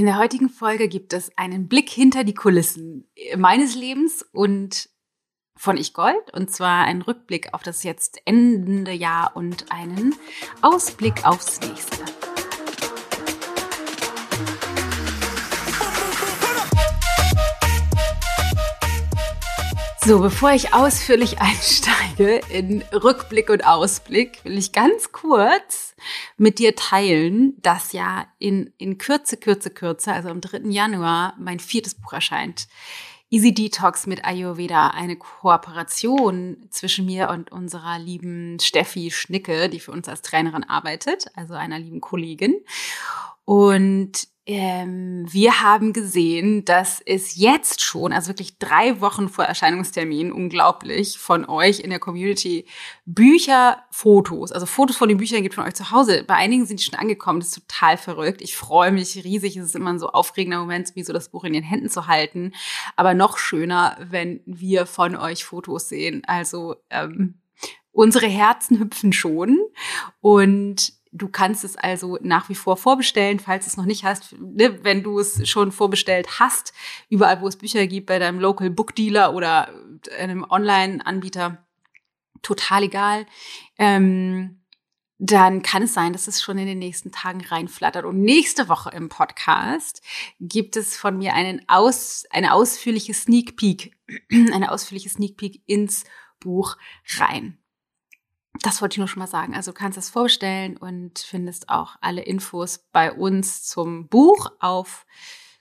In 0.00 0.06
der 0.06 0.16
heutigen 0.16 0.48
Folge 0.48 0.88
gibt 0.88 1.12
es 1.12 1.30
einen 1.36 1.68
Blick 1.68 1.90
hinter 1.90 2.24
die 2.24 2.32
Kulissen 2.32 3.06
meines 3.36 3.74
Lebens 3.74 4.26
und 4.32 4.88
von 5.56 5.76
Ich 5.76 5.92
Gold 5.92 6.32
und 6.32 6.50
zwar 6.50 6.86
einen 6.86 7.02
Rückblick 7.02 7.52
auf 7.52 7.62
das 7.62 7.82
jetzt 7.82 8.18
endende 8.24 8.92
Jahr 8.92 9.36
und 9.36 9.70
einen 9.70 10.14
Ausblick 10.62 11.26
aufs 11.26 11.60
nächste. 11.60 12.19
So, 20.10 20.18
bevor 20.18 20.50
ich 20.50 20.74
ausführlich 20.74 21.38
einsteige 21.40 22.40
in 22.48 22.82
Rückblick 22.92 23.48
und 23.48 23.64
Ausblick, 23.64 24.44
will 24.44 24.58
ich 24.58 24.72
ganz 24.72 25.12
kurz 25.12 25.94
mit 26.36 26.58
dir 26.58 26.74
teilen, 26.74 27.54
dass 27.62 27.92
ja 27.92 28.26
in, 28.40 28.72
in 28.76 28.98
Kürze, 28.98 29.36
Kürze, 29.36 29.70
Kürze, 29.70 30.12
also 30.12 30.28
am 30.28 30.40
3. 30.40 30.68
Januar, 30.68 31.34
mein 31.38 31.60
viertes 31.60 31.94
Buch 31.94 32.12
erscheint. 32.12 32.66
Easy 33.30 33.54
Detox 33.54 34.08
mit 34.08 34.24
Ayurveda, 34.24 34.88
eine 34.88 35.14
Kooperation 35.14 36.56
zwischen 36.70 37.06
mir 37.06 37.28
und 37.30 37.52
unserer 37.52 38.00
lieben 38.00 38.58
Steffi 38.58 39.12
Schnicke, 39.12 39.68
die 39.68 39.78
für 39.78 39.92
uns 39.92 40.08
als 40.08 40.22
Trainerin 40.22 40.64
arbeitet, 40.64 41.26
also 41.36 41.54
einer 41.54 41.78
lieben 41.78 42.00
Kollegin. 42.00 42.56
Und 43.44 44.26
ähm, 44.46 45.26
wir 45.30 45.60
haben 45.60 45.92
gesehen, 45.92 46.64
dass 46.64 47.00
es 47.04 47.36
jetzt 47.36 47.82
schon, 47.82 48.12
also 48.12 48.28
wirklich 48.28 48.58
drei 48.58 49.00
Wochen 49.00 49.28
vor 49.28 49.44
Erscheinungstermin, 49.44 50.32
unglaublich, 50.32 51.18
von 51.18 51.44
euch 51.44 51.80
in 51.80 51.90
der 51.90 51.98
Community 51.98 52.66
Bücher, 53.04 53.84
Fotos, 53.90 54.50
also 54.50 54.66
Fotos 54.66 54.96
von 54.96 55.08
den 55.08 55.18
Büchern 55.18 55.42
gibt 55.42 55.54
von 55.54 55.64
euch 55.64 55.74
zu 55.74 55.90
Hause. 55.90 56.24
Bei 56.26 56.34
einigen 56.34 56.64
sind 56.64 56.80
die 56.80 56.84
schon 56.84 56.98
angekommen, 56.98 57.40
das 57.40 57.50
ist 57.50 57.68
total 57.68 57.98
verrückt. 57.98 58.40
Ich 58.40 58.56
freue 58.56 58.92
mich 58.92 59.14
riesig. 59.22 59.56
Es 59.56 59.66
ist 59.66 59.76
immer 59.76 59.92
ein 59.92 59.98
so 59.98 60.08
aufregender 60.08 60.60
Moment, 60.60 60.92
wie 60.94 61.04
so 61.04 61.12
das 61.12 61.28
Buch 61.28 61.44
in 61.44 61.52
den 61.52 61.62
Händen 61.62 61.90
zu 61.90 62.06
halten. 62.06 62.52
Aber 62.96 63.14
noch 63.14 63.36
schöner, 63.36 63.98
wenn 64.00 64.40
wir 64.46 64.86
von 64.86 65.16
euch 65.16 65.44
Fotos 65.44 65.88
sehen. 65.88 66.22
Also 66.26 66.76
ähm, 66.88 67.40
unsere 67.92 68.26
Herzen 68.26 68.78
hüpfen 68.80 69.12
schon 69.12 69.58
und 70.20 70.99
Du 71.12 71.28
kannst 71.28 71.64
es 71.64 71.76
also 71.76 72.18
nach 72.22 72.48
wie 72.48 72.54
vor 72.54 72.76
vorbestellen, 72.76 73.40
falls 73.40 73.64
du 73.64 73.70
es 73.70 73.76
noch 73.76 73.84
nicht 73.84 74.04
hast. 74.04 74.36
Ne, 74.38 74.84
wenn 74.84 75.02
du 75.02 75.18
es 75.18 75.48
schon 75.48 75.72
vorbestellt 75.72 76.38
hast, 76.38 76.72
überall, 77.08 77.40
wo 77.40 77.48
es 77.48 77.56
Bücher 77.56 77.86
gibt, 77.86 78.06
bei 78.06 78.18
deinem 78.18 78.38
Local 78.38 78.70
Book 78.70 78.94
Dealer 78.94 79.34
oder 79.34 79.70
einem 80.18 80.46
Online-Anbieter, 80.48 81.66
total 82.42 82.84
egal. 82.84 83.26
Ähm, 83.78 84.60
dann 85.22 85.62
kann 85.62 85.82
es 85.82 85.92
sein, 85.92 86.14
dass 86.14 86.28
es 86.28 86.40
schon 86.40 86.56
in 86.56 86.66
den 86.66 86.78
nächsten 86.78 87.12
Tagen 87.12 87.42
reinflattert. 87.44 88.06
Und 88.06 88.22
nächste 88.22 88.70
Woche 88.70 88.90
im 88.90 89.10
Podcast 89.10 90.02
gibt 90.40 90.76
es 90.76 90.96
von 90.96 91.18
mir 91.18 91.34
einen 91.34 91.62
aus, 91.68 92.24
eine 92.30 92.54
ausführliche 92.54 93.12
Sneak 93.12 93.56
Peek, 93.56 93.94
eine 94.30 94.72
ausführliche 94.72 95.10
Sneak 95.10 95.36
Peek 95.36 95.62
ins 95.66 96.04
Buch 96.40 96.78
rein. 97.18 97.59
Das 98.62 98.82
wollte 98.82 98.94
ich 98.94 98.98
nur 98.98 99.08
schon 99.08 99.20
mal 99.20 99.26
sagen. 99.26 99.54
Also 99.54 99.72
du 99.72 99.78
kannst 99.78 99.96
das 99.96 100.10
vorbestellen 100.10 100.76
und 100.76 101.18
findest 101.18 101.68
auch 101.68 101.96
alle 102.00 102.22
Infos 102.22 102.84
bei 102.92 103.12
uns 103.12 103.64
zum 103.64 104.08
Buch 104.08 104.50
auf 104.60 105.06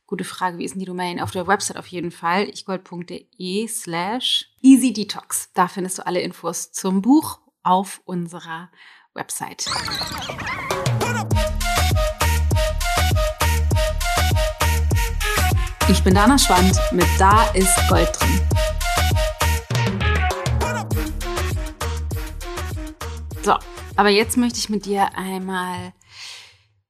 Gute 0.09 0.23
Frage, 0.23 0.57
wie 0.57 0.65
ist 0.65 0.71
denn 0.71 0.79
die 0.79 0.87
Domain? 0.87 1.19
Auf 1.19 1.29
der 1.29 1.45
Website 1.45 1.77
auf 1.77 1.85
jeden 1.85 2.09
Fall, 2.09 2.49
ichgold.de 2.49 3.67
slash 3.67 4.49
easy 4.59 4.91
detox. 4.91 5.51
Da 5.53 5.67
findest 5.67 5.99
du 5.99 6.07
alle 6.07 6.19
Infos 6.19 6.71
zum 6.71 7.03
Buch 7.03 7.39
auf 7.61 8.01
unserer 8.05 8.71
Website. 9.13 9.67
Ich 15.89 16.03
bin 16.03 16.15
Dana 16.15 16.39
Schwand 16.39 16.75
mit 16.91 17.05
Da 17.19 17.43
ist 17.51 17.77
Gold 17.87 18.09
drin. 18.19 18.58
So, 23.49 23.57
aber 23.95 24.09
jetzt 24.09 24.37
möchte 24.37 24.59
ich 24.59 24.69
mit 24.69 24.85
dir 24.85 25.17
einmal 25.17 25.91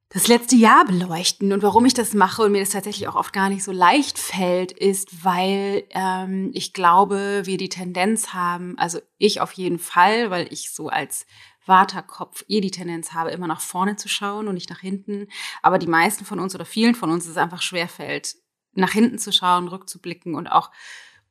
das 0.09 0.27
letzte 0.27 0.57
Jahr 0.57 0.83
beleuchten. 0.83 1.53
Und 1.53 1.63
warum 1.63 1.85
ich 1.85 1.93
das 1.93 2.13
mache 2.13 2.41
und 2.41 2.51
mir 2.51 2.59
das 2.59 2.71
tatsächlich 2.71 3.07
auch 3.07 3.15
oft 3.15 3.31
gar 3.31 3.47
nicht 3.47 3.63
so 3.63 3.71
leicht 3.71 4.19
fällt, 4.19 4.73
ist, 4.73 5.23
weil 5.23 5.85
ähm, 5.91 6.51
ich 6.53 6.73
glaube, 6.73 7.43
wir 7.45 7.55
die 7.55 7.69
Tendenz 7.69 8.33
haben, 8.33 8.77
also 8.77 8.99
ich 9.17 9.39
auf 9.39 9.53
jeden 9.53 9.79
Fall, 9.79 10.31
weil 10.31 10.51
ich 10.51 10.71
so 10.71 10.89
als 10.89 11.25
Waterkopf 11.65 12.43
eh 12.49 12.59
die 12.59 12.71
Tendenz 12.71 13.13
habe, 13.13 13.31
immer 13.31 13.47
nach 13.47 13.61
vorne 13.61 13.95
zu 13.95 14.09
schauen 14.09 14.49
und 14.49 14.55
nicht 14.55 14.69
nach 14.69 14.81
hinten. 14.81 15.29
Aber 15.61 15.77
die 15.77 15.87
meisten 15.87 16.25
von 16.25 16.41
uns 16.41 16.55
oder 16.55 16.65
vielen 16.65 16.93
von 16.93 17.09
uns 17.09 17.23
ist 17.23 17.31
es 17.31 17.37
einfach 17.37 17.61
schwerfällt, 17.61 18.35
nach 18.73 18.91
hinten 18.91 19.17
zu 19.17 19.31
schauen, 19.31 19.69
rückzublicken 19.69 20.35
und 20.35 20.47
auch 20.47 20.71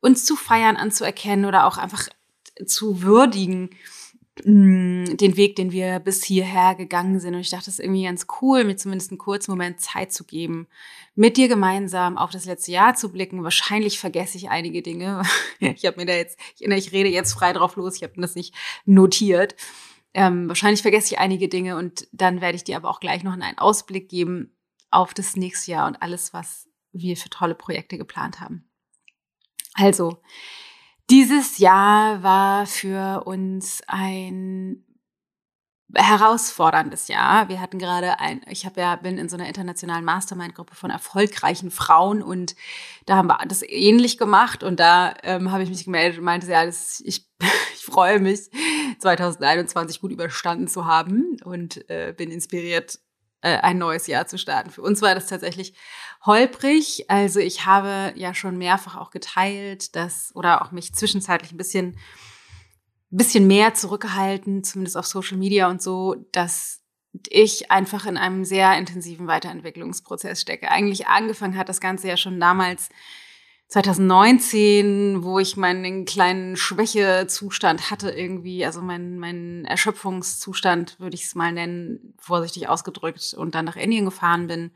uns 0.00 0.24
zu 0.24 0.36
feiern, 0.36 0.78
anzuerkennen 0.78 1.44
oder 1.44 1.66
auch 1.66 1.76
einfach 1.76 2.08
zu 2.64 3.02
würdigen 3.02 3.68
den 4.44 5.37
Weg, 5.37 5.56
den 5.56 5.72
wir 5.72 5.99
bis 5.99 6.25
hierher 6.25 6.75
gegangen 6.75 7.21
sind. 7.21 7.34
Und 7.34 7.41
ich 7.41 7.50
dachte, 7.50 7.71
es 7.71 7.78
ist 7.78 7.84
irgendwie 7.84 8.04
ganz 8.04 8.26
cool, 8.41 8.65
mir 8.65 8.76
zumindest 8.76 9.10
einen 9.10 9.19
kurzen 9.19 9.50
Moment 9.50 9.81
Zeit 9.81 10.12
zu 10.12 10.25
geben, 10.25 10.66
mit 11.15 11.37
dir 11.37 11.49
gemeinsam 11.49 12.16
auf 12.16 12.31
das 12.31 12.44
letzte 12.44 12.72
Jahr 12.72 12.94
zu 12.94 13.10
blicken. 13.10 13.44
Wahrscheinlich 13.44 13.99
vergesse 13.99 14.38
ich 14.38 14.50
einige 14.50 14.82
Dinge. 14.82 15.22
Ich 15.60 15.87
habe 15.87 15.99
mir 15.99 16.06
da 16.06 16.12
jetzt, 16.12 16.38
ich, 16.56 16.66
ich 16.66 16.93
rede 16.93 17.09
jetzt 17.09 17.32
frei 17.32 17.53
drauf 17.53 17.76
los, 17.76 17.97
ich 17.97 18.03
habe 18.03 18.21
das 18.21 18.37
nicht 18.37 18.54
notiert. 18.84 19.56
Ähm, 20.15 20.49
wahrscheinlich 20.49 20.82
vergesse 20.82 21.15
ich 21.15 21.19
einige 21.19 21.49
Dinge 21.49 21.76
und 21.76 22.06
dann 22.12 22.41
werde 22.41 22.56
ich 22.56 22.65
dir 22.65 22.76
aber 22.76 22.91
auch 22.91 23.00
gleich 23.00 23.25
noch 23.25 23.32
einen 23.32 23.59
Ausblick 23.59 24.09
geben 24.09 24.56
auf 24.91 25.15
das 25.15 25.37
nächste 25.37 25.72
Jahr 25.72 25.87
und 25.87 26.00
alles, 26.00 26.32
was 26.32 26.69
wir 26.93 27.16
für 27.16 27.28
tolle 27.28 27.55
Projekte 27.55 27.99
geplant 27.99 28.41
haben. 28.41 28.69
Also, 29.75 30.20
dieses 31.10 31.58
Jahr 31.58 32.22
war 32.22 32.66
für 32.66 33.24
uns 33.24 33.80
ein 33.86 34.84
herausforderndes 35.94 37.08
Jahr. 37.08 37.48
Wir 37.48 37.60
hatten 37.60 37.78
gerade 37.78 38.20
ein, 38.20 38.42
ich 38.50 38.66
habe 38.66 38.80
ja 38.80 38.96
bin 38.96 39.16
in 39.16 39.30
so 39.30 39.36
einer 39.36 39.48
internationalen 39.48 40.04
Mastermind-Gruppe 40.04 40.74
von 40.74 40.91
erfolgreichen 40.91 41.70
Frauen 41.70 42.22
und 42.22 42.56
da 43.06 43.16
haben 43.16 43.28
wir 43.28 43.38
das 43.48 43.62
ähnlich 43.62 44.19
gemacht 44.19 44.62
und 44.62 44.80
da 44.80 45.14
ähm, 45.22 45.50
habe 45.50 45.62
ich 45.62 45.70
mich 45.70 45.84
gemeldet 45.84 46.19
und 46.19 46.24
meinte, 46.24 46.46
ja, 46.46 46.66
das, 46.66 47.00
ich, 47.06 47.26
ich 47.75 47.82
freue 47.82 48.20
mich, 48.20 48.50
2021 48.98 50.00
gut 50.02 50.12
überstanden 50.12 50.69
zu 50.69 50.84
haben 50.84 51.38
und 51.42 51.88
äh, 51.88 52.12
bin 52.14 52.30
inspiriert, 52.30 52.98
äh, 53.40 53.56
ein 53.58 53.78
neues 53.78 54.06
Jahr 54.08 54.26
zu 54.26 54.36
starten. 54.36 54.70
Für 54.70 54.82
uns 54.82 55.00
war 55.00 55.14
das 55.14 55.26
tatsächlich 55.26 55.72
holprig. 56.24 57.04
Also 57.08 57.40
ich 57.40 57.66
habe 57.66 58.12
ja 58.16 58.34
schon 58.34 58.58
mehrfach 58.58 58.96
auch 58.96 59.10
geteilt, 59.10 59.96
dass 59.96 60.32
oder 60.34 60.62
auch 60.62 60.72
mich 60.72 60.94
zwischenzeitlich 60.94 61.52
ein 61.52 61.58
bisschen 61.58 61.98
bisschen 63.10 63.46
mehr 63.46 63.74
zurückgehalten, 63.74 64.64
zumindest 64.64 64.96
auf 64.96 65.06
Social 65.06 65.38
Media 65.38 65.68
und 65.70 65.82
so, 65.82 66.16
dass 66.32 66.82
ich 67.28 67.70
einfach 67.70 68.06
in 68.06 68.16
einem 68.16 68.44
sehr 68.44 68.76
intensiven 68.76 69.26
Weiterentwicklungsprozess 69.26 70.40
stecke. 70.40 70.70
Eigentlich 70.70 71.06
angefangen 71.06 71.56
hat 71.56 71.68
das 71.68 71.80
Ganze 71.80 72.08
ja 72.08 72.16
schon 72.16 72.38
damals 72.38 72.90
2019, 73.68 75.22
wo 75.22 75.38
ich 75.38 75.56
meinen 75.56 76.04
kleinen 76.04 76.56
Schwächezustand 76.56 77.90
hatte 77.90 78.10
irgendwie, 78.10 78.64
also 78.64 78.80
meinen 78.80 79.18
mein 79.18 79.64
Erschöpfungszustand, 79.66 81.00
würde 81.00 81.14
ich 81.14 81.24
es 81.24 81.34
mal 81.34 81.52
nennen, 81.52 82.14
vorsichtig 82.18 82.68
ausgedrückt, 82.68 83.34
und 83.36 83.54
dann 83.54 83.66
nach 83.66 83.76
Indien 83.76 84.06
gefahren 84.06 84.46
bin. 84.46 84.70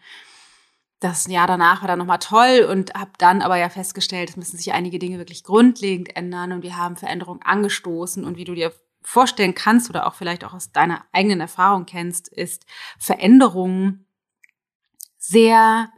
Das 1.02 1.26
Jahr 1.26 1.48
danach 1.48 1.82
war 1.82 1.88
dann 1.88 1.98
nochmal 1.98 2.20
toll 2.20 2.64
und 2.70 2.94
habe 2.94 3.10
dann 3.18 3.42
aber 3.42 3.56
ja 3.56 3.68
festgestellt, 3.68 4.30
es 4.30 4.36
müssen 4.36 4.56
sich 4.56 4.72
einige 4.72 5.00
Dinge 5.00 5.18
wirklich 5.18 5.42
grundlegend 5.42 6.14
ändern 6.14 6.52
und 6.52 6.62
wir 6.62 6.76
haben 6.76 6.96
Veränderungen 6.96 7.42
angestoßen 7.42 8.24
und 8.24 8.36
wie 8.36 8.44
du 8.44 8.54
dir 8.54 8.72
vorstellen 9.02 9.56
kannst 9.56 9.90
oder 9.90 10.06
auch 10.06 10.14
vielleicht 10.14 10.44
auch 10.44 10.54
aus 10.54 10.70
deiner 10.70 11.04
eigenen 11.10 11.40
Erfahrung 11.40 11.86
kennst, 11.86 12.28
ist 12.28 12.66
Veränderung 13.00 14.04
sehr 15.18 15.92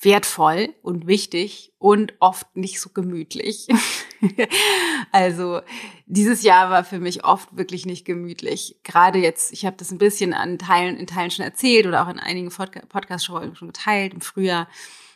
wertvoll 0.00 0.74
und 0.82 1.06
wichtig 1.06 1.72
und 1.78 2.14
oft 2.18 2.56
nicht 2.56 2.80
so 2.80 2.90
gemütlich. 2.90 3.68
also 5.12 5.60
dieses 6.06 6.42
Jahr 6.42 6.70
war 6.70 6.84
für 6.84 6.98
mich 6.98 7.24
oft 7.24 7.56
wirklich 7.56 7.86
nicht 7.86 8.04
gemütlich. 8.04 8.80
Gerade 8.82 9.18
jetzt, 9.18 9.52
ich 9.52 9.66
habe 9.66 9.76
das 9.76 9.90
ein 9.90 9.98
bisschen 9.98 10.34
an 10.34 10.58
Teilen, 10.58 10.96
in 10.96 11.06
Teilen 11.06 11.30
schon 11.30 11.44
erzählt 11.44 11.86
oder 11.86 12.04
auch 12.04 12.08
in 12.08 12.18
einigen 12.18 12.50
Podcast-Folgen 12.50 13.54
schon 13.54 13.68
geteilt. 13.68 14.14
Im 14.14 14.20
Frühjahr 14.20 14.68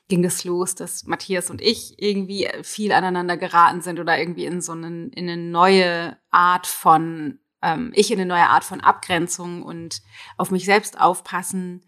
ging 0.08 0.24
es 0.24 0.44
los, 0.44 0.74
dass 0.74 1.04
Matthias 1.04 1.50
und 1.50 1.60
ich 1.60 1.94
irgendwie 1.98 2.48
viel 2.62 2.92
aneinander 2.92 3.36
geraten 3.36 3.80
sind 3.80 3.98
oder 3.98 4.18
irgendwie 4.18 4.44
in 4.44 4.60
so 4.60 4.72
einen, 4.72 5.10
in 5.10 5.28
eine 5.28 5.40
neue 5.40 6.18
Art 6.30 6.66
von, 6.66 7.38
ähm, 7.62 7.92
ich 7.94 8.10
in 8.10 8.20
eine 8.20 8.28
neue 8.28 8.48
Art 8.48 8.64
von 8.64 8.80
Abgrenzung 8.80 9.62
und 9.62 10.02
auf 10.36 10.50
mich 10.50 10.64
selbst 10.64 11.00
aufpassen 11.00 11.84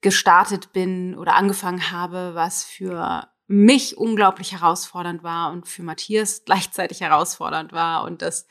gestartet 0.00 0.72
bin 0.72 1.14
oder 1.14 1.34
angefangen 1.34 1.92
habe, 1.92 2.32
was 2.34 2.64
für 2.64 3.28
mich 3.50 3.98
unglaublich 3.98 4.52
herausfordernd 4.52 5.24
war 5.24 5.50
und 5.50 5.66
für 5.66 5.82
Matthias 5.82 6.42
gleichzeitig 6.46 7.00
herausfordernd 7.00 7.72
war 7.72 8.04
und 8.04 8.22
das 8.22 8.46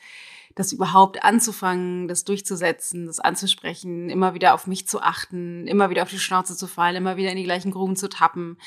das 0.56 0.72
überhaupt 0.72 1.24
anzufangen, 1.24 2.08
das 2.08 2.24
durchzusetzen, 2.24 3.06
das 3.06 3.20
anzusprechen, 3.20 4.10
immer 4.10 4.34
wieder 4.34 4.52
auf 4.52 4.66
mich 4.66 4.86
zu 4.86 5.00
achten, 5.00 5.66
immer 5.68 5.90
wieder 5.90 6.02
auf 6.02 6.10
die 6.10 6.18
Schnauze 6.18 6.56
zu 6.56 6.66
fallen, 6.66 6.96
immer 6.96 7.16
wieder 7.16 7.30
in 7.30 7.36
die 7.36 7.44
gleichen 7.44 7.70
Gruben 7.70 7.94
zu 7.94 8.08
tappen. 8.08 8.58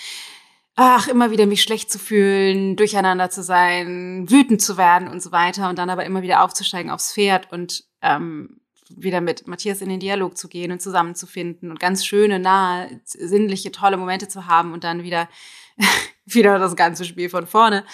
Ach, 0.76 1.08
immer 1.08 1.30
wieder 1.30 1.46
mich 1.46 1.62
schlecht 1.62 1.92
zu 1.92 2.00
fühlen, 2.00 2.78
durcheinander 2.78 3.30
zu 3.30 3.44
sein, 3.44 4.26
wütend 4.30 4.62
zu 4.62 4.78
werden 4.78 5.10
und 5.10 5.22
so 5.22 5.32
weiter 5.34 5.70
und 5.70 5.78
dann 5.78 5.90
aber 5.90 6.06
immer 6.06 6.24
wieder 6.24 6.42
aufzusteigen 6.42 6.90
aufs 6.90 7.14
Pferd 7.14 7.52
und 7.52 7.84
ähm, 8.02 8.62
wieder 8.90 9.22
mit 9.22 9.48
Matthias 9.48 9.82
in 9.82 9.90
den 9.90 10.00
Dialog 10.00 10.38
zu 10.38 10.48
gehen 10.48 10.72
und 10.72 10.82
zusammenzufinden 10.82 11.70
und 11.70 11.80
ganz 11.80 12.06
schöne, 12.06 12.40
nahe, 12.40 13.02
sinnliche, 13.04 13.72
tolle 13.72 13.98
Momente 13.98 14.28
zu 14.28 14.48
haben 14.48 14.74
und 14.74 14.84
dann 14.84 15.04
wieder, 15.04 15.30
wieder 16.26 16.60
das 16.60 16.76
ganze 16.76 17.06
Spiel 17.06 17.30
von 17.30 17.48
vorne, 17.48 17.86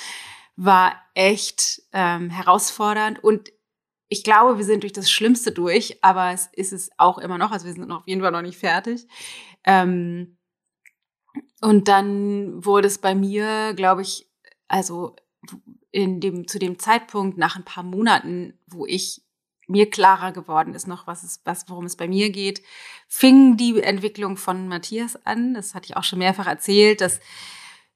war 0.56 0.94
echt 1.14 1.82
ähm, 1.94 2.30
herausfordernd. 2.30 3.24
Und 3.24 3.52
ich 4.08 4.24
glaube, 4.24 4.58
wir 4.58 4.66
sind 4.66 4.84
durch 4.84 4.94
das 4.94 5.10
Schlimmste 5.10 5.52
durch, 5.52 6.04
aber 6.04 6.32
es 6.32 6.48
ist 6.54 6.74
es 6.74 6.90
auch 6.98 7.18
immer 7.18 7.38
noch, 7.38 7.52
also 7.52 7.66
wir 7.66 7.74
sind 7.74 7.92
auf 7.92 8.08
jeden 8.08 8.22
Fall 8.22 8.32
noch 8.32 8.42
nicht 8.42 8.58
fertig. 8.58 9.08
Ähm, 9.64 10.38
und 11.62 11.88
dann 11.88 12.66
wurde 12.66 12.88
es 12.88 12.98
bei 12.98 13.16
mir, 13.16 13.74
glaube 13.76 14.02
ich, 14.02 14.30
also 14.68 15.16
in 15.92 16.20
dem, 16.20 16.48
zu 16.48 16.60
dem 16.60 16.80
Zeitpunkt 16.80 17.38
nach 17.38 17.56
ein 17.56 17.66
paar 17.66 17.84
Monaten, 17.84 18.54
wo 18.68 18.86
ich 18.86 19.22
mir 19.68 19.90
klarer 19.90 20.32
geworden 20.32 20.74
ist 20.74 20.88
noch, 20.88 21.06
was 21.06 21.24
es, 21.24 21.42
was, 21.46 21.70
worum 21.70 21.86
es 21.86 21.96
bei 21.96 22.08
mir 22.08 22.32
geht, 22.32 22.64
fing 23.08 23.56
die 23.56 23.80
Entwicklung 23.82 24.36
von 24.36 24.68
Matthias 24.68 25.16
an. 25.26 25.54
Das 25.54 25.76
hatte 25.76 25.86
ich 25.86 25.96
auch 25.96 26.04
schon 26.04 26.20
mehrfach 26.20 26.48
erzählt, 26.48 27.02
dass 27.02 27.20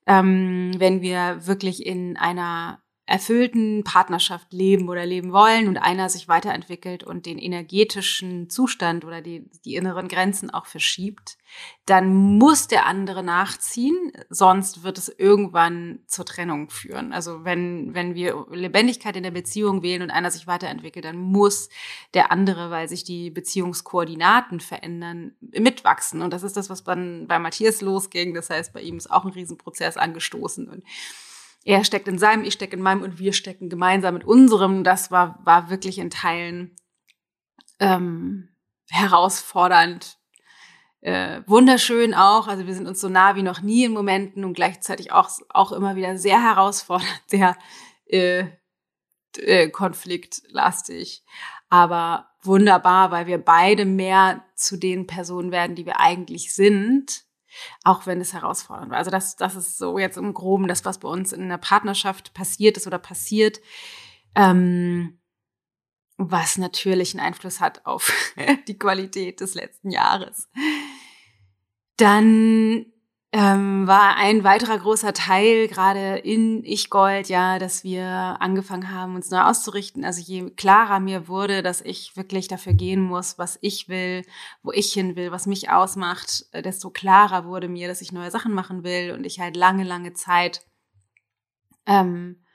ähm, 0.08 0.72
wenn 0.78 1.02
wir 1.02 1.46
wirklich 1.48 1.86
in 1.86 2.18
einer 2.18 2.83
erfüllten 3.06 3.84
Partnerschaft 3.84 4.54
leben 4.54 4.88
oder 4.88 5.06
leben 5.06 5.34
wollen 5.34 5.68
und 5.68 5.78
einer 5.78 6.08
sich 6.08 6.30
weiterentwickelt 6.30 7.04
und 7.04 7.26
den 7.26 7.38
energetischen 7.38 8.50
Zustand 8.50 9.04
oder 9.04 9.22
die, 9.22 9.50
die 9.66 9.76
inneren 9.76 10.08
Grenzen 10.08 10.50
auch 10.50 10.68
verschiebt, 10.68 11.38
dann 11.86 12.16
muss 12.16 12.70
der 12.70 12.86
andere 12.86 13.22
nachziehen, 13.22 14.14
sonst 14.30 14.84
wird 14.84 14.98
es 14.98 15.10
irgendwann 15.10 16.00
zur 16.08 16.24
Trennung 16.26 16.70
führen. 16.70 17.12
Also 17.12 17.44
wenn, 17.44 17.94
wenn 17.94 18.16
wir 18.16 18.46
Lebendigkeit 18.50 19.18
in 19.18 19.24
der 19.24 19.32
Beziehung 19.32 19.84
wählen 19.84 20.02
und 20.02 20.10
einer 20.10 20.32
sich 20.32 20.48
weiterentwickelt, 20.48 21.04
dann 21.04 21.18
muss 21.18 21.68
der 22.14 22.32
andere, 22.32 22.72
weil 22.72 22.88
sich 22.88 23.04
die 23.04 23.30
Beziehungskoordinaten 23.30 24.62
verändern, 24.62 25.36
mitwachsen. 25.42 26.22
Und 26.22 26.32
das 26.32 26.44
ist 26.44 26.56
das, 26.56 26.70
was 26.70 26.86
dann 26.86 27.28
bei 27.28 27.38
Matthias 27.38 27.82
losging. 27.82 28.34
Das 28.34 28.50
heißt, 28.50 28.72
bei 28.72 28.82
ihm 28.82 28.96
ist 28.96 29.12
auch 29.12 29.26
ein 29.26 29.32
Riesenprozess 29.32 29.98
angestoßen. 29.98 30.70
Und 30.70 30.84
er 31.64 31.84
steckt 31.86 32.08
in 32.08 32.18
seinem, 32.18 32.44
ich 32.44 32.54
stecke 32.54 32.76
in 32.76 32.82
meinem 32.82 33.04
und 33.04 33.20
wir 33.20 33.34
stecken 33.34 33.70
gemeinsam 33.70 34.14
mit 34.16 34.26
unserem. 34.26 34.84
Das 34.84 35.12
war, 35.12 35.40
war 35.44 35.70
wirklich 35.70 35.98
in 35.98 36.10
Teilen 36.10 36.76
ähm, 37.80 38.50
herausfordernd. 38.90 40.18
Äh, 41.00 41.42
wunderschön 41.48 42.14
auch. 42.14 42.48
Also 42.48 42.68
wir 42.68 42.74
sind 42.74 42.88
uns 42.88 43.00
so 43.00 43.10
nah 43.10 43.36
wie 43.36 43.44
noch 43.44 43.62
nie 43.62 43.86
in 43.86 43.94
Momenten 43.94 44.44
und 44.44 44.54
gleichzeitig 44.54 45.12
auch, 45.12 45.30
auch 45.50 45.72
immer 45.72 45.96
wieder 45.96 46.18
sehr 46.18 46.42
herausfordernd, 46.42 47.22
sehr 47.28 47.58
äh, 48.08 48.46
äh, 49.38 49.70
konfliktlastig. 49.70 51.24
Aber 51.70 52.30
wunderbar, 52.42 53.12
weil 53.12 53.26
wir 53.26 53.38
beide 53.38 53.86
mehr 53.86 54.46
zu 54.56 54.78
den 54.78 55.08
Personen 55.08 55.52
werden, 55.52 55.76
die 55.76 55.86
wir 55.86 56.00
eigentlich 56.00 56.54
sind 56.54 57.24
auch 57.84 58.06
wenn 58.06 58.22
es 58.22 58.34
herausfordernd 58.34 58.92
war. 58.92 58.98
Also 58.98 59.12
das, 59.12 59.36
das 59.36 59.56
ist 59.56 59.78
so 59.78 59.98
jetzt 60.00 60.18
im 60.18 60.34
Groben 60.34 60.68
das, 60.68 60.86
was 60.86 61.00
bei 61.00 61.10
uns 61.10 61.34
in 61.34 61.50
der 61.50 61.58
Partnerschaft 61.58 62.34
passiert 62.34 62.78
ist 62.78 62.88
oder 62.88 63.00
passiert, 63.00 63.60
ähm, 64.36 65.20
was 66.18 66.58
natürlich 66.58 67.14
einen 67.14 67.26
Einfluss 67.26 67.60
hat 67.60 67.86
auf 67.86 68.12
die 68.68 68.78
Qualität 68.78 69.42
des 69.42 69.56
letzten 69.56 69.92
Jahres. 69.92 70.50
Dann 71.98 72.93
ähm, 73.36 73.88
war 73.88 74.16
ein 74.18 74.44
weiterer 74.44 74.78
großer 74.78 75.12
Teil 75.12 75.68
gerade 75.68 76.18
in 76.18 76.64
Ich 76.64 76.92
Gold, 76.92 77.30
ja, 77.30 77.58
dass 77.58 77.84
wir 77.84 78.06
angefangen 78.06 78.92
haben, 78.92 79.16
uns 79.16 79.32
neu 79.32 79.40
auszurichten. 79.42 80.06
Also 80.06 80.22
je 80.22 80.52
klarer 80.52 81.00
mir 81.00 81.28
wurde, 81.28 81.64
dass 81.64 81.82
ich 81.82 82.16
wirklich 82.16 82.48
dafür 82.48 82.74
gehen 82.74 83.02
muss, 83.02 83.40
was 83.40 83.58
ich 83.62 83.90
will, 83.90 84.22
wo 84.62 84.72
ich 84.72 84.94
hin 84.94 85.16
will, 85.16 85.32
was 85.32 85.48
mich 85.48 85.72
ausmacht, 85.72 86.46
äh, 86.52 86.62
desto 86.62 86.92
klarer 86.92 87.46
wurde 87.46 87.68
mir, 87.68 87.88
dass 87.88 88.02
ich 88.02 88.12
neue 88.12 88.30
Sachen 88.30 88.54
machen 88.54 88.84
will 88.84 89.14
und 89.18 89.26
ich 89.26 89.40
halt 89.40 89.58
lange, 89.58 89.84
lange 89.84 90.14
Zeit 90.14 90.62
ähm, 91.88 92.46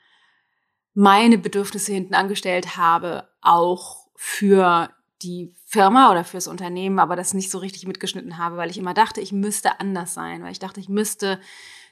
meine 0.93 1.37
Bedürfnisse 1.37 1.91
hinten 1.91 2.13
angestellt 2.13 2.77
habe, 2.77 3.27
auch 3.41 4.07
für 4.15 4.89
die 5.21 5.53
Firma 5.65 6.11
oder 6.11 6.23
fürs 6.23 6.47
Unternehmen, 6.47 6.99
aber 6.99 7.15
das 7.15 7.33
nicht 7.33 7.51
so 7.51 7.57
richtig 7.57 7.85
mitgeschnitten 7.85 8.37
habe, 8.37 8.57
weil 8.57 8.69
ich 8.69 8.77
immer 8.77 8.93
dachte, 8.93 9.21
ich 9.21 9.31
müsste 9.31 9.79
anders 9.79 10.13
sein, 10.13 10.43
weil 10.43 10.51
ich 10.51 10.59
dachte, 10.59 10.79
ich 10.79 10.89
müsste 10.89 11.39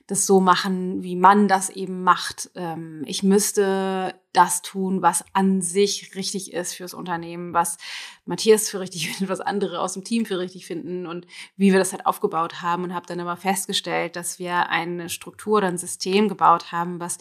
das 0.08 0.26
so 0.26 0.40
machen, 0.40 1.04
wie 1.04 1.18
man 1.18 1.50
das 1.50 1.70
eben 1.70 2.02
macht. 2.04 2.50
Ähm, 2.56 3.04
ich 3.06 3.24
müsste 3.24 4.16
das 4.32 4.62
tun, 4.62 5.02
was 5.02 5.26
an 5.34 5.62
sich 5.62 6.16
richtig 6.16 6.54
ist 6.54 6.74
fürs 6.74 6.94
Unternehmen, 6.94 7.54
was 7.54 7.78
Matthias 8.26 8.70
für 8.70 8.80
richtig 8.80 9.10
findet, 9.12 9.30
was 9.30 9.42
andere 9.42 9.82
aus 9.82 9.94
dem 9.94 10.06
Team 10.06 10.26
für 10.26 10.40
richtig 10.40 10.66
finden 10.66 11.06
und 11.06 11.28
wie 11.58 11.74
wir 11.74 11.80
das 11.80 11.92
halt 11.92 12.06
aufgebaut 12.06 12.62
haben 12.62 12.86
und 12.86 12.94
habe 12.94 13.06
dann 13.06 13.20
aber 13.20 13.36
festgestellt, 13.36 14.16
dass 14.16 14.40
wir 14.40 14.70
eine 14.70 15.10
Struktur 15.10 15.58
oder 15.58 15.68
ein 15.68 15.78
System 15.78 16.30
gebaut 16.30 16.72
haben, 16.72 17.02
was 17.02 17.18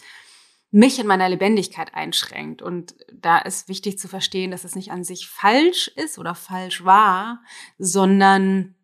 mich 0.71 0.99
in 0.99 1.07
meiner 1.07 1.29
Lebendigkeit 1.29 1.93
einschränkt. 1.93 2.61
Und 2.61 2.95
da 3.13 3.37
ist 3.37 3.69
wichtig 3.69 3.97
zu 3.97 4.07
verstehen, 4.07 4.51
dass 4.51 4.63
es 4.63 4.75
nicht 4.75 4.91
an 4.91 5.03
sich 5.03 5.27
falsch 5.27 5.87
ist 5.95 6.19
oder 6.19 6.35
falsch 6.35 6.83
war, 6.83 7.41
sondern 7.77 8.75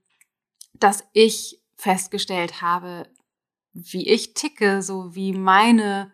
dass 0.73 1.03
ich 1.13 1.61
festgestellt 1.75 2.61
habe, 2.61 3.07
wie 3.73 4.07
ich 4.07 4.33
ticke, 4.33 4.81
so 4.81 5.15
wie 5.15 5.33
meine, 5.33 6.11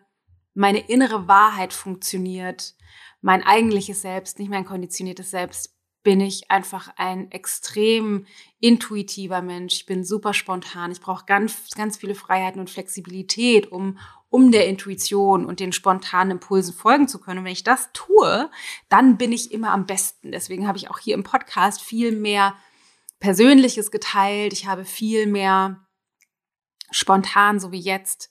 meine 0.54 0.80
innere 0.80 1.28
Wahrheit 1.28 1.72
funktioniert, 1.72 2.74
mein 3.20 3.44
eigentliches 3.44 4.02
Selbst, 4.02 4.38
nicht 4.38 4.50
mein 4.50 4.64
konditioniertes 4.64 5.30
Selbst, 5.30 5.76
bin 6.02 6.20
ich 6.20 6.50
einfach 6.50 6.92
ein 6.96 7.30
extrem 7.30 8.26
intuitiver 8.58 9.42
Mensch. 9.42 9.74
Ich 9.74 9.86
bin 9.86 10.02
super 10.02 10.32
spontan. 10.32 10.92
Ich 10.92 11.00
brauche 11.00 11.26
ganz, 11.26 11.68
ganz 11.76 11.98
viele 11.98 12.14
Freiheiten 12.14 12.58
und 12.58 12.70
Flexibilität, 12.70 13.70
um, 13.70 13.98
um 14.30 14.52
der 14.52 14.68
Intuition 14.68 15.44
und 15.44 15.60
den 15.60 15.72
spontanen 15.72 16.32
Impulsen 16.32 16.72
folgen 16.72 17.08
zu 17.08 17.20
können. 17.20 17.40
Und 17.40 17.44
wenn 17.44 17.52
ich 17.52 17.64
das 17.64 17.90
tue, 17.92 18.48
dann 18.88 19.18
bin 19.18 19.32
ich 19.32 19.52
immer 19.52 19.72
am 19.72 19.86
besten. 19.86 20.32
Deswegen 20.32 20.66
habe 20.66 20.78
ich 20.78 20.88
auch 20.88 20.98
hier 20.98 21.14
im 21.14 21.24
Podcast 21.24 21.82
viel 21.82 22.12
mehr 22.12 22.54
Persönliches 23.18 23.90
geteilt. 23.90 24.52
Ich 24.52 24.66
habe 24.66 24.84
viel 24.84 25.26
mehr 25.26 25.84
spontan, 26.92 27.58
so 27.58 27.72
wie 27.72 27.80
jetzt, 27.80 28.30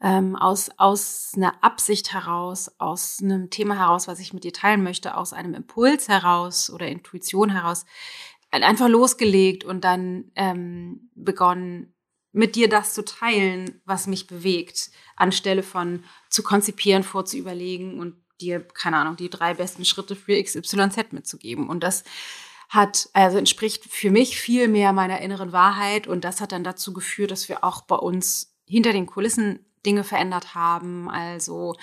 ähm, 0.00 0.34
aus, 0.36 0.70
aus 0.78 1.32
einer 1.36 1.62
Absicht 1.62 2.12
heraus, 2.12 2.70
aus 2.78 3.18
einem 3.22 3.50
Thema 3.50 3.76
heraus, 3.76 4.08
was 4.08 4.20
ich 4.20 4.32
mit 4.32 4.44
dir 4.44 4.52
teilen 4.52 4.82
möchte, 4.82 5.16
aus 5.16 5.32
einem 5.32 5.54
Impuls 5.54 6.08
heraus 6.08 6.70
oder 6.70 6.88
Intuition 6.88 7.50
heraus, 7.50 7.84
einfach 8.50 8.88
losgelegt 8.88 9.64
und 9.64 9.84
dann 9.84 10.30
ähm, 10.36 11.10
begonnen, 11.14 11.94
mit 12.32 12.54
dir 12.56 12.68
das 12.68 12.94
zu 12.94 13.04
teilen, 13.04 13.80
was 13.84 14.06
mich 14.06 14.26
bewegt, 14.26 14.90
anstelle 15.16 15.62
von 15.62 16.04
zu 16.28 16.42
konzipieren, 16.42 17.02
vorzuüberlegen 17.02 17.98
und 17.98 18.14
dir, 18.40 18.60
keine 18.60 18.96
Ahnung, 18.96 19.16
die 19.16 19.30
drei 19.30 19.54
besten 19.54 19.84
Schritte 19.84 20.16
für 20.16 20.42
XYZ 20.42 21.12
mitzugeben. 21.12 21.68
Und 21.68 21.82
das 21.82 22.04
hat, 22.68 23.08
also 23.12 23.36
entspricht 23.36 23.84
für 23.84 24.10
mich 24.10 24.40
viel 24.40 24.68
mehr 24.68 24.92
meiner 24.92 25.20
inneren 25.20 25.52
Wahrheit 25.52 26.06
und 26.06 26.24
das 26.24 26.40
hat 26.40 26.52
dann 26.52 26.64
dazu 26.64 26.92
geführt, 26.92 27.32
dass 27.32 27.48
wir 27.48 27.64
auch 27.64 27.82
bei 27.82 27.96
uns 27.96 28.54
hinter 28.66 28.92
den 28.92 29.06
Kulissen 29.06 29.66
Dinge 29.84 30.04
verändert 30.04 30.54
haben. 30.54 31.10
Also 31.10 31.74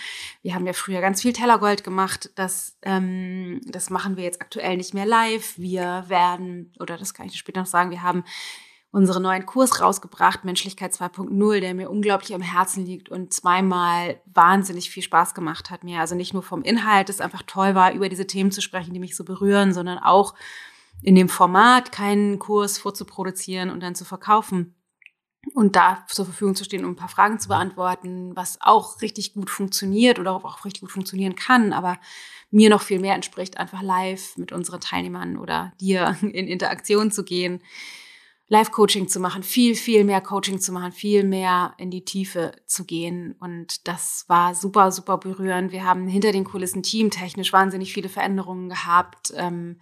wir 0.43 0.53
haben 0.53 0.67
ja 0.67 0.73
früher 0.73 1.01
ganz 1.01 1.23
viel 1.23 1.33
Tellergold 1.33 1.83
gemacht. 1.83 2.31
Das, 2.35 2.77
ähm, 2.83 3.59
das 3.65 3.89
machen 3.89 4.17
wir 4.17 4.23
jetzt 4.23 4.39
aktuell 4.39 4.77
nicht 4.77 4.93
mehr 4.93 5.05
live. 5.05 5.57
Wir 5.57 6.05
werden, 6.07 6.73
oder 6.79 6.97
das 6.97 7.13
kann 7.13 7.25
ich 7.27 7.35
später 7.37 7.61
noch 7.61 7.67
sagen, 7.67 7.91
wir 7.91 8.03
haben 8.03 8.23
unseren 8.91 9.23
neuen 9.23 9.45
Kurs 9.45 9.81
rausgebracht, 9.81 10.45
Menschlichkeit 10.45 10.93
2.0, 10.93 11.59
der 11.59 11.73
mir 11.73 11.89
unglaublich 11.89 12.33
am 12.33 12.41
Herzen 12.41 12.85
liegt 12.85 13.09
und 13.09 13.33
zweimal 13.33 14.21
wahnsinnig 14.25 14.89
viel 14.89 15.03
Spaß 15.03 15.33
gemacht 15.33 15.69
hat 15.69 15.83
mir. 15.83 15.99
Also 15.99 16.15
nicht 16.15 16.33
nur 16.33 16.43
vom 16.43 16.61
Inhalt, 16.63 17.09
es 17.09 17.21
einfach 17.21 17.43
toll 17.45 17.75
war, 17.75 17.93
über 17.93 18.09
diese 18.09 18.27
Themen 18.27 18.51
zu 18.51 18.61
sprechen, 18.61 18.93
die 18.93 18.99
mich 18.99 19.15
so 19.15 19.23
berühren, 19.23 19.73
sondern 19.73 19.99
auch 19.99 20.35
in 21.01 21.15
dem 21.15 21.29
Format 21.29 21.91
keinen 21.91 22.39
Kurs 22.39 22.77
vorzuproduzieren 22.77 23.69
und 23.69 23.81
dann 23.81 23.93
zu 23.93 24.05
verkaufen 24.05 24.73
und 25.53 25.75
da 25.75 26.03
zur 26.07 26.25
Verfügung 26.25 26.55
zu 26.55 26.63
stehen, 26.63 26.83
um 26.83 26.91
ein 26.91 26.97
paar 26.97 27.09
Fragen 27.09 27.39
zu 27.39 27.49
beantworten, 27.49 28.35
was 28.35 28.57
auch 28.61 29.01
richtig 29.01 29.33
gut 29.33 29.49
funktioniert 29.49 30.17
oder 30.17 30.33
auch 30.33 30.65
richtig 30.65 30.81
gut 30.81 30.91
funktionieren 30.91 31.35
kann, 31.35 31.73
aber 31.73 31.99
mir 32.49 32.69
noch 32.69 32.81
viel 32.81 32.99
mehr 32.99 33.15
entspricht, 33.15 33.57
einfach 33.57 33.81
live 33.81 34.37
mit 34.37 34.51
unseren 34.51 34.79
Teilnehmern 34.79 35.37
oder 35.37 35.73
dir 35.79 36.17
in 36.21 36.47
Interaktion 36.47 37.11
zu 37.11 37.23
gehen 37.23 37.61
Live-Coaching 38.49 39.09
zu 39.09 39.19
machen, 39.19 39.43
viel, 39.43 39.75
viel 39.75 40.05
mehr 40.05 40.21
Coaching 40.21 40.59
zu 40.59 40.71
machen, 40.71 40.93
viel 40.93 41.23
mehr 41.23 41.73
in 41.77 41.91
die 41.91 42.05
Tiefe 42.05 42.53
zu 42.65 42.85
gehen. 42.85 43.35
Und 43.39 43.87
das 43.87 44.23
war 44.27 44.55
super, 44.55 44.91
super 44.91 45.17
berührend. 45.17 45.73
Wir 45.73 45.83
haben 45.83 46.07
hinter 46.07 46.31
den 46.31 46.45
Kulissen 46.45 46.81
teamtechnisch 46.81 47.51
wahnsinnig 47.51 47.93
viele 47.93 48.07
Veränderungen 48.07 48.69
gehabt. 48.69 49.33
Ähm, 49.35 49.81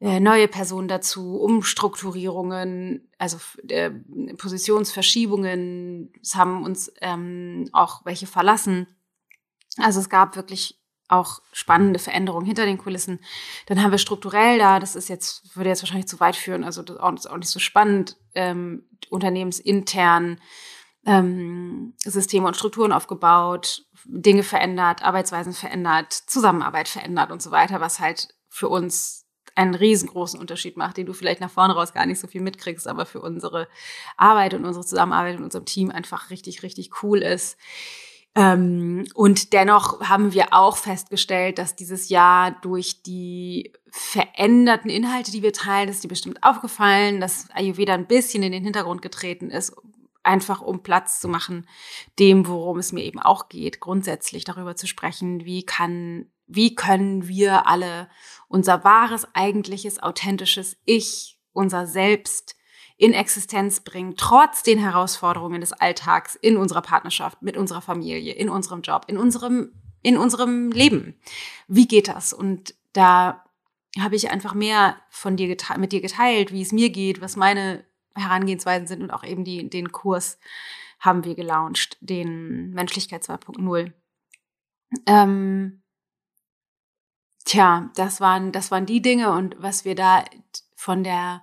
äh, 0.00 0.20
neue 0.20 0.48
Personen 0.48 0.88
dazu, 0.88 1.36
Umstrukturierungen, 1.36 3.08
also 3.18 3.38
äh, 3.68 3.90
Positionsverschiebungen. 4.36 6.12
Es 6.20 6.34
haben 6.34 6.64
uns 6.64 6.92
ähm, 7.00 7.68
auch 7.72 8.04
welche 8.04 8.26
verlassen. 8.26 8.88
Also 9.78 10.00
es 10.00 10.10
gab 10.10 10.36
wirklich 10.36 10.78
auch 11.08 11.40
spannende 11.52 11.98
Veränderungen 11.98 12.46
hinter 12.46 12.66
den 12.66 12.78
Kulissen. 12.78 13.20
Dann 13.66 13.82
haben 13.82 13.92
wir 13.92 13.98
strukturell 13.98 14.58
da, 14.58 14.80
das 14.80 14.96
ist 14.96 15.08
jetzt, 15.08 15.56
würde 15.56 15.70
jetzt 15.70 15.82
wahrscheinlich 15.82 16.08
zu 16.08 16.20
weit 16.20 16.36
führen, 16.36 16.64
also 16.64 16.82
das 16.82 16.96
ist 16.96 17.30
auch 17.30 17.36
nicht 17.36 17.48
so 17.48 17.58
spannend, 17.58 18.16
ähm, 18.34 18.84
unternehmensintern 19.10 20.40
ähm, 21.06 21.94
Systeme 21.98 22.48
und 22.48 22.56
Strukturen 22.56 22.92
aufgebaut, 22.92 23.84
Dinge 24.04 24.42
verändert, 24.42 25.04
Arbeitsweisen 25.04 25.52
verändert, 25.52 26.12
Zusammenarbeit 26.12 26.88
verändert 26.88 27.30
und 27.30 27.40
so 27.40 27.50
weiter, 27.50 27.80
was 27.80 28.00
halt 28.00 28.34
für 28.48 28.68
uns 28.68 29.26
einen 29.54 29.74
riesengroßen 29.74 30.38
Unterschied 30.38 30.76
macht, 30.76 30.98
den 30.98 31.06
du 31.06 31.14
vielleicht 31.14 31.40
nach 31.40 31.50
vorne 31.50 31.74
raus 31.74 31.94
gar 31.94 32.04
nicht 32.04 32.20
so 32.20 32.26
viel 32.26 32.42
mitkriegst, 32.42 32.86
aber 32.86 33.06
für 33.06 33.20
unsere 33.20 33.68
Arbeit 34.16 34.52
und 34.52 34.64
unsere 34.64 34.84
Zusammenarbeit 34.84 35.36
in 35.36 35.44
unserem 35.44 35.64
Team 35.64 35.90
einfach 35.90 36.30
richtig, 36.30 36.62
richtig 36.62 37.02
cool 37.02 37.22
ist. 37.22 37.56
Ähm, 38.36 39.06
und 39.14 39.54
dennoch 39.54 40.00
haben 40.02 40.34
wir 40.34 40.52
auch 40.52 40.76
festgestellt, 40.76 41.58
dass 41.58 41.74
dieses 41.74 42.10
Jahr 42.10 42.50
durch 42.60 43.02
die 43.02 43.72
veränderten 43.90 44.90
Inhalte, 44.90 45.32
die 45.32 45.42
wir 45.42 45.54
teilen, 45.54 45.88
ist 45.88 46.04
dir 46.04 46.08
bestimmt 46.08 46.42
aufgefallen, 46.42 47.18
dass 47.18 47.48
Ayurveda 47.54 47.94
ein 47.94 48.06
bisschen 48.06 48.42
in 48.42 48.52
den 48.52 48.62
Hintergrund 48.62 49.00
getreten 49.00 49.50
ist, 49.50 49.74
einfach 50.22 50.60
um 50.60 50.82
Platz 50.82 51.18
zu 51.18 51.28
machen, 51.28 51.66
dem, 52.18 52.46
worum 52.46 52.78
es 52.78 52.92
mir 52.92 53.04
eben 53.04 53.20
auch 53.20 53.48
geht, 53.48 53.80
grundsätzlich 53.80 54.44
darüber 54.44 54.76
zu 54.76 54.86
sprechen, 54.86 55.46
wie 55.46 55.64
kann, 55.64 56.26
wie 56.46 56.74
können 56.74 57.28
wir 57.28 57.66
alle 57.66 58.10
unser 58.48 58.84
wahres, 58.84 59.26
eigentliches, 59.34 60.02
authentisches 60.02 60.76
Ich, 60.84 61.38
unser 61.54 61.86
Selbst 61.86 62.54
in 62.96 63.12
Existenz 63.12 63.80
bringen, 63.80 64.14
trotz 64.16 64.62
den 64.62 64.78
Herausforderungen 64.78 65.60
des 65.60 65.72
Alltags 65.72 66.34
in 66.34 66.56
unserer 66.56 66.82
Partnerschaft, 66.82 67.42
mit 67.42 67.56
unserer 67.56 67.82
Familie, 67.82 68.32
in 68.32 68.48
unserem 68.48 68.80
Job, 68.80 69.04
in 69.08 69.18
unserem, 69.18 69.72
in 70.02 70.16
unserem 70.16 70.70
Leben. 70.70 71.18
Wie 71.68 71.86
geht 71.86 72.08
das? 72.08 72.32
Und 72.32 72.74
da 72.92 73.44
habe 73.98 74.16
ich 74.16 74.30
einfach 74.30 74.54
mehr 74.54 74.96
von 75.10 75.36
dir 75.36 75.54
mit 75.78 75.92
dir 75.92 76.00
geteilt, 76.00 76.52
wie 76.52 76.62
es 76.62 76.72
mir 76.72 76.90
geht, 76.90 77.20
was 77.20 77.36
meine 77.36 77.84
Herangehensweisen 78.14 78.86
sind 78.86 79.02
und 79.02 79.10
auch 79.10 79.24
eben 79.24 79.44
die, 79.44 79.68
den 79.68 79.92
Kurs 79.92 80.38
haben 80.98 81.24
wir 81.24 81.34
gelauncht, 81.34 81.98
den 82.00 82.70
Menschlichkeit 82.70 83.22
2.0. 83.22 83.92
Ähm, 85.06 85.82
tja, 87.44 87.90
das 87.94 88.20
waren, 88.20 88.52
das 88.52 88.70
waren 88.70 88.86
die 88.86 89.02
Dinge 89.02 89.32
und 89.32 89.56
was 89.58 89.84
wir 89.84 89.94
da 89.94 90.24
von 90.74 91.04
der 91.04 91.42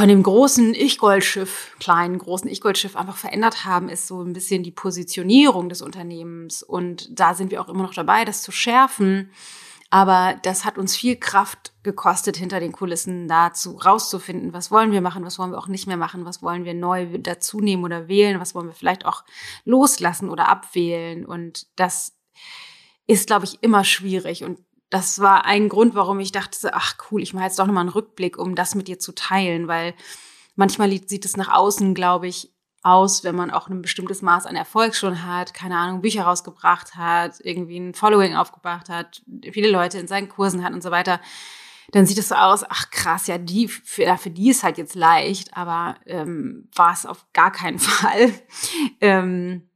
von 0.00 0.08
dem 0.08 0.22
großen 0.22 0.72
Ich-Goldschiff, 0.72 1.76
kleinen 1.78 2.16
großen 2.16 2.48
Ich-Goldschiff 2.48 2.96
einfach 2.96 3.18
verändert 3.18 3.66
haben, 3.66 3.90
ist 3.90 4.06
so 4.06 4.22
ein 4.22 4.32
bisschen 4.32 4.62
die 4.62 4.70
Positionierung 4.70 5.68
des 5.68 5.82
Unternehmens. 5.82 6.62
Und 6.62 7.20
da 7.20 7.34
sind 7.34 7.50
wir 7.50 7.60
auch 7.60 7.68
immer 7.68 7.82
noch 7.82 7.92
dabei, 7.92 8.24
das 8.24 8.40
zu 8.40 8.50
schärfen. 8.50 9.30
Aber 9.90 10.40
das 10.42 10.64
hat 10.64 10.78
uns 10.78 10.96
viel 10.96 11.16
Kraft 11.16 11.74
gekostet, 11.82 12.38
hinter 12.38 12.60
den 12.60 12.72
Kulissen 12.72 13.28
dazu 13.28 13.76
rauszufinden, 13.76 14.54
was 14.54 14.70
wollen 14.70 14.90
wir 14.90 15.02
machen, 15.02 15.22
was 15.26 15.38
wollen 15.38 15.50
wir 15.50 15.58
auch 15.58 15.68
nicht 15.68 15.86
mehr 15.86 15.98
machen, 15.98 16.24
was 16.24 16.42
wollen 16.42 16.64
wir 16.64 16.72
neu 16.72 17.18
dazunehmen 17.18 17.84
oder 17.84 18.08
wählen, 18.08 18.40
was 18.40 18.54
wollen 18.54 18.68
wir 18.68 18.74
vielleicht 18.74 19.04
auch 19.04 19.24
loslassen 19.66 20.30
oder 20.30 20.48
abwählen. 20.48 21.26
Und 21.26 21.66
das 21.76 22.16
ist, 23.06 23.26
glaube 23.26 23.44
ich, 23.44 23.62
immer 23.62 23.84
schwierig. 23.84 24.44
Und 24.44 24.60
das 24.90 25.20
war 25.20 25.44
ein 25.44 25.68
Grund, 25.68 25.94
warum 25.94 26.20
ich 26.20 26.32
dachte, 26.32 26.74
ach 26.74 26.96
cool, 27.10 27.22
ich 27.22 27.32
mache 27.32 27.44
jetzt 27.44 27.58
doch 27.58 27.66
nochmal 27.66 27.82
einen 27.82 27.90
Rückblick, 27.90 28.38
um 28.38 28.54
das 28.54 28.74
mit 28.74 28.88
dir 28.88 28.98
zu 28.98 29.12
teilen, 29.12 29.68
weil 29.68 29.94
manchmal 30.56 30.90
sieht 30.90 31.24
es 31.24 31.36
nach 31.36 31.48
außen, 31.48 31.94
glaube 31.94 32.26
ich, 32.26 32.52
aus, 32.82 33.24
wenn 33.24 33.36
man 33.36 33.50
auch 33.50 33.68
ein 33.68 33.82
bestimmtes 33.82 34.22
Maß 34.22 34.46
an 34.46 34.56
Erfolg 34.56 34.94
schon 34.94 35.24
hat, 35.24 35.54
keine 35.54 35.76
Ahnung, 35.76 36.00
Bücher 36.00 36.22
rausgebracht 36.22 36.96
hat, 36.96 37.38
irgendwie 37.40 37.78
ein 37.78 37.94
Following 37.94 38.34
aufgebracht 38.34 38.88
hat, 38.88 39.22
viele 39.52 39.70
Leute 39.70 39.98
in 39.98 40.08
seinen 40.08 40.28
Kursen 40.28 40.64
hat 40.64 40.72
und 40.72 40.82
so 40.82 40.90
weiter, 40.90 41.20
dann 41.92 42.06
sieht 42.06 42.18
es 42.18 42.28
so 42.28 42.36
aus, 42.36 42.64
ach 42.68 42.90
krass, 42.90 43.26
ja, 43.26 43.36
die, 43.36 43.68
für, 43.68 44.16
für 44.16 44.30
die 44.30 44.50
ist 44.50 44.62
halt 44.62 44.78
jetzt 44.78 44.94
leicht, 44.94 45.56
aber 45.56 45.96
ähm, 46.06 46.68
war 46.74 46.92
es 46.92 47.04
auf 47.04 47.26
gar 47.32 47.52
keinen 47.52 47.78
Fall. 47.80 48.32
ähm, 49.00 49.69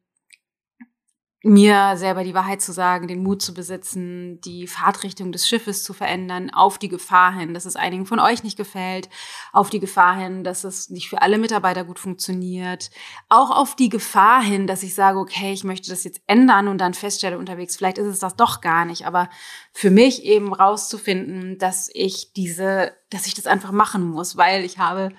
mir 1.44 1.96
selber 1.96 2.24
die 2.24 2.32
Wahrheit 2.32 2.62
zu 2.62 2.72
sagen, 2.72 3.06
den 3.06 3.22
Mut 3.22 3.42
zu 3.42 3.52
besitzen, 3.52 4.40
die 4.40 4.66
Fahrtrichtung 4.66 5.30
des 5.30 5.46
Schiffes 5.46 5.84
zu 5.84 5.92
verändern, 5.92 6.50
auf 6.50 6.78
die 6.78 6.88
Gefahr 6.88 7.34
hin, 7.34 7.52
dass 7.52 7.66
es 7.66 7.76
einigen 7.76 8.06
von 8.06 8.18
euch 8.18 8.42
nicht 8.42 8.56
gefällt, 8.56 9.10
auf 9.52 9.68
die 9.68 9.78
Gefahr 9.78 10.16
hin, 10.16 10.42
dass 10.42 10.64
es 10.64 10.88
nicht 10.88 11.10
für 11.10 11.20
alle 11.20 11.36
Mitarbeiter 11.36 11.84
gut 11.84 11.98
funktioniert, 11.98 12.90
auch 13.28 13.50
auf 13.50 13.76
die 13.76 13.90
Gefahr 13.90 14.42
hin, 14.42 14.66
dass 14.66 14.82
ich 14.82 14.94
sage, 14.94 15.18
okay, 15.18 15.52
ich 15.52 15.64
möchte 15.64 15.90
das 15.90 16.04
jetzt 16.04 16.22
ändern 16.26 16.66
und 16.66 16.78
dann 16.78 16.94
feststelle 16.94 17.38
unterwegs, 17.38 17.76
vielleicht 17.76 17.98
ist 17.98 18.06
es 18.06 18.20
das 18.20 18.36
doch 18.36 18.62
gar 18.62 18.86
nicht, 18.86 19.06
aber 19.06 19.28
für 19.72 19.90
mich 19.90 20.24
eben 20.24 20.54
rauszufinden, 20.54 21.58
dass 21.58 21.90
ich 21.92 22.32
diese, 22.32 22.92
dass 23.10 23.26
ich 23.26 23.34
das 23.34 23.46
einfach 23.46 23.70
machen 23.70 24.08
muss, 24.08 24.38
weil 24.38 24.64
ich 24.64 24.78
habe 24.78 25.10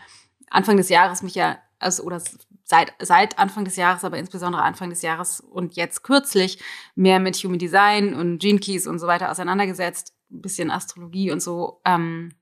Anfang 0.49 0.77
des 0.77 0.89
Jahres 0.89 1.21
mich 1.21 1.35
ja 1.35 1.57
also 1.77 2.03
oder 2.03 2.19
seit, 2.65 2.93
seit 2.99 3.39
Anfang 3.39 3.63
des 3.63 3.77
Jahres, 3.77 4.03
aber 4.03 4.17
insbesondere 4.17 4.63
Anfang 4.63 4.89
des 4.89 5.01
Jahres 5.01 5.39
und 5.39 5.75
jetzt 5.75 6.03
kürzlich 6.03 6.59
mehr 6.95 7.19
mit 7.19 7.37
Human 7.37 7.59
Design 7.59 8.13
und 8.13 8.39
Gene 8.39 8.59
Keys 8.59 8.87
und 8.87 8.99
so 8.99 9.07
weiter 9.07 9.31
auseinandergesetzt, 9.31 10.13
ein 10.31 10.41
bisschen 10.41 10.71
Astrologie 10.71 11.31
und 11.31 11.41
so. 11.41 11.79
Ähm, 11.85 12.33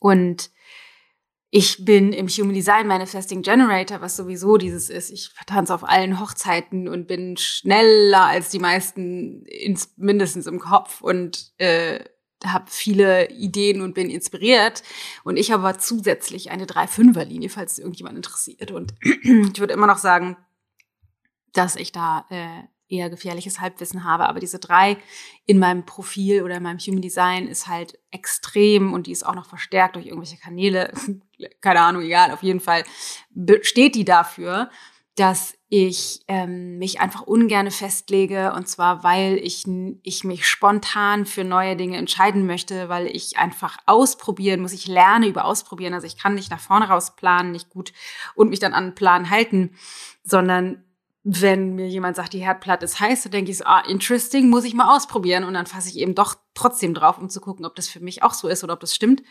und 0.00 0.50
ich 1.50 1.84
bin 1.84 2.12
im 2.12 2.26
Human 2.26 2.54
Design 2.54 2.88
Manifesting 2.88 3.42
Generator, 3.42 4.00
was 4.00 4.16
sowieso 4.16 4.56
dieses 4.56 4.90
ist. 4.90 5.10
Ich 5.10 5.30
tanze 5.46 5.72
auf 5.72 5.88
allen 5.88 6.18
Hochzeiten 6.18 6.88
und 6.88 7.06
bin 7.06 7.36
schneller 7.36 8.24
als 8.24 8.48
die 8.48 8.58
meisten, 8.58 9.44
ins, 9.44 9.94
mindestens 9.96 10.46
im 10.46 10.58
Kopf 10.58 11.00
und 11.00 11.52
äh, 11.58 12.04
habe 12.46 12.66
viele 12.68 13.30
Ideen 13.30 13.80
und 13.80 13.94
bin 13.94 14.10
inspiriert. 14.10 14.82
Und 15.24 15.36
ich 15.36 15.50
habe 15.52 15.76
zusätzlich 15.78 16.50
eine 16.50 16.66
3-5er-Linie, 16.66 17.50
falls 17.50 17.78
irgendjemand 17.78 18.16
interessiert. 18.16 18.70
Und 18.70 18.94
ich 19.02 19.58
würde 19.58 19.74
immer 19.74 19.86
noch 19.86 19.98
sagen, 19.98 20.36
dass 21.52 21.76
ich 21.76 21.92
da 21.92 22.26
äh, 22.30 22.64
eher 22.88 23.10
gefährliches 23.10 23.60
Halbwissen 23.60 24.04
habe. 24.04 24.28
Aber 24.28 24.40
diese 24.40 24.58
drei 24.58 24.98
in 25.46 25.58
meinem 25.58 25.86
Profil 25.86 26.42
oder 26.42 26.56
in 26.56 26.62
meinem 26.62 26.78
Human 26.78 27.02
Design 27.02 27.48
ist 27.48 27.66
halt 27.66 27.98
extrem 28.10 28.92
und 28.92 29.06
die 29.06 29.12
ist 29.12 29.24
auch 29.24 29.34
noch 29.34 29.46
verstärkt 29.46 29.96
durch 29.96 30.06
irgendwelche 30.06 30.36
Kanäle. 30.36 30.92
Keine 31.60 31.80
Ahnung, 31.80 32.02
egal. 32.02 32.30
Auf 32.30 32.42
jeden 32.42 32.60
Fall 32.60 32.84
steht 33.62 33.94
die 33.94 34.04
dafür, 34.04 34.70
dass 35.16 35.54
ich 35.68 36.24
ähm, 36.26 36.78
mich 36.78 37.00
einfach 37.00 37.22
ungerne 37.22 37.70
festlege 37.70 38.52
und 38.52 38.68
zwar, 38.68 39.04
weil 39.04 39.36
ich, 39.36 39.64
ich 40.02 40.24
mich 40.24 40.46
spontan 40.46 41.24
für 41.24 41.44
neue 41.44 41.76
Dinge 41.76 41.96
entscheiden 41.96 42.46
möchte, 42.46 42.88
weil 42.88 43.06
ich 43.06 43.38
einfach 43.38 43.78
ausprobieren 43.86 44.60
muss. 44.60 44.72
Ich 44.72 44.88
lerne 44.88 45.28
über 45.28 45.44
Ausprobieren. 45.44 45.94
Also 45.94 46.06
ich 46.06 46.16
kann 46.16 46.34
nicht 46.34 46.50
nach 46.50 46.60
vorne 46.60 46.88
raus 46.88 47.14
planen, 47.14 47.52
nicht 47.52 47.70
gut 47.70 47.92
und 48.34 48.50
mich 48.50 48.58
dann 48.58 48.74
an 48.74 48.88
den 48.88 48.94
Plan 48.94 49.30
halten, 49.30 49.76
sondern 50.24 50.84
wenn 51.24 51.74
mir 51.74 51.88
jemand 51.88 52.16
sagt, 52.16 52.34
die 52.34 52.44
Herdplatte 52.44 52.84
ist 52.84 53.00
heiß, 53.00 53.22
dann 53.22 53.32
denke 53.32 53.50
ich 53.50 53.58
so, 53.58 53.64
ah, 53.64 53.80
interesting, 53.88 54.50
muss 54.50 54.64
ich 54.64 54.74
mal 54.74 54.94
ausprobieren. 54.94 55.44
Und 55.44 55.54
dann 55.54 55.66
fasse 55.66 55.88
ich 55.88 55.98
eben 55.98 56.14
doch 56.14 56.36
trotzdem 56.54 56.94
drauf, 56.94 57.18
um 57.18 57.28
zu 57.28 57.40
gucken, 57.40 57.66
ob 57.66 57.74
das 57.74 57.88
für 57.88 58.00
mich 58.00 58.22
auch 58.22 58.32
so 58.32 58.48
ist 58.48 58.64
oder 58.64 58.72
ob 58.74 58.80
das 58.80 58.94
stimmt. 58.94 59.22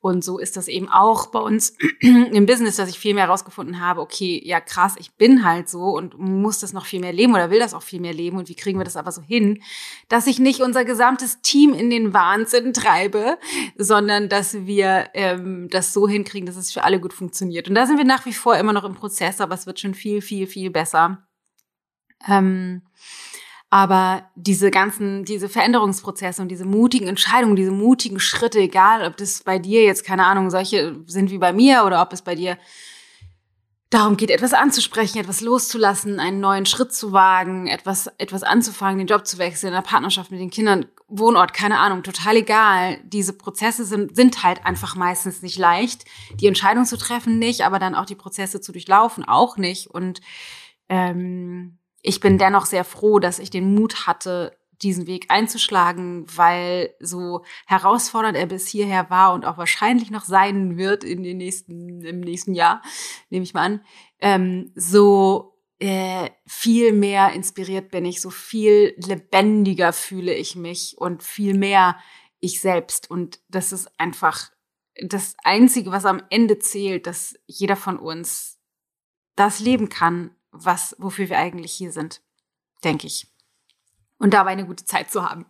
Und 0.00 0.24
so 0.24 0.38
ist 0.38 0.56
das 0.56 0.68
eben 0.68 0.88
auch 0.88 1.26
bei 1.26 1.38
uns 1.38 1.74
im 2.00 2.46
Business, 2.46 2.76
dass 2.76 2.88
ich 2.88 2.98
viel 2.98 3.14
mehr 3.14 3.26
herausgefunden 3.26 3.80
habe, 3.80 4.00
okay, 4.00 4.40
ja 4.44 4.60
krass, 4.60 4.94
ich 4.98 5.14
bin 5.14 5.44
halt 5.44 5.68
so 5.68 5.96
und 5.96 6.18
muss 6.18 6.60
das 6.60 6.72
noch 6.72 6.86
viel 6.86 7.00
mehr 7.00 7.12
leben 7.12 7.34
oder 7.34 7.50
will 7.50 7.58
das 7.58 7.74
auch 7.74 7.82
viel 7.82 8.00
mehr 8.00 8.14
leben. 8.14 8.36
Und 8.36 8.48
wie 8.48 8.54
kriegen 8.54 8.78
wir 8.78 8.84
das 8.84 8.96
aber 8.96 9.12
so 9.12 9.22
hin, 9.22 9.62
dass 10.08 10.26
ich 10.26 10.38
nicht 10.38 10.60
unser 10.60 10.84
gesamtes 10.84 11.40
Team 11.40 11.72
in 11.72 11.90
den 11.90 12.12
Wahnsinn 12.12 12.72
treibe, 12.72 13.38
sondern 13.76 14.28
dass 14.28 14.66
wir 14.66 15.10
ähm, 15.14 15.68
das 15.70 15.92
so 15.92 16.08
hinkriegen, 16.08 16.46
dass 16.46 16.56
es 16.56 16.72
für 16.72 16.84
alle 16.84 17.00
gut 17.00 17.12
funktioniert. 17.12 17.68
Und 17.68 17.74
da 17.74 17.86
sind 17.86 17.96
wir 17.98 18.04
nach 18.04 18.26
wie 18.26 18.32
vor 18.32 18.56
immer 18.56 18.72
noch 18.72 18.84
im 18.84 18.94
Prozess, 18.94 19.40
aber 19.40 19.54
es 19.54 19.66
wird 19.66 19.80
schon 19.80 19.94
viel, 19.94 20.20
viel, 20.20 20.46
viel 20.46 20.70
besser. 20.70 21.26
Ähm, 22.28 22.82
aber 23.68 24.30
diese 24.36 24.70
ganzen, 24.70 25.24
diese 25.24 25.48
Veränderungsprozesse 25.48 26.40
und 26.40 26.48
diese 26.48 26.64
mutigen 26.64 27.08
Entscheidungen, 27.08 27.56
diese 27.56 27.72
mutigen 27.72 28.20
Schritte, 28.20 28.60
egal 28.60 29.04
ob 29.06 29.16
das 29.16 29.42
bei 29.42 29.58
dir 29.58 29.82
jetzt, 29.82 30.04
keine 30.04 30.24
Ahnung, 30.24 30.50
solche 30.50 31.00
sind 31.06 31.30
wie 31.30 31.38
bei 31.38 31.52
mir 31.52 31.84
oder 31.84 32.00
ob 32.00 32.12
es 32.12 32.22
bei 32.22 32.34
dir 32.34 32.56
darum 33.90 34.16
geht, 34.16 34.30
etwas 34.30 34.52
anzusprechen, 34.52 35.18
etwas 35.18 35.40
loszulassen, 35.40 36.20
einen 36.20 36.40
neuen 36.40 36.66
Schritt 36.66 36.92
zu 36.92 37.12
wagen, 37.12 37.66
etwas, 37.66 38.08
etwas 38.18 38.42
anzufangen, 38.42 38.98
den 38.98 39.06
Job 39.06 39.26
zu 39.26 39.38
wechseln, 39.38 39.68
in 39.68 39.74
der 39.74 39.82
Partnerschaft 39.82 40.30
mit 40.30 40.40
den 40.40 40.50
Kindern, 40.50 40.86
Wohnort, 41.08 41.54
keine 41.54 41.78
Ahnung, 41.78 42.02
total 42.02 42.36
egal. 42.36 42.98
Diese 43.04 43.32
Prozesse 43.32 43.84
sind, 43.84 44.16
sind 44.16 44.42
halt 44.42 44.66
einfach 44.66 44.96
meistens 44.96 45.40
nicht 45.40 45.56
leicht. 45.56 46.04
Die 46.40 46.48
Entscheidung 46.48 46.84
zu 46.84 46.98
treffen 46.98 47.38
nicht, 47.38 47.62
aber 47.62 47.78
dann 47.78 47.94
auch 47.94 48.06
die 48.06 48.16
Prozesse 48.16 48.60
zu 48.60 48.72
durchlaufen 48.72 49.24
auch 49.24 49.56
nicht. 49.56 49.86
Und 49.86 50.20
ähm, 50.88 51.78
ich 52.06 52.20
bin 52.20 52.38
dennoch 52.38 52.66
sehr 52.66 52.84
froh, 52.84 53.18
dass 53.18 53.40
ich 53.40 53.50
den 53.50 53.74
Mut 53.74 54.06
hatte, 54.06 54.56
diesen 54.80 55.08
Weg 55.08 55.26
einzuschlagen, 55.28 56.24
weil 56.36 56.94
so 57.00 57.44
herausfordernd 57.66 58.36
er 58.36 58.46
bis 58.46 58.68
hierher 58.68 59.10
war 59.10 59.34
und 59.34 59.44
auch 59.44 59.58
wahrscheinlich 59.58 60.12
noch 60.12 60.24
sein 60.24 60.76
wird 60.76 61.02
in 61.02 61.24
den 61.24 61.38
nächsten, 61.38 62.04
im 62.04 62.20
nächsten 62.20 62.54
Jahr, 62.54 62.80
nehme 63.30 63.42
ich 63.42 63.54
mal 63.54 63.62
an, 63.62 63.80
ähm, 64.20 64.70
so 64.76 65.58
äh, 65.80 66.30
viel 66.46 66.92
mehr 66.92 67.32
inspiriert 67.32 67.90
bin 67.90 68.04
ich, 68.04 68.20
so 68.20 68.30
viel 68.30 68.94
lebendiger 68.98 69.92
fühle 69.92 70.32
ich 70.32 70.54
mich 70.54 70.96
und 70.98 71.24
viel 71.24 71.54
mehr 71.54 71.98
ich 72.38 72.60
selbst. 72.60 73.10
Und 73.10 73.40
das 73.48 73.72
ist 73.72 73.90
einfach 73.98 74.52
das 75.02 75.34
Einzige, 75.42 75.90
was 75.90 76.04
am 76.04 76.22
Ende 76.30 76.60
zählt, 76.60 77.08
dass 77.08 77.34
jeder 77.46 77.74
von 77.74 77.98
uns 77.98 78.60
das 79.34 79.58
leben 79.58 79.88
kann, 79.88 80.35
was, 80.64 80.96
wofür 80.98 81.28
wir 81.28 81.38
eigentlich 81.38 81.72
hier 81.72 81.92
sind, 81.92 82.22
denke 82.84 83.06
ich. 83.06 83.26
Und 84.18 84.34
dabei 84.34 84.52
eine 84.52 84.66
gute 84.66 84.84
Zeit 84.84 85.10
zu 85.10 85.28
haben. 85.28 85.46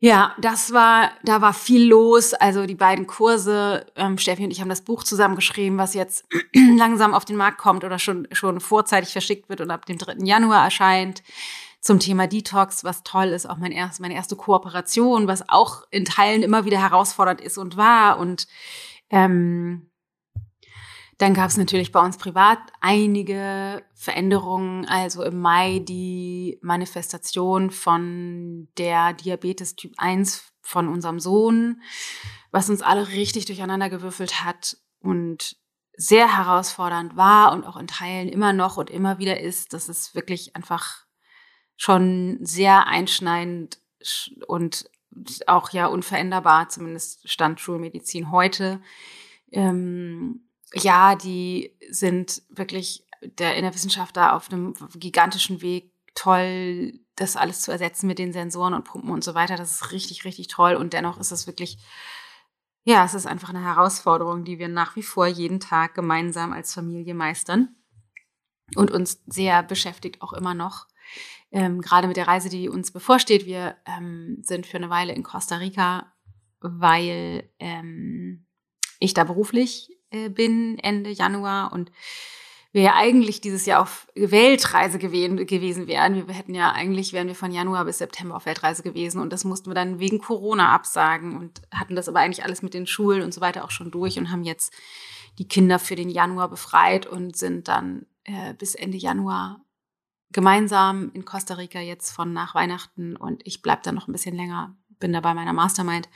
Ja, 0.00 0.34
das 0.38 0.72
war, 0.72 1.12
da 1.24 1.40
war 1.40 1.54
viel 1.54 1.88
los. 1.88 2.34
Also 2.34 2.66
die 2.66 2.74
beiden 2.74 3.06
Kurse, 3.06 3.86
ähm, 3.96 4.18
Steffi 4.18 4.44
und 4.44 4.50
ich 4.50 4.60
haben 4.60 4.68
das 4.68 4.82
Buch 4.82 5.02
zusammengeschrieben, 5.02 5.78
was 5.78 5.94
jetzt 5.94 6.26
langsam 6.54 7.14
auf 7.14 7.24
den 7.24 7.36
Markt 7.36 7.58
kommt 7.58 7.84
oder 7.84 7.98
schon, 7.98 8.28
schon 8.32 8.60
vorzeitig 8.60 9.12
verschickt 9.12 9.48
wird 9.48 9.62
und 9.62 9.70
ab 9.70 9.86
dem 9.86 9.96
3. 9.96 10.16
Januar 10.24 10.62
erscheint 10.62 11.22
zum 11.80 12.00
Thema 12.00 12.26
Detox, 12.26 12.84
was 12.84 13.02
toll 13.02 13.28
ist, 13.28 13.48
auch 13.48 13.56
mein 13.58 13.72
erst, 13.72 14.00
meine 14.00 14.14
erste 14.14 14.36
Kooperation, 14.36 15.26
was 15.26 15.48
auch 15.48 15.84
in 15.90 16.04
Teilen 16.04 16.42
immer 16.42 16.64
wieder 16.64 16.80
herausfordernd 16.80 17.40
ist 17.40 17.58
und 17.58 17.76
war. 17.76 18.18
Und 18.18 18.46
ähm, 19.10 19.90
dann 21.18 21.34
gab 21.34 21.48
es 21.48 21.56
natürlich 21.56 21.92
bei 21.92 22.00
uns 22.00 22.16
privat 22.16 22.58
einige 22.80 23.84
Veränderungen. 23.94 24.86
Also 24.86 25.22
im 25.22 25.40
Mai 25.40 25.80
die 25.80 26.58
Manifestation 26.62 27.70
von 27.70 28.68
der 28.78 29.12
Diabetes 29.12 29.76
Typ 29.76 29.92
1 29.96 30.52
von 30.62 30.88
unserem 30.88 31.20
Sohn, 31.20 31.82
was 32.50 32.70
uns 32.70 32.82
alle 32.82 33.08
richtig 33.08 33.44
durcheinander 33.46 33.90
gewürfelt 33.90 34.44
hat 34.44 34.76
und 35.00 35.56
sehr 35.96 36.36
herausfordernd 36.36 37.16
war 37.16 37.52
und 37.52 37.64
auch 37.64 37.76
in 37.76 37.86
Teilen 37.86 38.28
immer 38.28 38.52
noch 38.52 38.76
und 38.76 38.90
immer 38.90 39.18
wieder 39.18 39.40
ist. 39.40 39.72
Das 39.72 39.88
ist 39.88 40.14
wirklich 40.14 40.56
einfach 40.56 41.04
schon 41.76 42.38
sehr 42.40 42.86
einschneidend 42.86 43.78
und 44.46 44.90
auch 45.46 45.70
ja 45.70 45.86
unveränderbar, 45.86 46.68
zumindest 46.68 47.28
stand 47.28 47.60
Schulmedizin 47.60 48.32
heute. 48.32 48.80
Ähm, 49.52 50.43
ja, 50.74 51.14
die 51.14 51.76
sind 51.90 52.42
wirklich 52.48 53.04
der 53.38 53.56
in 53.56 53.62
der 53.62 53.74
Wissenschaft 53.74 54.16
da 54.16 54.32
auf 54.32 54.50
einem 54.50 54.74
gigantischen 54.94 55.62
Weg 55.62 55.92
toll, 56.14 57.00
das 57.16 57.36
alles 57.36 57.62
zu 57.62 57.72
ersetzen 57.72 58.06
mit 58.06 58.18
den 58.18 58.32
Sensoren 58.32 58.74
und 58.74 58.84
Pumpen 58.84 59.10
und 59.10 59.24
so 59.24 59.34
weiter. 59.34 59.56
Das 59.56 59.72
ist 59.72 59.92
richtig, 59.92 60.24
richtig 60.24 60.48
toll. 60.48 60.74
Und 60.74 60.92
dennoch 60.92 61.18
ist 61.18 61.32
es 61.32 61.46
wirklich, 61.46 61.78
ja, 62.84 63.04
es 63.04 63.14
ist 63.14 63.26
einfach 63.26 63.48
eine 63.48 63.64
Herausforderung, 63.64 64.44
die 64.44 64.58
wir 64.58 64.68
nach 64.68 64.96
wie 64.96 65.02
vor 65.02 65.26
jeden 65.26 65.60
Tag 65.60 65.94
gemeinsam 65.94 66.52
als 66.52 66.74
Familie 66.74 67.14
meistern 67.14 67.74
und 68.76 68.90
uns 68.90 69.22
sehr 69.26 69.62
beschäftigt 69.62 70.22
auch 70.22 70.32
immer 70.32 70.54
noch. 70.54 70.86
Ähm, 71.50 71.80
gerade 71.80 72.08
mit 72.08 72.16
der 72.16 72.26
Reise, 72.26 72.48
die 72.48 72.68
uns 72.68 72.90
bevorsteht. 72.90 73.46
Wir 73.46 73.76
ähm, 73.86 74.38
sind 74.42 74.66
für 74.66 74.76
eine 74.76 74.90
Weile 74.90 75.12
in 75.12 75.22
Costa 75.22 75.56
Rica, 75.56 76.12
weil 76.60 77.48
ähm, 77.58 78.46
ich 78.98 79.14
da 79.14 79.24
beruflich 79.24 79.93
bin 80.30 80.78
Ende 80.78 81.10
Januar 81.10 81.72
und 81.72 81.90
wir 82.74 82.82
ja 82.82 82.94
eigentlich 82.96 83.40
dieses 83.40 83.66
Jahr 83.66 83.80
auf 83.80 84.08
Weltreise 84.16 84.98
gewesen, 84.98 85.36
gewesen 85.46 85.86
wären. 85.86 86.26
Wir 86.26 86.34
hätten 86.34 86.56
ja 86.56 86.72
eigentlich, 86.72 87.12
wären 87.12 87.28
wir 87.28 87.36
von 87.36 87.52
Januar 87.52 87.84
bis 87.84 87.98
September 87.98 88.34
auf 88.34 88.46
Weltreise 88.46 88.82
gewesen 88.82 89.20
und 89.20 89.32
das 89.32 89.44
mussten 89.44 89.70
wir 89.70 89.74
dann 89.74 90.00
wegen 90.00 90.18
Corona 90.18 90.70
absagen 90.74 91.36
und 91.36 91.62
hatten 91.70 91.94
das 91.94 92.08
aber 92.08 92.18
eigentlich 92.18 92.44
alles 92.44 92.62
mit 92.62 92.74
den 92.74 92.88
Schulen 92.88 93.22
und 93.22 93.32
so 93.32 93.40
weiter 93.40 93.64
auch 93.64 93.70
schon 93.70 93.92
durch 93.92 94.18
und 94.18 94.32
haben 94.32 94.42
jetzt 94.42 94.72
die 95.38 95.46
Kinder 95.46 95.78
für 95.78 95.94
den 95.94 96.10
Januar 96.10 96.48
befreit 96.48 97.06
und 97.06 97.36
sind 97.36 97.68
dann 97.68 98.06
äh, 98.24 98.54
bis 98.54 98.74
Ende 98.74 98.98
Januar 98.98 99.60
gemeinsam 100.32 101.12
in 101.14 101.24
Costa 101.24 101.54
Rica 101.54 101.78
jetzt 101.78 102.10
von 102.10 102.32
nach 102.32 102.56
Weihnachten 102.56 103.14
und 103.14 103.46
ich 103.46 103.62
bleib 103.62 103.84
da 103.84 103.92
noch 103.92 104.08
ein 104.08 104.12
bisschen 104.12 104.34
länger, 104.34 104.76
bin 104.98 105.12
da 105.12 105.20
bei 105.20 105.32
meiner 105.32 105.52
Mastermind 105.52 106.08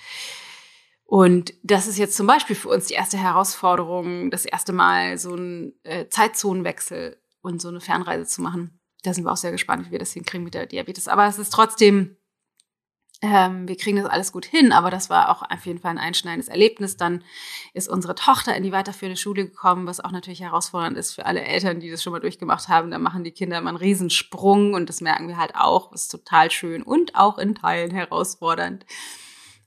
und 1.11 1.55
das 1.63 1.87
ist 1.87 1.97
jetzt 1.97 2.19
zum 2.19 2.27
Beispiel 2.27 2.55
für 2.55 2.69
uns 2.69 2.85
die 2.89 2.95
erste 2.95 3.17
Herausforderung, 3.17 4.31
das 4.31 4.45
erste 4.45 4.75
Mal 4.75 5.17
so 5.17 5.33
einen 5.33 5.73
äh, 5.83 6.07
Zeitzonenwechsel 6.09 7.17
und 7.41 7.63
so 7.63 7.69
eine 7.69 7.81
Fernreise 7.81 8.27
zu 8.27 8.43
machen. 8.43 8.79
Da 9.05 9.15
sind 9.15 9.25
wir 9.25 9.33
auch 9.33 9.39
sehr 9.39 9.51
gespannt, 9.51 9.87
wie 9.87 9.93
wir 9.93 9.99
das 9.99 10.13
hinkriegen 10.13 10.45
mit 10.45 10.53
der 10.53 10.67
Diabetes. 10.67 11.09
Aber 11.09 11.27
es 11.27 11.39
ist 11.39 11.51
trotzdem, 11.51 12.19
ähm, 13.23 13.67
wir 13.67 13.79
kriegen 13.79 13.97
das 13.97 14.05
alles 14.05 14.33
gut 14.33 14.45
hin, 14.45 14.71
aber 14.71 14.91
das 14.91 15.09
war 15.09 15.31
auch 15.31 15.41
auf 15.51 15.65
jeden 15.65 15.79
Fall 15.79 15.93
ein 15.93 15.99
einschneidendes 15.99 16.49
Erlebnis. 16.49 16.99
Dann 16.99 17.25
ist 17.73 17.89
unsere 17.89 18.15
Tochter 18.15 18.55
in 18.55 18.63
die 18.63 18.73
weiterführende 18.73 19.19
Schule 19.19 19.47
gekommen, 19.47 19.87
was 19.87 20.01
auch 20.01 20.11
natürlich 20.11 20.43
herausfordernd 20.43 20.99
ist 20.99 21.15
für 21.15 21.25
alle 21.25 21.41
Eltern, 21.41 21.81
die 21.81 21.91
das 21.91 22.03
schon 22.03 22.13
mal 22.13 22.21
durchgemacht 22.21 22.69
haben. 22.69 22.91
Da 22.91 22.99
machen 22.99 23.25
die 23.25 23.33
Kinder 23.33 23.57
immer 23.57 23.71
einen 23.71 23.79
Riesensprung 23.79 24.75
und 24.75 24.91
das 24.91 25.01
merken 25.01 25.29
wir 25.29 25.39
halt 25.39 25.55
auch. 25.55 25.91
Ist 25.95 26.11
total 26.11 26.51
schön 26.51 26.83
und 26.83 27.15
auch 27.15 27.39
in 27.39 27.55
Teilen 27.55 27.93
herausfordernd. 27.93 28.85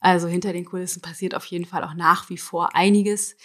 Also 0.02 0.28
hinter 0.28 0.52
den 0.52 0.66
Kulissen 0.66 1.02
passiert 1.02 1.36
auf 1.36 1.46
jeden 1.46 1.66
Fall 1.66 1.84
auch 1.84 1.94
nach 1.94 2.30
wie 2.30 2.38
vor 2.38 2.76
einiges. 2.76 3.38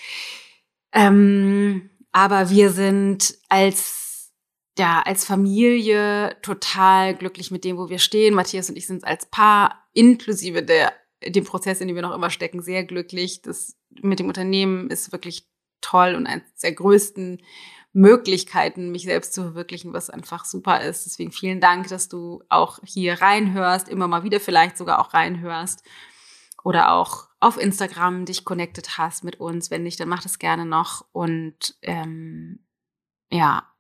Ähm, 0.91 1.91
aber 2.13 2.49
wir 2.49 2.71
sind 2.71 3.37
als, 3.51 4.33
ja, 4.79 5.03
als 5.03 5.27
Familie 5.27 6.35
total 6.41 7.15
glücklich 7.15 7.51
mit 7.51 7.63
dem, 7.65 7.77
wo 7.77 7.91
wir 7.91 7.99
stehen. 7.99 8.35
Matthias 8.35 8.71
und 8.71 8.77
ich 8.77 8.87
sind 8.87 9.05
als 9.05 9.27
Paar 9.27 9.87
inklusive 9.93 10.63
der, 10.63 10.95
dem 11.27 11.45
Prozess, 11.45 11.83
in 11.83 11.89
dem 11.89 11.95
wir 11.95 12.03
noch 12.03 12.15
immer 12.15 12.31
stecken, 12.31 12.63
sehr 12.63 12.85
glücklich. 12.85 13.43
Das 13.43 13.77
mit 13.91 14.19
dem 14.19 14.29
Unternehmen 14.29 14.89
ist 14.89 15.13
wirklich 15.13 15.47
toll 15.83 16.15
und 16.15 16.27
eines 16.27 16.55
der 16.63 16.73
größten 16.73 17.43
Möglichkeiten, 17.93 18.93
mich 18.93 19.05
selbst 19.05 19.35
zu 19.35 19.43
verwirklichen, 19.43 19.93
was 19.93 20.09
einfach 20.09 20.47
super 20.47 20.81
ist. 20.81 21.05
Deswegen 21.05 21.33
vielen 21.33 21.61
Dank, 21.61 21.89
dass 21.89 22.09
du 22.09 22.43
auch 22.49 22.79
hier 22.83 23.21
reinhörst, 23.21 23.91
immer 23.91 24.09
mal 24.09 24.23
wieder 24.23 24.41
vielleicht 24.41 24.79
sogar 24.79 25.01
auch 25.01 25.13
reinhörst 25.13 25.83
oder 26.67 26.91
auch 26.91 27.29
auf 27.39 27.59
Instagram 27.59 28.25
dich 28.25 28.45
connected 28.45 28.99
hast 28.99 29.23
mit 29.23 29.39
uns. 29.39 29.71
Wenn 29.71 29.85
nicht, 29.85 30.01
dann 30.01 30.09
mach 30.09 30.25
das 30.25 30.41
gerne 30.41 30.67
noch. 30.67 31.07
Und 31.13 31.77
ähm, 31.83 32.59
ja, 33.31 33.73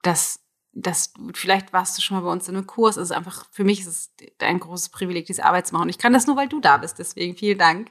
das, 0.00 0.40
das, 0.72 1.12
vielleicht 1.34 1.74
warst 1.74 1.98
du 1.98 2.00
schon 2.00 2.16
mal 2.16 2.22
bei 2.22 2.32
uns 2.32 2.48
in 2.48 2.56
einem 2.56 2.66
Kurs. 2.66 2.96
Es 2.96 3.10
ist 3.10 3.12
einfach, 3.12 3.44
für 3.50 3.64
mich 3.64 3.80
ist 3.80 3.86
es 3.86 4.14
ein 4.38 4.60
großes 4.60 4.88
Privileg, 4.88 5.26
diese 5.26 5.44
Arbeit 5.44 5.66
zu 5.66 5.74
machen. 5.74 5.82
Und 5.82 5.88
ich 5.90 5.98
kann 5.98 6.14
das 6.14 6.26
nur, 6.26 6.36
weil 6.36 6.48
du 6.48 6.58
da 6.58 6.78
bist. 6.78 6.98
Deswegen 6.98 7.36
vielen 7.36 7.58
Dank, 7.58 7.90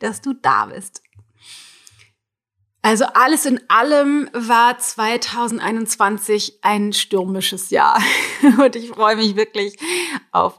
dass 0.00 0.20
du 0.20 0.32
da 0.32 0.66
bist. 0.66 1.04
Also 2.82 3.04
alles 3.14 3.46
in 3.46 3.60
allem 3.70 4.28
war 4.32 4.76
2021 4.76 6.58
ein 6.62 6.92
stürmisches 6.92 7.70
Jahr. 7.70 8.02
Und 8.42 8.74
ich 8.74 8.88
freue 8.88 9.14
mich 9.14 9.36
wirklich 9.36 9.76
auf 10.32 10.58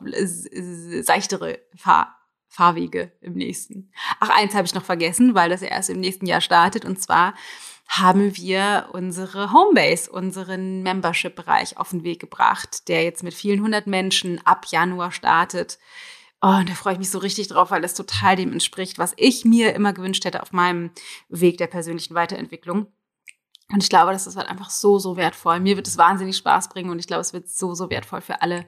seichtere 1.02 1.60
Fahr 1.76 2.16
Fahrwege 2.50 3.12
im 3.22 3.34
nächsten. 3.34 3.92
Ach, 4.20 4.30
eins 4.30 4.56
habe 4.56 4.66
ich 4.66 4.74
noch 4.74 4.84
vergessen, 4.84 5.36
weil 5.36 5.50
das 5.50 5.62
erst 5.62 5.90
im 5.90 6.00
nächsten 6.00 6.26
Jahr 6.26 6.42
startet. 6.42 6.84
Und 6.84 7.02
zwar 7.02 7.36
haben 7.88 8.36
wir 8.36 8.90
unsere 8.92 9.54
Homebase, 9.54 10.12
unseren 10.12 10.84
Membership-Bereich 10.84 11.78
auf 11.78 11.92
den 11.92 12.04
Weg 12.04 12.20
gebracht, 12.20 12.88
der 12.88 13.04
jetzt 13.04 13.24
mit 13.24 13.34
vielen 13.34 13.62
hundert 13.62 13.88
Menschen 13.88 14.46
ab 14.46 14.66
Januar 14.70 15.12
startet. 15.12 15.80
Oh, 16.42 16.48
und 16.48 16.70
da 16.70 16.74
freue 16.74 16.94
ich 16.94 17.00
mich 17.00 17.10
so 17.10 17.20
richtig 17.20 17.50
drauf, 17.50 17.72
weil 17.72 17.82
das 17.82 17.94
total 17.94 18.36
dem 18.36 18.52
entspricht, 18.52 18.98
was 18.98 19.14
ich 19.18 19.46
mir 19.46 19.74
immer 19.74 19.94
gewünscht 19.94 20.26
hätte 20.26 20.42
auf 20.42 20.52
meinem 20.52 20.92
Weg 21.28 21.58
der 21.58 21.68
persönlichen 21.68 22.16
Weiterentwicklung. 22.16 22.88
Und 23.72 23.84
ich 23.84 23.90
glaube, 23.90 24.12
das 24.12 24.26
ist 24.26 24.38
halt 24.38 24.48
einfach 24.48 24.70
so, 24.70 24.98
so 24.98 25.18
wertvoll. 25.18 25.60
Mir 25.60 25.76
wird 25.76 25.88
es 25.88 25.98
wahnsinnig 25.98 26.38
Spaß 26.38 26.70
bringen 26.70 26.90
und 26.90 27.00
ich 27.00 27.08
glaube, 27.08 27.22
es 27.22 27.34
wird 27.34 27.50
so, 27.50 27.76
so 27.76 27.90
wertvoll 27.90 28.22
für 28.22 28.42
alle, 28.42 28.66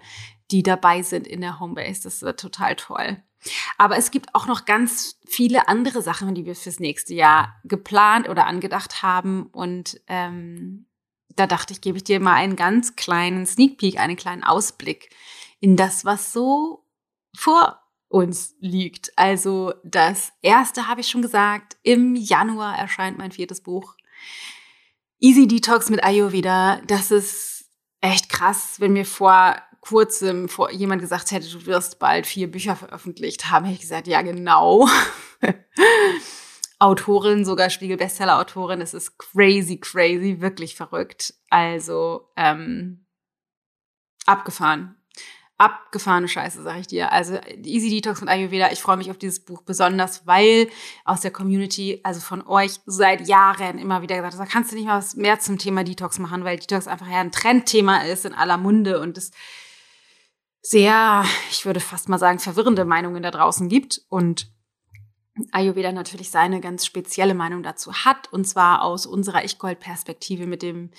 die 0.51 0.63
dabei 0.63 1.01
sind 1.01 1.27
in 1.27 1.41
der 1.41 1.59
Homebase. 1.59 2.03
Das 2.03 2.21
wird 2.21 2.39
total 2.39 2.75
toll. 2.75 3.23
Aber 3.77 3.97
es 3.97 4.11
gibt 4.11 4.35
auch 4.35 4.47
noch 4.47 4.65
ganz 4.65 5.19
viele 5.27 5.67
andere 5.67 6.01
Sachen, 6.01 6.35
die 6.35 6.45
wir 6.45 6.55
fürs 6.55 6.79
nächste 6.79 7.13
Jahr 7.13 7.59
geplant 7.63 8.29
oder 8.29 8.45
angedacht 8.45 9.01
haben. 9.01 9.47
Und 9.47 9.99
ähm, 10.07 10.85
da 11.35 11.47
dachte 11.47 11.73
ich, 11.73 11.81
gebe 11.81 11.97
ich 11.97 12.03
dir 12.03 12.19
mal 12.19 12.35
einen 12.35 12.55
ganz 12.55 12.95
kleinen 12.95 13.45
Sneak 13.45 13.77
Peek, 13.77 13.99
einen 13.99 14.15
kleinen 14.15 14.43
Ausblick 14.43 15.09
in 15.59 15.75
das, 15.75 16.05
was 16.05 16.33
so 16.33 16.85
vor 17.35 17.79
uns 18.09 18.55
liegt. 18.59 19.17
Also 19.17 19.73
das 19.83 20.33
erste 20.41 20.87
habe 20.87 21.01
ich 21.01 21.07
schon 21.07 21.21
gesagt, 21.21 21.77
im 21.83 22.15
Januar 22.15 22.77
erscheint 22.77 23.17
mein 23.17 23.31
viertes 23.31 23.61
Buch. 23.61 23.95
Easy 25.19 25.47
Detox 25.47 25.89
mit 25.89 26.03
Ayurveda. 26.03 26.81
Das 26.87 27.11
ist 27.11 27.65
echt 28.01 28.29
krass, 28.29 28.79
wenn 28.79 28.93
mir 28.93 29.05
vor 29.05 29.55
kurzem 29.81 30.47
vor 30.47 30.71
jemand 30.71 31.01
gesagt 31.01 31.31
hätte, 31.31 31.49
du 31.49 31.65
wirst 31.65 31.99
bald 31.99 32.27
vier 32.27 32.49
Bücher 32.49 32.75
veröffentlicht 32.75 33.51
haben, 33.51 33.65
hätte 33.65 33.75
ich 33.75 33.81
gesagt, 33.81 34.07
ja 34.07 34.21
genau. 34.21 34.87
Autorin, 36.79 37.45
sogar 37.45 37.69
Spiegel-Bestseller-Autorin. 37.69 38.81
Es 38.81 38.95
ist 38.95 39.19
crazy, 39.19 39.77
crazy, 39.77 40.41
wirklich 40.41 40.75
verrückt. 40.75 41.35
Also 41.49 42.29
ähm, 42.35 43.05
abgefahren. 44.25 44.95
Abgefahrene 45.59 46.27
Scheiße, 46.27 46.63
sag 46.63 46.79
ich 46.79 46.87
dir. 46.87 47.11
Also 47.11 47.37
Easy 47.63 47.91
Detox 47.91 48.23
und 48.23 48.29
Ayurveda, 48.29 48.71
ich 48.71 48.81
freue 48.81 48.97
mich 48.97 49.11
auf 49.11 49.19
dieses 49.19 49.45
Buch 49.45 49.61
besonders, 49.61 50.25
weil 50.25 50.69
aus 51.05 51.21
der 51.21 51.29
Community, 51.29 51.99
also 52.01 52.19
von 52.19 52.41
euch 52.47 52.79
seit 52.87 53.27
Jahren 53.27 53.77
immer 53.77 54.01
wieder 54.01 54.15
gesagt, 54.15 54.39
da 54.39 54.45
kannst 54.47 54.71
du 54.71 54.75
nicht 54.75 54.87
mal 54.87 54.97
was 54.97 55.15
mehr 55.15 55.39
zum 55.39 55.59
Thema 55.59 55.83
Detox 55.83 56.17
machen, 56.17 56.43
weil 56.43 56.57
Detox 56.57 56.87
einfach 56.87 57.07
ja 57.07 57.19
ein 57.19 57.31
Trendthema 57.31 58.01
ist 58.05 58.25
in 58.25 58.33
aller 58.33 58.57
Munde 58.57 58.99
und 58.99 59.19
es 59.19 59.29
sehr, 60.61 61.25
ich 61.49 61.65
würde 61.65 61.79
fast 61.79 62.09
mal 62.09 62.19
sagen, 62.19 62.39
verwirrende 62.39 62.85
Meinungen 62.85 63.23
da 63.23 63.31
draußen 63.31 63.67
gibt. 63.67 64.01
Und 64.09 64.51
Ayurveda 65.51 65.91
natürlich 65.91 66.29
seine 66.29 66.61
ganz 66.61 66.85
spezielle 66.85 67.33
Meinung 67.33 67.63
dazu 67.63 67.93
hat. 67.93 68.31
Und 68.31 68.47
zwar 68.47 68.83
aus 68.83 69.05
unserer 69.05 69.43
Ich-Gold-Perspektive 69.43 70.45
mit 70.45 70.61
dem 70.61 70.91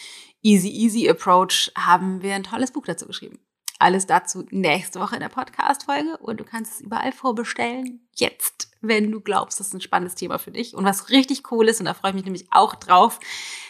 Easy-Easy-Approach 0.43 1.73
haben 1.77 2.23
wir 2.23 2.35
ein 2.35 2.45
tolles 2.45 2.73
Buch 2.73 2.85
dazu 2.85 3.07
geschrieben. 3.07 3.39
Alles 3.79 4.07
dazu 4.07 4.45
nächste 4.51 5.01
Woche 5.01 5.17
in 5.17 5.21
der 5.21 5.29
Podcast-Folge 5.29 6.17
und 6.19 6.39
du 6.39 6.45
kannst 6.45 6.75
es 6.75 6.81
überall 6.83 7.11
vorbestellen. 7.11 8.09
Jetzt, 8.15 8.71
wenn 8.81 9.11
du 9.11 9.21
glaubst, 9.21 9.59
das 9.59 9.69
ist 9.69 9.75
ein 9.75 9.81
spannendes 9.81 10.15
Thema 10.15 10.39
für 10.39 10.53
dich. 10.53 10.75
Und 10.75 10.85
was 10.85 11.11
richtig 11.11 11.51
cool 11.51 11.69
ist, 11.69 11.81
und 11.81 11.87
da 11.87 11.95
freue 11.95 12.11
ich 12.11 12.15
mich 12.15 12.25
nämlich 12.25 12.47
auch 12.53 12.77
drauf, 12.77 13.19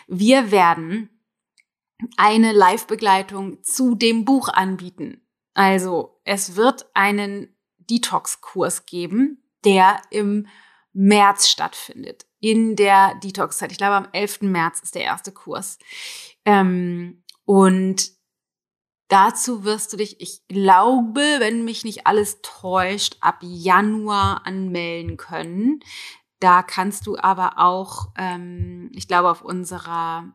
wir 0.08 0.50
werden 0.50 1.08
eine 2.16 2.52
Live-Begleitung 2.52 3.62
zu 3.62 3.94
dem 3.94 4.24
Buch 4.24 4.48
anbieten. 4.48 5.21
Also, 5.54 6.20
es 6.24 6.56
wird 6.56 6.86
einen 6.94 7.54
Detox-Kurs 7.78 8.86
geben, 8.86 9.42
der 9.64 10.00
im 10.10 10.46
März 10.92 11.48
stattfindet, 11.48 12.26
in 12.40 12.76
der 12.76 13.14
Detox-Zeit. 13.16 13.72
Ich 13.72 13.78
glaube, 13.78 13.96
am 13.96 14.08
11. 14.12 14.42
März 14.42 14.80
ist 14.80 14.94
der 14.94 15.04
erste 15.04 15.32
Kurs. 15.32 15.78
Ähm, 16.44 17.22
und 17.44 18.10
dazu 19.08 19.64
wirst 19.64 19.92
du 19.92 19.96
dich, 19.96 20.20
ich 20.20 20.46
glaube, 20.48 21.20
wenn 21.38 21.64
mich 21.64 21.84
nicht 21.84 22.06
alles 22.06 22.40
täuscht, 22.42 23.16
ab 23.20 23.38
Januar 23.42 24.46
anmelden 24.46 25.16
können. 25.16 25.80
Da 26.40 26.62
kannst 26.62 27.06
du 27.06 27.16
aber 27.18 27.58
auch, 27.58 28.12
ähm, 28.16 28.90
ich 28.94 29.06
glaube, 29.06 29.30
auf 29.30 29.42
unserer 29.42 30.32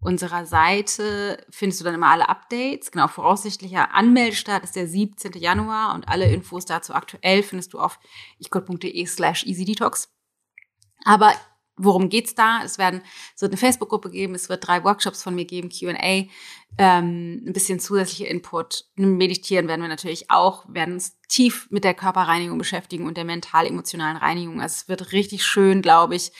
unserer 0.00 0.46
Seite 0.46 1.44
findest 1.50 1.80
du 1.80 1.84
dann 1.84 1.94
immer 1.94 2.10
alle 2.10 2.28
Updates. 2.28 2.92
Genau, 2.92 3.08
voraussichtlicher 3.08 3.94
Anmeldestart 3.94 4.64
ist 4.64 4.76
der 4.76 4.86
17. 4.86 5.32
Januar 5.32 5.94
und 5.94 6.08
alle 6.08 6.30
Infos 6.30 6.64
dazu 6.64 6.94
aktuell 6.94 7.42
findest 7.42 7.72
du 7.72 7.80
auf 7.80 7.98
ichgott.de 8.38 9.06
slash 9.06 9.44
easydetox. 9.44 10.08
Aber 11.04 11.32
worum 11.76 12.08
geht's 12.08 12.34
da? 12.34 12.60
Es 12.64 12.78
werden, 12.78 13.02
es 13.34 13.42
wird 13.42 13.52
eine 13.52 13.58
Facebook-Gruppe 13.58 14.10
geben, 14.10 14.34
es 14.34 14.48
wird 14.48 14.66
drei 14.66 14.84
Workshops 14.84 15.22
von 15.22 15.34
mir 15.34 15.44
geben, 15.44 15.70
Q&A, 15.70 16.26
ähm, 16.76 17.42
ein 17.46 17.52
bisschen 17.52 17.80
zusätzlicher 17.80 18.28
Input. 18.28 18.84
Meditieren 18.96 19.68
werden 19.68 19.82
wir 19.82 19.88
natürlich 19.88 20.30
auch, 20.30 20.64
werden 20.68 20.94
uns 20.94 21.18
tief 21.28 21.68
mit 21.70 21.84
der 21.84 21.94
Körperreinigung 21.94 22.58
beschäftigen 22.58 23.06
und 23.06 23.16
der 23.16 23.24
mental-emotionalen 23.24 24.16
Reinigung. 24.16 24.60
Also 24.60 24.74
es 24.74 24.88
wird 24.88 25.12
richtig 25.12 25.44
schön, 25.44 25.82
glaube 25.82 26.16
ich. 26.16 26.32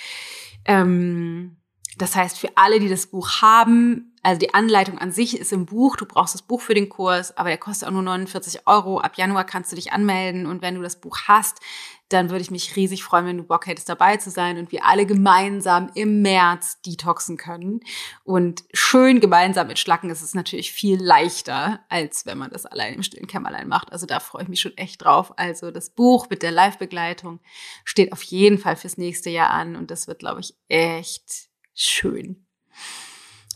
Ähm, 0.65 1.58
das 1.99 2.17
heißt, 2.17 2.39
für 2.39 2.57
alle, 2.57 2.81
die 2.81 2.89
das 2.89 3.07
Buch 3.07 3.43
haben, 3.43 4.15
also 4.23 4.39
die 4.39 4.53
Anleitung 4.55 4.99
an 4.99 5.13
sich 5.13 5.39
ist 5.39 5.53
im 5.53 5.67
Buch, 5.67 5.97
du 5.97 6.05
brauchst 6.05 6.35
das 6.35 6.43
Buch 6.43 6.61
für 6.61 6.75
den 6.75 6.89
Kurs, 6.89 7.37
aber 7.37 7.49
der 7.49 7.59
kostet 7.59 7.89
auch 7.89 7.93
nur 7.93 8.03
49 8.03 8.67
Euro. 8.67 9.01
Ab 9.01 9.17
Januar 9.17 9.45
kannst 9.45 9.73
du 9.73 9.77
dich 9.77 9.93
anmelden 9.93 10.47
und 10.47 10.61
wenn 10.61 10.75
du 10.75 10.83
das 10.83 11.01
Buch 11.01 11.19
hast, 11.27 11.61
dann 12.09 12.31
würde 12.31 12.43
ich 12.43 12.51
mich 12.51 12.75
riesig 12.75 13.05
freuen, 13.05 13.27
wenn 13.27 13.37
du 13.37 13.43
Bock 13.43 13.67
hättest, 13.67 13.89
dabei 13.89 14.17
zu 14.17 14.31
sein 14.31 14.59
und 14.59 14.73
wir 14.73 14.85
alle 14.85 15.05
gemeinsam 15.07 15.91
im 15.95 16.23
März 16.23 16.81
detoxen 16.83 17.37
können. 17.37 17.81
Und 18.25 18.65
schön 18.73 19.21
gemeinsam 19.21 19.67
mit 19.67 19.79
Schlacken 19.79 20.11
ist 20.11 20.23
es 20.23 20.35
natürlich 20.35 20.73
viel 20.73 21.03
leichter, 21.03 21.81
als 21.89 22.25
wenn 22.25 22.39
man 22.39 22.51
das 22.51 22.65
allein 22.65 22.95
im 22.95 23.03
stillen 23.03 23.27
Kämmerlein 23.27 23.69
macht. 23.69 23.93
Also 23.93 24.07
da 24.07 24.21
freue 24.21 24.43
ich 24.43 24.49
mich 24.49 24.61
schon 24.61 24.77
echt 24.79 25.05
drauf. 25.05 25.35
Also 25.37 25.71
das 25.71 25.91
Buch 25.91 26.29
mit 26.31 26.43
der 26.43 26.51
Live-Begleitung 26.51 27.41
steht 27.85 28.13
auf 28.13 28.23
jeden 28.23 28.59
Fall 28.59 28.77
fürs 28.77 28.97
nächste 28.97 29.29
Jahr 29.29 29.51
an 29.51 29.77
und 29.77 29.91
das 29.91 30.09
wird, 30.09 30.19
glaube 30.19 30.41
ich, 30.41 30.55
echt 30.69 31.49
schön. 31.79 32.45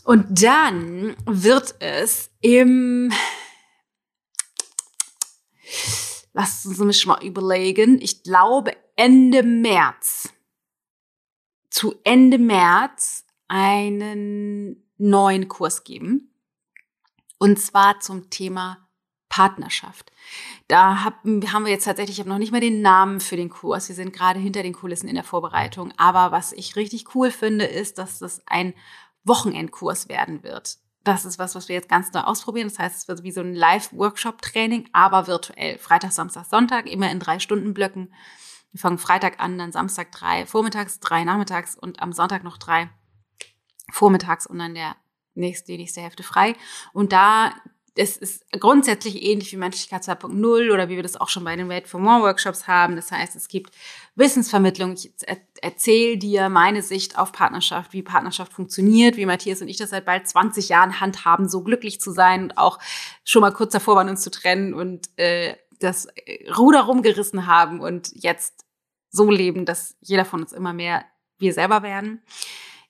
Und 0.03 0.43
dann 0.43 1.15
wird 1.25 1.75
es 1.79 2.31
im, 2.41 3.11
lasst 6.33 6.65
uns 6.65 6.79
mich 6.79 7.05
mal 7.05 7.23
überlegen, 7.23 8.01
ich 8.01 8.23
glaube 8.23 8.75
Ende 8.95 9.43
März, 9.43 10.29
zu 11.69 11.95
Ende 12.03 12.37
März 12.37 13.25
einen 13.47 14.89
neuen 14.97 15.47
Kurs 15.47 15.83
geben. 15.83 16.33
Und 17.39 17.59
zwar 17.59 17.99
zum 17.99 18.29
Thema 18.29 18.89
Partnerschaft. 19.33 20.11
Da 20.67 21.05
haben, 21.05 21.41
wir 21.41 21.71
jetzt 21.71 21.85
tatsächlich, 21.85 22.17
ich 22.17 22.19
habe 22.19 22.29
noch 22.29 22.37
nicht 22.37 22.51
mal 22.51 22.61
den 22.61 22.83
Namen 22.83 23.19
für 23.19 23.35
den 23.35 23.49
Kurs. 23.49 23.89
Wir 23.89 23.95
sind 23.95 24.13
gerade 24.13 24.39
hinter 24.39 24.61
den 24.61 24.73
Kulissen 24.73 25.09
in 25.09 25.15
der 25.15 25.23
Vorbereitung. 25.23 25.91
Aber 25.97 26.31
was 26.31 26.51
ich 26.51 26.75
richtig 26.75 27.15
cool 27.15 27.31
finde, 27.31 27.65
ist, 27.65 27.97
dass 27.97 28.19
das 28.19 28.43
ein 28.45 28.75
Wochenendkurs 29.23 30.07
werden 30.07 30.43
wird. 30.43 30.77
Das 31.03 31.25
ist 31.25 31.39
was, 31.39 31.55
was 31.55 31.67
wir 31.67 31.73
jetzt 31.73 31.89
ganz 31.89 32.13
neu 32.13 32.19
ausprobieren. 32.19 32.69
Das 32.69 32.77
heißt, 32.77 32.95
es 32.95 33.07
wird 33.07 33.23
wie 33.23 33.31
so 33.31 33.41
ein 33.41 33.55
Live-Workshop-Training, 33.55 34.89
aber 34.93 35.25
virtuell. 35.25 35.79
Freitag, 35.79 36.11
Samstag, 36.11 36.45
Sonntag, 36.45 36.85
immer 36.85 37.09
in 37.09 37.19
drei 37.19 37.39
Stunden 37.39 37.73
Blöcken. 37.73 38.13
Wir 38.71 38.81
fangen 38.81 38.99
Freitag 38.99 39.39
an, 39.39 39.57
dann 39.57 39.71
Samstag 39.71 40.11
drei, 40.11 40.45
vormittags 40.45 40.99
drei, 40.99 41.23
nachmittags 41.23 41.75
und 41.75 42.03
am 42.03 42.13
Sonntag 42.13 42.43
noch 42.43 42.59
drei 42.59 42.91
vormittags 43.91 44.45
und 44.45 44.59
dann 44.59 44.75
der 44.75 44.95
nächste, 45.33 45.71
die 45.71 45.79
nächste 45.79 46.01
Hälfte 46.01 46.21
frei. 46.21 46.55
Und 46.93 47.11
da 47.11 47.53
es 47.95 48.17
ist 48.17 48.43
grundsätzlich 48.51 49.21
ähnlich 49.21 49.51
wie 49.51 49.57
Menschlichkeit 49.57 50.01
2.0 50.01 50.73
oder 50.73 50.89
wie 50.89 50.95
wir 50.95 51.03
das 51.03 51.19
auch 51.19 51.29
schon 51.29 51.43
bei 51.43 51.55
den 51.55 51.69
Wait 51.69 51.87
for 51.87 51.99
More 51.99 52.23
Workshops 52.23 52.67
haben. 52.67 52.95
Das 52.95 53.11
heißt, 53.11 53.35
es 53.35 53.47
gibt 53.47 53.75
Wissensvermittlung. 54.15 54.93
Ich 54.93 55.11
erzähle 55.61 56.17
dir 56.17 56.49
meine 56.49 56.81
Sicht 56.81 57.19
auf 57.19 57.31
Partnerschaft, 57.31 57.93
wie 57.93 58.01
Partnerschaft 58.01 58.51
funktioniert, 58.51 59.15
wie 59.15 59.27
Matthias 59.27 59.61
und 59.61 59.67
ich 59.67 59.77
das 59.77 59.91
seit 59.91 60.05
bald 60.05 60.27
20 60.27 60.69
Jahren 60.69 60.99
handhaben, 60.99 61.47
so 61.47 61.61
glücklich 61.61 62.01
zu 62.01 62.11
sein 62.11 62.43
und 62.43 62.57
auch 62.57 62.79
schon 63.23 63.41
mal 63.41 63.53
kurz 63.53 63.73
davor 63.73 63.95
waren, 63.95 64.09
uns 64.09 64.21
zu 64.21 64.31
trennen 64.31 64.73
und 64.73 65.09
äh, 65.17 65.55
das 65.79 66.07
Ruder 66.57 66.81
rumgerissen 66.81 67.45
haben 67.45 67.79
und 67.79 68.11
jetzt 68.15 68.65
so 69.11 69.29
leben, 69.29 69.65
dass 69.65 69.95
jeder 70.01 70.25
von 70.25 70.41
uns 70.41 70.51
immer 70.51 70.73
mehr 70.73 71.05
wir 71.37 71.53
selber 71.53 71.83
werden 71.83 72.23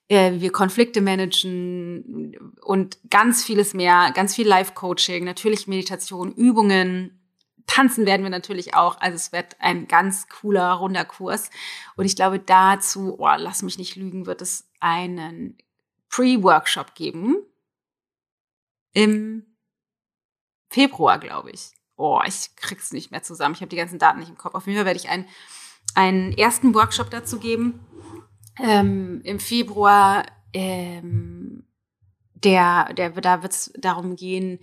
äh, 0.09 0.33
wie 0.33 0.41
wir 0.41 0.51
Konflikte 0.51 1.01
managen 1.01 2.35
und 2.61 2.97
ganz 3.09 3.43
vieles 3.43 3.73
mehr, 3.73 4.11
ganz 4.13 4.35
viel 4.35 4.47
Live-Coaching, 4.47 5.23
natürlich 5.23 5.67
Meditation, 5.67 6.31
Übungen. 6.31 7.19
Tanzen 7.65 8.05
werden 8.05 8.23
wir 8.23 8.29
natürlich 8.29 8.75
auch. 8.75 8.99
Also 8.99 9.15
es 9.15 9.31
wird 9.31 9.55
ein 9.59 9.87
ganz 9.87 10.27
cooler, 10.27 10.73
runder 10.73 11.05
Kurs. 11.05 11.49
Und 11.95 12.05
ich 12.05 12.15
glaube, 12.15 12.39
dazu, 12.39 13.15
oh, 13.17 13.29
lass 13.37 13.61
mich 13.61 13.77
nicht 13.77 13.95
lügen, 13.95 14.25
wird 14.25 14.41
es 14.41 14.69
einen 14.81 15.57
Pre-Workshop 16.09 16.93
geben. 16.93 17.37
Im 18.91 19.55
Februar, 20.69 21.19
glaube 21.19 21.51
ich. 21.51 21.71
Oh, 21.95 22.19
ich 22.27 22.55
krieg's 22.57 22.91
nicht 22.91 23.11
mehr 23.11 23.23
zusammen. 23.23 23.55
Ich 23.55 23.61
habe 23.61 23.69
die 23.69 23.77
ganzen 23.77 23.99
Daten 23.99 24.19
nicht 24.19 24.29
im 24.29 24.37
Kopf. 24.37 24.55
Auf 24.55 24.67
jeden 24.67 24.77
Fall 24.77 24.85
werde 24.85 24.99
ich 24.99 25.09
einen, 25.09 25.27
einen 25.95 26.33
ersten 26.33 26.75
Workshop 26.75 27.09
dazu 27.09 27.39
geben 27.39 27.79
ähm, 28.61 29.21
im 29.23 29.39
Februar, 29.39 30.25
ähm, 30.53 31.65
der, 32.35 32.93
der, 32.93 33.09
da 33.11 33.41
wird 33.41 33.53
es 33.53 33.73
darum 33.77 34.15
gehen, 34.15 34.59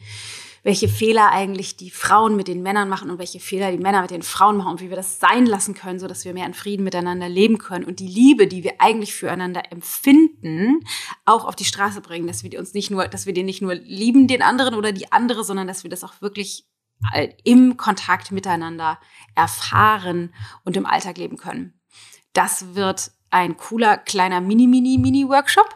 welche 0.63 0.89
Fehler 0.89 1.31
eigentlich 1.31 1.77
die 1.77 1.91
Frauen 1.91 2.37
mit 2.37 2.47
den 2.47 2.63
Männern 2.63 2.89
machen 2.89 3.11
und 3.11 3.19
welche 3.19 3.41
Fehler 3.41 3.73
die 3.73 3.79
Männer 3.79 4.03
mit 4.03 4.11
den 4.11 4.23
Frauen 4.23 4.59
machen 4.59 4.73
und 4.73 4.81
wie 4.81 4.91
wir 4.91 4.97
das 4.97 5.19
sein 5.19 5.47
lassen 5.47 5.75
können, 5.75 5.99
so 5.99 6.07
dass 6.07 6.25
wir 6.25 6.35
mehr 6.35 6.47
in 6.47 6.55
Frieden 6.55 6.85
miteinander 6.85 7.29
leben 7.29 7.57
können 7.57 7.85
und 7.85 7.99
die 7.99 8.07
Liebe, 8.07 8.47
die 8.47 8.63
wir 8.63 8.75
eigentlich 8.79 9.15
füreinander 9.15 9.73
empfinden, 9.73 10.85
auch 11.25 11.47
auf 11.47 11.57
die 11.57 11.65
Straße 11.65 12.03
bringen, 12.03 12.27
dass 12.27 12.45
wir 12.45 12.59
uns 12.59 12.75
nicht 12.75 12.91
nur, 12.91 13.09
dass 13.09 13.25
wir 13.25 13.33
den 13.33 13.47
nicht 13.47 13.63
nur 13.63 13.75
lieben, 13.75 14.29
den 14.29 14.43
anderen 14.43 14.75
oder 14.75 14.93
die 14.93 15.11
andere, 15.13 15.45
sondern 15.45 15.67
dass 15.67 15.83
wir 15.83 15.91
das 15.91 16.05
auch 16.05 16.21
wirklich 16.21 16.67
äh, 17.15 17.29
im 17.45 17.79
Kontakt 17.79 18.31
miteinander 18.31 18.99
erfahren 19.35 20.35
und 20.65 20.77
im 20.77 20.85
Alltag 20.85 21.17
leben 21.17 21.39
können. 21.39 21.81
Das 22.35 22.75
wird 22.75 23.13
ein 23.31 23.57
cooler 23.57 23.97
kleiner 23.97 24.41
Mini-Mini-Mini-Workshop. 24.41 25.69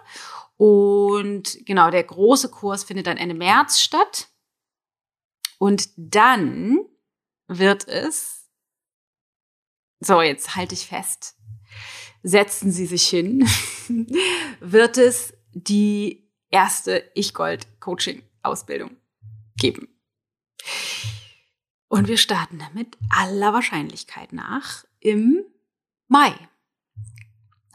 Und 0.57 1.65
genau, 1.67 1.91
der 1.91 2.05
große 2.05 2.51
Kurs 2.51 2.85
findet 2.85 3.07
dann 3.07 3.17
Ende 3.17 3.35
März 3.35 3.81
statt. 3.81 4.29
Und 5.59 5.89
dann 5.97 6.79
wird 7.47 7.89
es, 7.89 8.49
so 10.01 10.21
jetzt 10.21 10.57
halte 10.57 10.75
ich 10.75 10.87
fest, 10.87 11.37
setzen 12.23 12.71
Sie 12.71 12.87
sich 12.87 13.07
hin, 13.07 13.49
wird 14.61 14.99
es 14.99 15.35
die 15.53 16.31
erste 16.51 17.11
Ich-Gold-Coaching-Ausbildung 17.15 18.97
geben. 19.57 19.89
Und 21.89 22.09
wir 22.09 22.19
starten 22.19 22.59
damit 22.59 22.97
aller 23.11 23.53
Wahrscheinlichkeit 23.53 24.33
nach 24.33 24.85
im 25.01 25.45
Mai. 26.09 26.35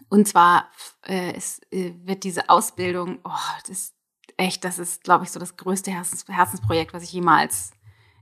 Und 0.09 0.27
zwar 0.27 0.69
äh, 1.05 1.33
es, 1.35 1.61
äh, 1.71 1.93
wird 2.03 2.23
diese 2.23 2.49
Ausbildung, 2.49 3.19
oh, 3.23 3.31
das 3.61 3.69
ist 3.69 3.95
echt, 4.37 4.63
das 4.63 4.79
ist, 4.79 5.03
glaube 5.03 5.23
ich, 5.23 5.31
so 5.31 5.39
das 5.39 5.57
größte 5.57 5.91
Herzens 5.91 6.25
Herzensprojekt, 6.27 6.93
was 6.93 7.03
ich 7.03 7.13
jemals 7.13 7.71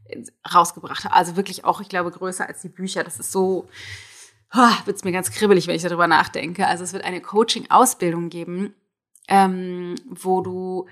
äh, 0.05 0.23
rausgebracht 0.53 1.05
habe. 1.05 1.15
Also 1.15 1.35
wirklich 1.35 1.63
auch, 1.65 1.79
ich 1.79 1.89
glaube, 1.89 2.11
größer 2.11 2.47
als 2.47 2.61
die 2.61 2.69
Bücher. 2.69 3.03
Das 3.03 3.19
ist 3.19 3.31
so, 3.31 3.69
oh, 4.53 4.85
wird 4.85 4.97
es 4.97 5.03
mir 5.03 5.11
ganz 5.11 5.31
kribbelig, 5.31 5.67
wenn 5.67 5.75
ich 5.75 5.83
darüber 5.83 6.07
nachdenke. 6.07 6.67
Also 6.67 6.83
es 6.83 6.93
wird 6.93 7.05
eine 7.05 7.21
Coaching-Ausbildung 7.21 8.29
geben, 8.29 8.75
ähm, 9.27 9.95
wo 10.09 10.41
du 10.41 10.87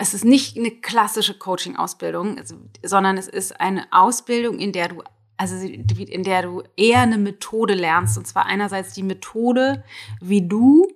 es 0.00 0.14
ist 0.14 0.24
nicht 0.24 0.56
eine 0.56 0.70
klassische 0.70 1.36
Coaching-Ausbildung, 1.36 2.38
also, 2.38 2.56
sondern 2.84 3.18
es 3.18 3.26
ist 3.26 3.60
eine 3.60 3.84
Ausbildung, 3.90 4.60
in 4.60 4.72
der 4.72 4.88
du 4.88 5.02
also 5.38 5.56
in 5.64 6.24
der 6.24 6.42
du 6.42 6.62
eher 6.76 7.00
eine 7.00 7.16
Methode 7.16 7.74
lernst. 7.74 8.18
Und 8.18 8.26
zwar 8.26 8.46
einerseits 8.46 8.92
die 8.92 9.02
Methode, 9.02 9.84
wie 10.20 10.46
du 10.46 10.88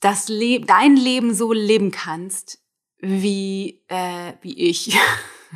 das 0.00 0.28
Leben, 0.28 0.66
dein 0.66 0.96
Leben 0.96 1.34
so 1.34 1.52
leben 1.52 1.90
kannst, 1.90 2.58
wie, 2.98 3.82
äh, 3.88 4.32
wie 4.40 4.70
ich. 4.70 4.98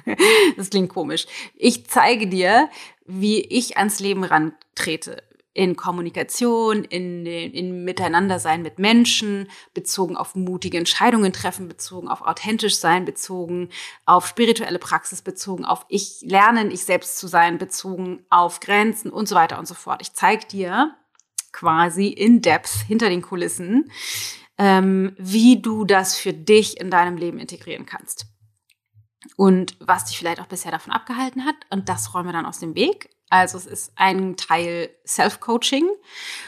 das 0.57 0.71
klingt 0.71 0.91
komisch. 0.91 1.27
Ich 1.55 1.87
zeige 1.87 2.29
dir, 2.29 2.71
wie 3.07 3.41
ich 3.41 3.79
ans 3.79 4.01
Leben 4.01 4.23
rantrete 4.23 5.23
in 5.55 5.77
Kommunikation, 5.77 6.85
in, 6.85 7.27
in 7.27 7.85
Miteinandersein 7.85 8.63
mit 8.63 8.79
Menschen, 8.79 9.49
bezogen 9.75 10.17
auf 10.17 10.35
mutige 10.35 10.79
Entscheidungen 10.79 11.33
treffen, 11.33 11.69
bezogen 11.69 12.09
auf 12.09 12.23
authentisch 12.23 12.77
sein, 12.77 13.05
bezogen 13.05 13.69
auf 14.07 14.27
spirituelle 14.27 14.79
Praxis, 14.79 15.23
bezogen 15.23 15.65
auf 15.65 15.85
ich 15.89 16.21
lernen, 16.23 16.71
ich 16.71 16.85
selbst 16.85 17.19
zu 17.19 17.27
sein, 17.27 17.59
bezogen 17.59 18.25
auf 18.31 18.61
Grenzen 18.61 19.11
und 19.11 19.29
so 19.29 19.35
weiter 19.35 19.59
und 19.59 19.67
so 19.67 19.75
fort. 19.75 20.01
Ich 20.01 20.13
zeige 20.13 20.47
dir 20.47 20.95
quasi 21.53 22.07
in 22.07 22.41
Depth 22.41 22.71
hinter 22.87 23.09
den 23.09 23.23
Kulissen, 23.23 23.91
ähm, 24.59 25.17
wie 25.19 25.61
du 25.61 25.85
das 25.85 26.17
für 26.17 26.33
dich 26.33 26.81
in 26.81 26.91
deinem 26.91 27.17
Leben 27.17 27.39
integrieren 27.39 27.87
kannst. 27.87 28.27
Und 29.37 29.77
was 29.81 30.05
dich 30.05 30.19
vielleicht 30.19 30.41
auch 30.41 30.47
bisher 30.47 30.71
davon 30.71 30.93
abgehalten 30.93 31.45
hat. 31.45 31.57
Und 31.71 31.89
das 31.89 32.15
räumen 32.15 32.29
wir 32.29 32.33
dann 32.33 32.47
aus 32.47 32.61
dem 32.61 32.75
Weg. 32.75 33.11
Also 33.31 33.59
es 33.59 33.67
ist 33.67 33.93
ein 33.97 34.37
Teil 34.37 34.89
Self-Coaching 35.07 35.89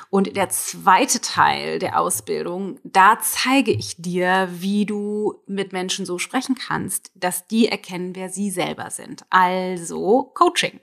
und 0.08 0.34
der 0.36 0.48
zweite 0.48 1.20
Teil 1.20 1.78
der 1.78 2.00
Ausbildung, 2.00 2.78
da 2.84 3.18
zeige 3.20 3.72
ich 3.72 3.96
dir, 3.96 4.48
wie 4.50 4.86
du 4.86 5.42
mit 5.46 5.72
Menschen 5.72 6.06
so 6.06 6.18
sprechen 6.18 6.54
kannst, 6.54 7.10
dass 7.14 7.46
die 7.46 7.68
erkennen, 7.68 8.16
wer 8.16 8.30
sie 8.30 8.50
selber 8.50 8.90
sind. 8.90 9.26
Also 9.30 10.30
Coaching. 10.34 10.80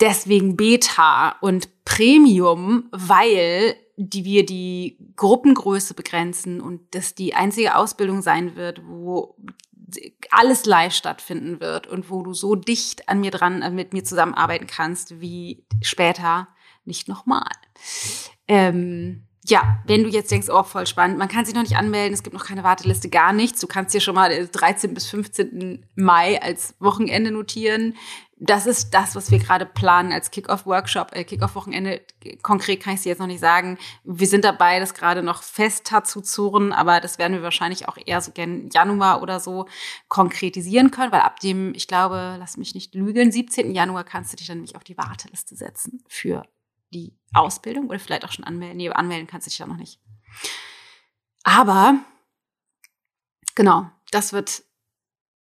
Deswegen 0.00 0.56
Beta 0.56 1.36
und 1.42 1.84
Premium, 1.84 2.88
weil 2.92 3.76
die 3.98 4.24
wir 4.24 4.46
die 4.46 4.96
Gruppengröße 5.16 5.92
begrenzen 5.92 6.62
und 6.62 6.80
das 6.94 7.14
die 7.14 7.34
einzige 7.34 7.76
Ausbildung 7.76 8.22
sein 8.22 8.56
wird, 8.56 8.80
wo 8.86 9.36
alles 10.30 10.64
live 10.64 10.94
stattfinden 10.94 11.60
wird 11.60 11.86
und 11.88 12.08
wo 12.08 12.22
du 12.22 12.32
so 12.32 12.54
dicht 12.54 13.10
an 13.10 13.20
mir 13.20 13.32
dran, 13.32 13.60
äh, 13.60 13.68
mit 13.68 13.92
mir 13.92 14.02
zusammenarbeiten 14.02 14.66
kannst, 14.66 15.20
wie 15.20 15.66
später 15.82 16.48
nicht 16.86 17.06
nochmal. 17.06 17.50
Ähm, 18.48 19.26
ja, 19.44 19.78
wenn 19.86 20.02
du 20.02 20.10
jetzt 20.10 20.30
denkst, 20.30 20.48
oh, 20.50 20.62
voll 20.62 20.86
spannend, 20.86 21.18
man 21.18 21.28
kann 21.28 21.44
sich 21.44 21.54
noch 21.54 21.62
nicht 21.62 21.76
anmelden, 21.76 22.12
es 22.12 22.22
gibt 22.22 22.34
noch 22.34 22.44
keine 22.44 22.62
Warteliste, 22.62 23.08
gar 23.08 23.32
nichts. 23.32 23.60
Du 23.60 23.66
kannst 23.66 23.94
dir 23.94 24.00
schon 24.00 24.14
mal 24.14 24.46
13. 24.46 24.92
bis 24.92 25.06
15. 25.08 25.86
Mai 25.96 26.40
als 26.42 26.74
Wochenende 26.78 27.30
notieren. 27.30 27.96
Das 28.42 28.66
ist 28.66 28.94
das, 28.94 29.16
was 29.16 29.30
wir 29.30 29.38
gerade 29.38 29.66
planen 29.66 30.12
als 30.12 30.30
Kick-Off-Workshop, 30.30 31.14
äh, 31.14 31.24
Kick-Off-Wochenende. 31.24 32.00
Konkret 32.42 32.82
kann 32.82 32.94
ich 32.94 33.02
dir 33.02 33.10
jetzt 33.10 33.18
noch 33.18 33.26
nicht 33.26 33.40
sagen. 33.40 33.78
Wir 34.04 34.26
sind 34.26 34.44
dabei, 34.44 34.78
das 34.78 34.94
gerade 34.94 35.22
noch 35.22 35.42
fest 35.42 35.90
zu 36.04 36.20
zurren, 36.20 36.72
aber 36.72 37.00
das 37.00 37.18
werden 37.18 37.34
wir 37.34 37.42
wahrscheinlich 37.42 37.88
auch 37.88 37.98
eher 38.04 38.20
so 38.20 38.32
gern 38.32 38.68
Januar 38.70 39.22
oder 39.22 39.40
so 39.40 39.66
konkretisieren 40.08 40.90
können, 40.90 41.12
weil 41.12 41.20
ab 41.20 41.40
dem, 41.40 41.74
ich 41.74 41.86
glaube, 41.86 42.36
lass 42.38 42.56
mich 42.56 42.74
nicht 42.74 42.94
lügen, 42.94 43.32
17. 43.32 43.74
Januar 43.74 44.04
kannst 44.04 44.32
du 44.32 44.36
dich 44.36 44.46
dann 44.46 44.58
nämlich 44.58 44.76
auf 44.76 44.84
die 44.84 44.96
Warteliste 44.96 45.54
setzen 45.54 46.02
für 46.08 46.42
die 46.92 47.16
Ausbildung 47.32 47.88
oder 47.88 47.98
vielleicht 47.98 48.24
auch 48.24 48.32
schon 48.32 48.44
anmelden. 48.44 48.76
Nee, 48.76 48.90
anmelden 48.90 49.26
kannst 49.26 49.46
du 49.46 49.50
dich 49.50 49.58
da 49.58 49.66
noch 49.66 49.76
nicht. 49.76 50.00
Aber 51.42 51.98
genau, 53.54 53.90
das 54.10 54.32
wird 54.32 54.62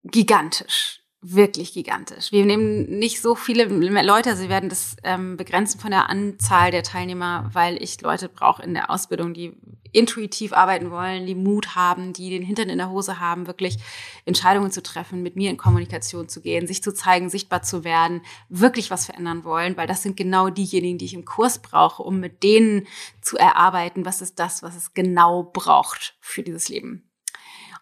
gigantisch 0.04 1.02
wirklich 1.22 1.74
gigantisch. 1.74 2.32
Wir 2.32 2.46
nehmen 2.46 3.00
nicht 3.00 3.22
so 3.22 3.34
viele 3.34 3.66
Leute, 3.66 4.30
also 4.30 4.44
wir 4.44 4.50
werden 4.50 4.70
das 4.70 4.96
ähm, 5.04 5.36
begrenzen 5.36 5.80
von 5.80 5.90
der 5.90 6.10
Anzahl 6.10 6.70
der 6.70 6.84
Teilnehmer, 6.84 7.50
weil 7.54 7.82
ich 7.82 8.00
Leute 8.02 8.30
brauche 8.30 8.62
in 8.62 8.76
der 8.76 8.92
Ausbildung, 8.92 9.34
die 9.34 9.58
intuitiv 9.92 10.54
arbeiten 10.54 10.92
wollen, 10.92 11.26
die 11.26 11.34
Mut 11.34 11.76
haben, 11.76 12.14
die 12.14 12.30
den 12.30 12.44
Hintern 12.44 12.70
in 12.70 12.78
der 12.78 12.92
Hose 12.92 13.20
haben, 13.20 13.48
wirklich 13.48 13.78
Entscheidungen 14.26 14.70
zu 14.70 14.84
treffen, 14.84 15.24
mit 15.24 15.36
mir 15.36 15.50
in 15.50 15.58
Kommunikation 15.58 16.30
zu 16.30 16.42
gehen, 16.42 16.68
sich 16.68 16.84
zu 16.84 16.94
zeigen, 16.94 17.30
sichtbar 17.30 17.64
zu 17.64 17.84
werden, 17.84 18.22
wirklich 18.50 18.92
was 18.92 19.08
verändern 19.08 19.44
wollen, 19.44 19.76
weil 19.76 19.88
das 19.88 20.04
sind 20.04 20.18
genau 20.18 20.50
diejenigen, 20.50 21.00
die 21.00 21.06
ich 21.06 21.14
im 21.16 21.26
Kurs 21.26 21.60
brauche, 21.60 22.04
um 22.04 22.20
mit 22.20 22.44
denen 22.44 22.86
zu 23.22 23.38
erarbeiten, 23.38 24.06
was 24.06 24.22
ist 24.22 24.38
das, 24.38 24.62
was 24.62 24.76
es 24.76 24.94
genau 24.94 25.44
braucht 25.44 26.16
für 26.20 26.44
dieses 26.44 26.70
Leben. 26.70 27.10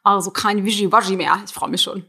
Also 0.03 0.31
kein 0.31 0.63
Wischiwaschi 0.63 1.17
mehr. 1.17 1.41
Ich 1.45 1.53
freue 1.53 1.69
mich 1.69 1.81
schon. 1.81 2.05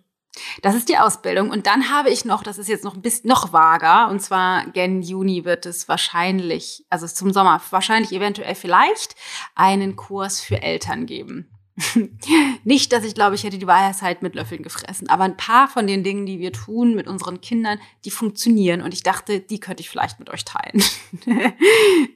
Das 0.62 0.74
ist 0.74 0.88
die 0.88 0.98
Ausbildung. 0.98 1.50
Und 1.50 1.66
dann 1.66 1.90
habe 1.90 2.10
ich 2.10 2.24
noch, 2.24 2.42
das 2.42 2.58
ist 2.58 2.68
jetzt 2.68 2.84
noch 2.84 2.94
ein 2.94 3.02
bisschen 3.02 3.28
noch 3.28 3.52
vager, 3.52 4.08
und 4.08 4.20
zwar 4.20 4.66
gen 4.66 5.02
Juni 5.02 5.44
wird 5.44 5.66
es 5.66 5.88
wahrscheinlich, 5.88 6.84
also 6.90 7.06
zum 7.06 7.32
Sommer, 7.32 7.60
wahrscheinlich 7.70 8.12
eventuell 8.12 8.54
vielleicht 8.54 9.14
einen 9.54 9.96
Kurs 9.96 10.40
für 10.40 10.62
Eltern 10.62 11.06
geben. 11.06 11.55
Nicht, 12.64 12.92
dass 12.92 13.04
ich 13.04 13.14
glaube, 13.14 13.34
ich 13.34 13.44
hätte 13.44 13.58
die 13.58 13.66
Weisheit 13.66 14.22
mit 14.22 14.34
Löffeln 14.34 14.62
gefressen, 14.62 15.10
aber 15.10 15.24
ein 15.24 15.36
paar 15.36 15.68
von 15.68 15.86
den 15.86 16.02
Dingen, 16.02 16.24
die 16.24 16.38
wir 16.38 16.52
tun 16.52 16.94
mit 16.94 17.06
unseren 17.06 17.40
Kindern, 17.40 17.78
die 18.04 18.10
funktionieren 18.10 18.80
und 18.80 18.94
ich 18.94 19.02
dachte, 19.02 19.40
die 19.40 19.60
könnte 19.60 19.82
ich 19.82 19.90
vielleicht 19.90 20.18
mit 20.18 20.30
euch 20.30 20.44
teilen. 20.44 20.82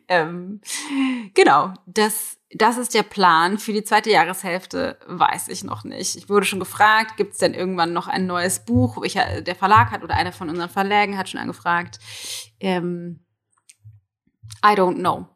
ähm, 0.09 0.61
genau, 1.35 1.75
das, 1.87 2.39
das 2.55 2.79
ist 2.79 2.95
der 2.95 3.03
Plan. 3.03 3.59
Für 3.59 3.75
die 3.75 3.85
zweite 3.85 4.11
Jahreshälfte 4.11 4.99
weiß 5.07 5.49
ich 5.49 5.63
noch 5.63 5.85
nicht. 5.85 6.17
Ich 6.17 6.29
wurde 6.31 6.47
schon 6.47 6.61
gefragt, 6.61 7.19
gibt 7.19 7.33
es 7.33 7.39
denn 7.39 7.53
irgendwann 7.53 7.93
noch 7.93 8.09
ein 8.09 8.27
neues 8.27 8.65
Buch? 8.65 9.03
Ich, 9.05 9.15
der 9.15 9.57
Verlag 9.57 9.91
hat 9.91 10.03
oder 10.03 10.15
einer 10.15 10.33
von 10.33 10.49
unseren 10.49 10.71
Verlägen 10.71 11.19
hat 11.19 11.29
schon 11.29 11.41
angefragt. 11.41 11.99
Ähm, 12.61 13.21
I 14.65 14.71
don't 14.71 14.97
know. 14.97 15.27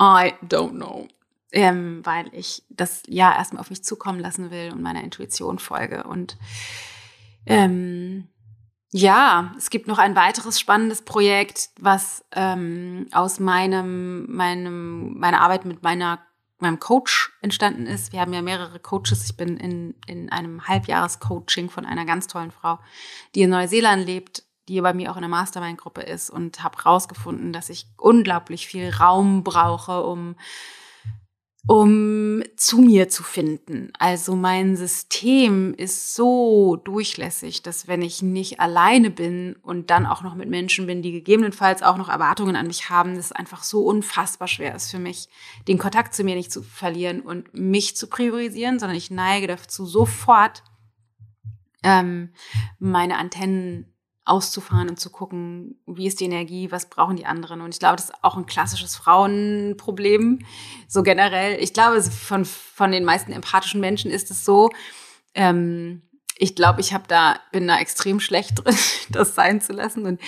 I 0.00 0.34
don't 0.42 0.72
know 0.72 1.06
ähm, 1.52 2.00
weil 2.04 2.26
ich 2.32 2.64
das 2.68 3.02
ja 3.06 3.34
erstmal 3.34 3.60
auf 3.60 3.70
mich 3.70 3.84
zukommen 3.84 4.20
lassen 4.20 4.50
will 4.50 4.72
und 4.72 4.82
meiner 4.82 5.02
Intuition 5.02 5.58
folge. 5.58 6.04
Und 6.04 6.36
ähm, 7.46 8.28
ja, 8.92 9.52
es 9.56 9.70
gibt 9.70 9.86
noch 9.86 9.98
ein 9.98 10.16
weiteres 10.16 10.58
spannendes 10.58 11.02
Projekt, 11.02 11.70
was 11.78 12.24
ähm, 12.32 13.06
aus 13.12 13.40
meinem, 13.40 14.26
meinem, 14.30 15.18
meiner 15.18 15.40
Arbeit 15.40 15.64
mit 15.64 15.82
meiner 15.82 16.20
meinem 16.62 16.78
Coach 16.78 17.32
entstanden 17.40 17.86
ist. 17.86 18.12
Wir 18.12 18.20
haben 18.20 18.32
ja 18.32 18.42
mehrere 18.42 18.78
Coaches. 18.78 19.24
Ich 19.24 19.36
bin 19.36 19.56
in, 19.56 19.94
in 20.06 20.30
einem 20.30 20.66
Halbjahres-Coaching 20.68 21.70
von 21.70 21.86
einer 21.86 22.04
ganz 22.04 22.26
tollen 22.26 22.50
Frau, 22.50 22.78
die 23.34 23.42
in 23.42 23.50
Neuseeland 23.50 24.04
lebt, 24.04 24.44
die 24.68 24.80
bei 24.80 24.92
mir 24.92 25.10
auch 25.10 25.16
in 25.16 25.22
der 25.22 25.30
Mastermind-Gruppe 25.30 26.02
ist 26.02 26.30
und 26.30 26.62
habe 26.62 26.82
rausgefunden, 26.82 27.52
dass 27.52 27.70
ich 27.70 27.86
unglaublich 27.96 28.66
viel 28.66 28.90
Raum 28.90 29.42
brauche, 29.42 30.04
um 30.04 30.36
um 31.66 32.42
zu 32.56 32.78
mir 32.78 33.08
zu 33.08 33.22
finden. 33.22 33.92
Also 33.98 34.34
mein 34.34 34.76
System 34.76 35.74
ist 35.74 36.14
so 36.14 36.76
durchlässig, 36.76 37.62
dass 37.62 37.86
wenn 37.86 38.02
ich 38.02 38.22
nicht 38.22 38.60
alleine 38.60 39.10
bin 39.10 39.56
und 39.62 39.90
dann 39.90 40.06
auch 40.06 40.22
noch 40.22 40.34
mit 40.34 40.48
Menschen 40.48 40.86
bin, 40.86 41.02
die 41.02 41.12
gegebenenfalls 41.12 41.82
auch 41.82 41.98
noch 41.98 42.08
Erwartungen 42.08 42.56
an 42.56 42.66
mich 42.66 42.88
haben, 42.88 43.14
das 43.14 43.32
einfach 43.32 43.62
so 43.62 43.84
unfassbar 43.84 44.48
schwer 44.48 44.74
ist 44.74 44.90
für 44.90 44.98
mich, 44.98 45.28
den 45.68 45.78
Kontakt 45.78 46.14
zu 46.14 46.24
mir 46.24 46.34
nicht 46.34 46.52
zu 46.52 46.62
verlieren 46.62 47.20
und 47.20 47.52
mich 47.54 47.96
zu 47.96 48.06
priorisieren, 48.06 48.78
sondern 48.78 48.96
ich 48.96 49.10
neige 49.10 49.46
dazu 49.46 49.84
sofort 49.84 50.62
ähm, 51.82 52.30
meine 52.78 53.16
Antennen 53.18 53.89
auszufahren 54.30 54.88
und 54.88 55.00
zu 55.00 55.10
gucken, 55.10 55.80
wie 55.86 56.06
ist 56.06 56.20
die 56.20 56.24
Energie, 56.24 56.70
was 56.70 56.88
brauchen 56.88 57.16
die 57.16 57.26
anderen. 57.26 57.60
Und 57.60 57.74
ich 57.74 57.80
glaube, 57.80 57.96
das 57.96 58.06
ist 58.06 58.14
auch 58.22 58.36
ein 58.36 58.46
klassisches 58.46 58.96
Frauenproblem, 58.96 60.40
so 60.88 61.02
generell. 61.02 61.60
Ich 61.60 61.72
glaube, 61.72 62.00
von, 62.02 62.44
von 62.44 62.92
den 62.92 63.04
meisten 63.04 63.32
empathischen 63.32 63.80
Menschen 63.80 64.10
ist 64.10 64.30
es 64.30 64.44
so, 64.44 64.70
ähm, 65.34 66.02
ich 66.38 66.54
glaube, 66.54 66.80
ich 66.80 66.94
habe 66.94 67.04
da, 67.06 67.36
bin 67.52 67.66
da 67.66 67.78
extrem 67.78 68.20
schlecht 68.20 68.64
drin, 68.64 68.76
das 69.10 69.34
sein 69.34 69.60
zu 69.60 69.72
lassen. 69.72 70.06
Und 70.06 70.20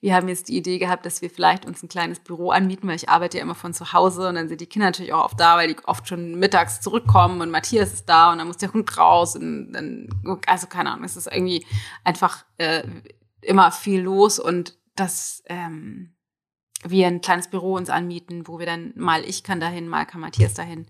wir 0.00 0.14
haben 0.14 0.28
jetzt 0.28 0.48
die 0.48 0.56
Idee 0.56 0.78
gehabt, 0.78 1.04
dass 1.04 1.20
wir 1.20 1.28
vielleicht 1.28 1.66
uns 1.66 1.82
ein 1.82 1.88
kleines 1.88 2.20
Büro 2.20 2.50
anmieten, 2.50 2.88
weil 2.88 2.96
ich 2.96 3.10
arbeite 3.10 3.36
ja 3.36 3.42
immer 3.42 3.54
von 3.54 3.74
zu 3.74 3.92
Hause 3.92 4.28
und 4.28 4.36
dann 4.36 4.48
sind 4.48 4.60
die 4.60 4.66
Kinder 4.66 4.86
natürlich 4.86 5.12
auch 5.12 5.26
oft 5.26 5.38
da, 5.38 5.56
weil 5.56 5.68
die 5.68 5.76
oft 5.84 6.08
schon 6.08 6.36
mittags 6.36 6.80
zurückkommen 6.80 7.42
und 7.42 7.50
Matthias 7.50 7.92
ist 7.92 8.08
da 8.08 8.32
und 8.32 8.38
dann 8.38 8.46
muss 8.46 8.56
der 8.56 8.72
Hund 8.72 8.96
raus 8.96 9.36
und 9.36 9.72
dann, 9.72 10.08
also 10.46 10.66
keine 10.68 10.92
Ahnung, 10.92 11.04
es 11.04 11.16
ist 11.16 11.26
irgendwie 11.26 11.66
einfach 12.02 12.44
äh, 12.56 12.82
immer 13.42 13.72
viel 13.72 14.00
los 14.00 14.38
und 14.38 14.76
dass 14.96 15.42
ähm, 15.46 16.14
wir 16.84 17.06
ein 17.06 17.20
kleines 17.20 17.48
Büro 17.48 17.74
uns 17.74 17.90
anmieten, 17.90 18.46
wo 18.46 18.58
wir 18.58 18.66
dann 18.66 18.92
mal 18.96 19.24
ich 19.24 19.42
kann 19.42 19.60
dahin, 19.60 19.88
mal 19.88 20.06
kann 20.06 20.20
Matthias 20.20 20.54
dahin. 20.54 20.86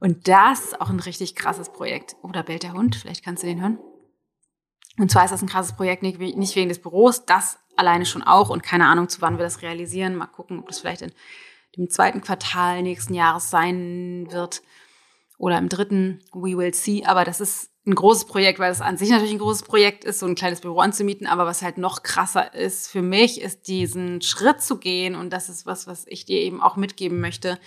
Und 0.00 0.28
das 0.28 0.66
ist 0.66 0.80
auch 0.80 0.90
ein 0.90 1.00
richtig 1.00 1.34
krasses 1.34 1.72
Projekt. 1.72 2.16
Oder 2.22 2.42
bellt 2.42 2.62
der 2.62 2.72
Hund? 2.72 2.96
Vielleicht 2.96 3.24
kannst 3.24 3.42
du 3.42 3.46
den 3.46 3.60
hören. 3.60 3.78
Und 4.98 5.10
zwar 5.10 5.24
ist 5.24 5.30
das 5.30 5.42
ein 5.42 5.48
krasses 5.48 5.74
Projekt, 5.74 6.02
nicht, 6.02 6.18
nicht 6.18 6.54
wegen 6.56 6.68
des 6.68 6.80
Büros, 6.80 7.24
das 7.24 7.58
alleine 7.76 8.06
schon 8.06 8.22
auch 8.22 8.50
und 8.50 8.62
keine 8.62 8.86
Ahnung, 8.86 9.08
zu 9.08 9.20
wann 9.20 9.38
wir 9.38 9.44
das 9.44 9.62
realisieren. 9.62 10.14
Mal 10.14 10.26
gucken, 10.26 10.60
ob 10.60 10.68
das 10.68 10.80
vielleicht 10.80 11.02
in 11.02 11.12
dem 11.76 11.90
zweiten 11.90 12.20
Quartal 12.20 12.82
nächsten 12.82 13.14
Jahres 13.14 13.50
sein 13.50 14.28
wird 14.30 14.62
oder 15.38 15.58
im 15.58 15.68
dritten. 15.68 16.20
We 16.32 16.56
will 16.56 16.74
see. 16.74 17.04
Aber 17.04 17.24
das 17.24 17.40
ist 17.40 17.70
ein 17.86 17.94
großes 17.94 18.24
Projekt, 18.24 18.58
weil 18.58 18.72
es 18.72 18.80
an 18.80 18.96
sich 18.96 19.10
natürlich 19.10 19.32
ein 19.32 19.38
großes 19.38 19.64
Projekt 19.64 20.04
ist, 20.04 20.18
so 20.18 20.26
ein 20.26 20.34
kleines 20.34 20.62
Büro 20.62 20.78
anzumieten. 20.78 21.26
Aber 21.26 21.44
was 21.44 21.60
halt 21.60 21.76
noch 21.76 22.02
krasser 22.02 22.54
ist 22.54 22.88
für 22.88 23.02
mich, 23.02 23.42
ist 23.42 23.68
diesen 23.68 24.22
Schritt 24.22 24.62
zu 24.62 24.78
gehen. 24.78 25.14
Und 25.14 25.30
das 25.32 25.50
ist 25.50 25.66
was, 25.66 25.86
was 25.86 26.06
ich 26.06 26.24
dir 26.24 26.40
eben 26.40 26.62
auch 26.62 26.76
mitgeben 26.76 27.20
möchte. 27.20 27.58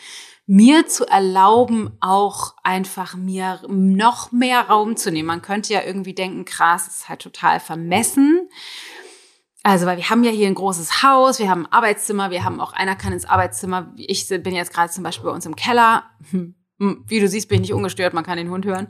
Mir 0.48 0.88
zu 0.88 1.06
erlauben, 1.06 1.92
auch 2.00 2.56
einfach 2.64 3.16
mir 3.16 3.62
noch 3.68 4.32
mehr 4.32 4.62
Raum 4.62 4.96
zu 4.96 5.12
nehmen. 5.12 5.28
Man 5.28 5.44
könnte 5.44 5.74
ja 5.74 5.84
irgendwie 5.84 6.14
denken, 6.14 6.46
krass, 6.46 6.88
ist 6.88 7.10
halt 7.10 7.22
total 7.22 7.60
vermessen. 7.60 8.50
Also, 9.62 9.86
weil 9.86 9.98
wir 9.98 10.10
haben 10.10 10.24
ja 10.24 10.32
hier 10.32 10.48
ein 10.48 10.56
großes 10.56 11.04
Haus, 11.04 11.40
wir 11.40 11.50
haben 11.50 11.66
ein 11.66 11.72
Arbeitszimmer, 11.74 12.32
wir 12.32 12.44
haben 12.44 12.60
auch 12.62 12.74
einer 12.74 12.96
kann 12.96 13.14
ins 13.14 13.26
Arbeitszimmer. 13.26 13.94
Ich 13.98 14.28
bin 14.30 14.56
jetzt 14.56 14.74
gerade 14.74 14.92
zum 14.92 15.04
Beispiel 15.04 15.26
bei 15.26 15.36
uns 15.36 15.46
im 15.46 15.56
Keller. 15.56 16.06
Hm, 16.32 16.56
wie 16.80 17.20
du 17.20 17.28
siehst, 17.28 17.50
bin 17.50 17.58
ich 17.58 17.70
nicht 17.70 17.74
ungestört, 17.74 18.14
man 18.14 18.24
kann 18.24 18.38
den 18.38 18.50
Hund 18.50 18.66
hören. 18.66 18.88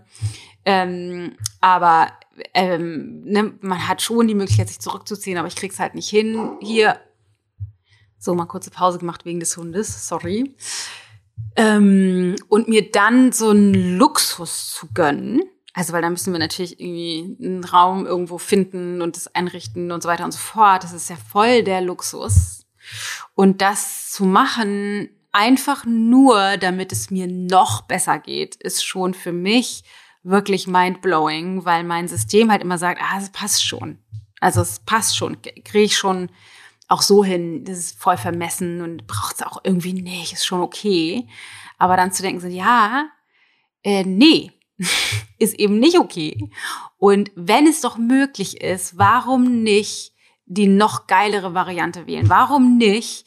Ähm, 0.66 1.38
aber 1.62 2.12
ähm, 2.54 3.22
ne, 3.24 3.54
man 3.62 3.88
hat 3.88 4.02
schon 4.02 4.28
die 4.28 4.36
Möglichkeit, 4.36 4.68
sich 4.68 4.80
zurückzuziehen, 4.80 5.38
aber 5.38 5.48
ich 5.48 5.56
krieg's 5.56 5.80
halt 5.80 5.96
nicht 5.96 6.10
hin. 6.10 6.58
Hier, 6.62 7.00
so 8.18 8.36
mal 8.36 8.46
kurze 8.46 8.72
Pause 8.72 9.00
gemacht 9.00 9.26
wegen 9.26 9.40
des 9.40 9.56
Hundes, 9.56 10.08
sorry. 10.08 10.56
Ähm, 11.56 12.36
und 12.50 12.68
mir 12.68 12.92
dann 12.92 13.32
so 13.32 13.50
einen 13.50 13.98
Luxus 13.98 14.74
zu 14.74 14.88
gönnen. 14.94 15.42
Also, 15.74 15.94
weil 15.94 16.02
da 16.02 16.10
müssen 16.10 16.34
wir 16.34 16.40
natürlich 16.40 16.80
irgendwie 16.80 17.38
einen 17.40 17.64
Raum 17.64 18.08
irgendwo 18.08 18.40
finden 18.40 19.02
und 19.02 19.16
das 19.16 19.34
einrichten 19.36 19.92
und 19.92 20.02
so 20.02 20.10
weiter 20.10 20.26
und 20.26 20.32
so 20.32 20.40
fort. 20.40 20.84
Das 20.84 20.92
ist 20.92 21.10
ja 21.10 21.16
voll 21.16 21.64
der 21.64 21.82
Luxus. 21.82 22.66
Und 23.36 23.62
das 23.62 24.10
zu 24.10 24.26
machen, 24.26 25.10
einfach 25.32 25.86
nur, 25.86 26.58
damit 26.58 26.92
es 26.92 27.12
mir 27.12 27.28
noch 27.28 27.82
besser 27.82 28.20
geht, 28.20 28.56
ist 28.56 28.86
schon 28.86 29.14
für 29.14 29.34
mich 29.34 29.84
wirklich 30.24 30.68
mindblowing, 30.68 31.66
weil 31.66 31.84
mein 31.84 32.08
System 32.08 32.52
halt 32.52 32.62
immer 32.62 32.78
sagt, 32.78 33.02
ah, 33.02 33.18
es 33.18 33.32
passt 33.32 33.66
schon. 33.66 34.00
Also 34.40 34.62
es 34.62 34.80
passt 34.80 35.18
schon, 35.18 35.42
kriege 35.42 35.86
ich 35.86 35.98
schon 35.98 36.30
auch 36.88 37.02
so 37.02 37.24
hin, 37.24 37.66
das 37.66 37.78
ist 37.78 38.00
voll 38.00 38.18
vermessen 38.18 38.82
und 38.82 39.08
braucht 39.08 39.36
es 39.36 39.42
auch 39.42 39.62
irgendwie 39.64 39.94
nicht, 39.94 40.34
ist 40.34 40.46
schon 40.46 40.62
okay. 40.62 41.28
Aber 41.78 41.98
dann 41.98 42.12
zu 42.12 42.22
denken 42.22 42.40
so, 42.42 42.48
ja, 42.48 43.10
äh, 43.84 44.04
nee, 44.04 44.52
ist 45.40 45.56
eben 45.60 45.80
nicht 45.80 45.98
okay. 45.98 46.50
Und 46.98 47.32
wenn 47.36 47.68
es 47.68 47.82
doch 47.82 47.98
möglich 47.98 48.62
ist, 48.62 48.98
warum 48.98 49.64
nicht 49.64 50.14
die 50.46 50.68
noch 50.68 51.08
geilere 51.08 51.54
Variante 51.54 52.08
wählen? 52.08 52.30
Warum 52.30 52.78
nicht 52.78 53.26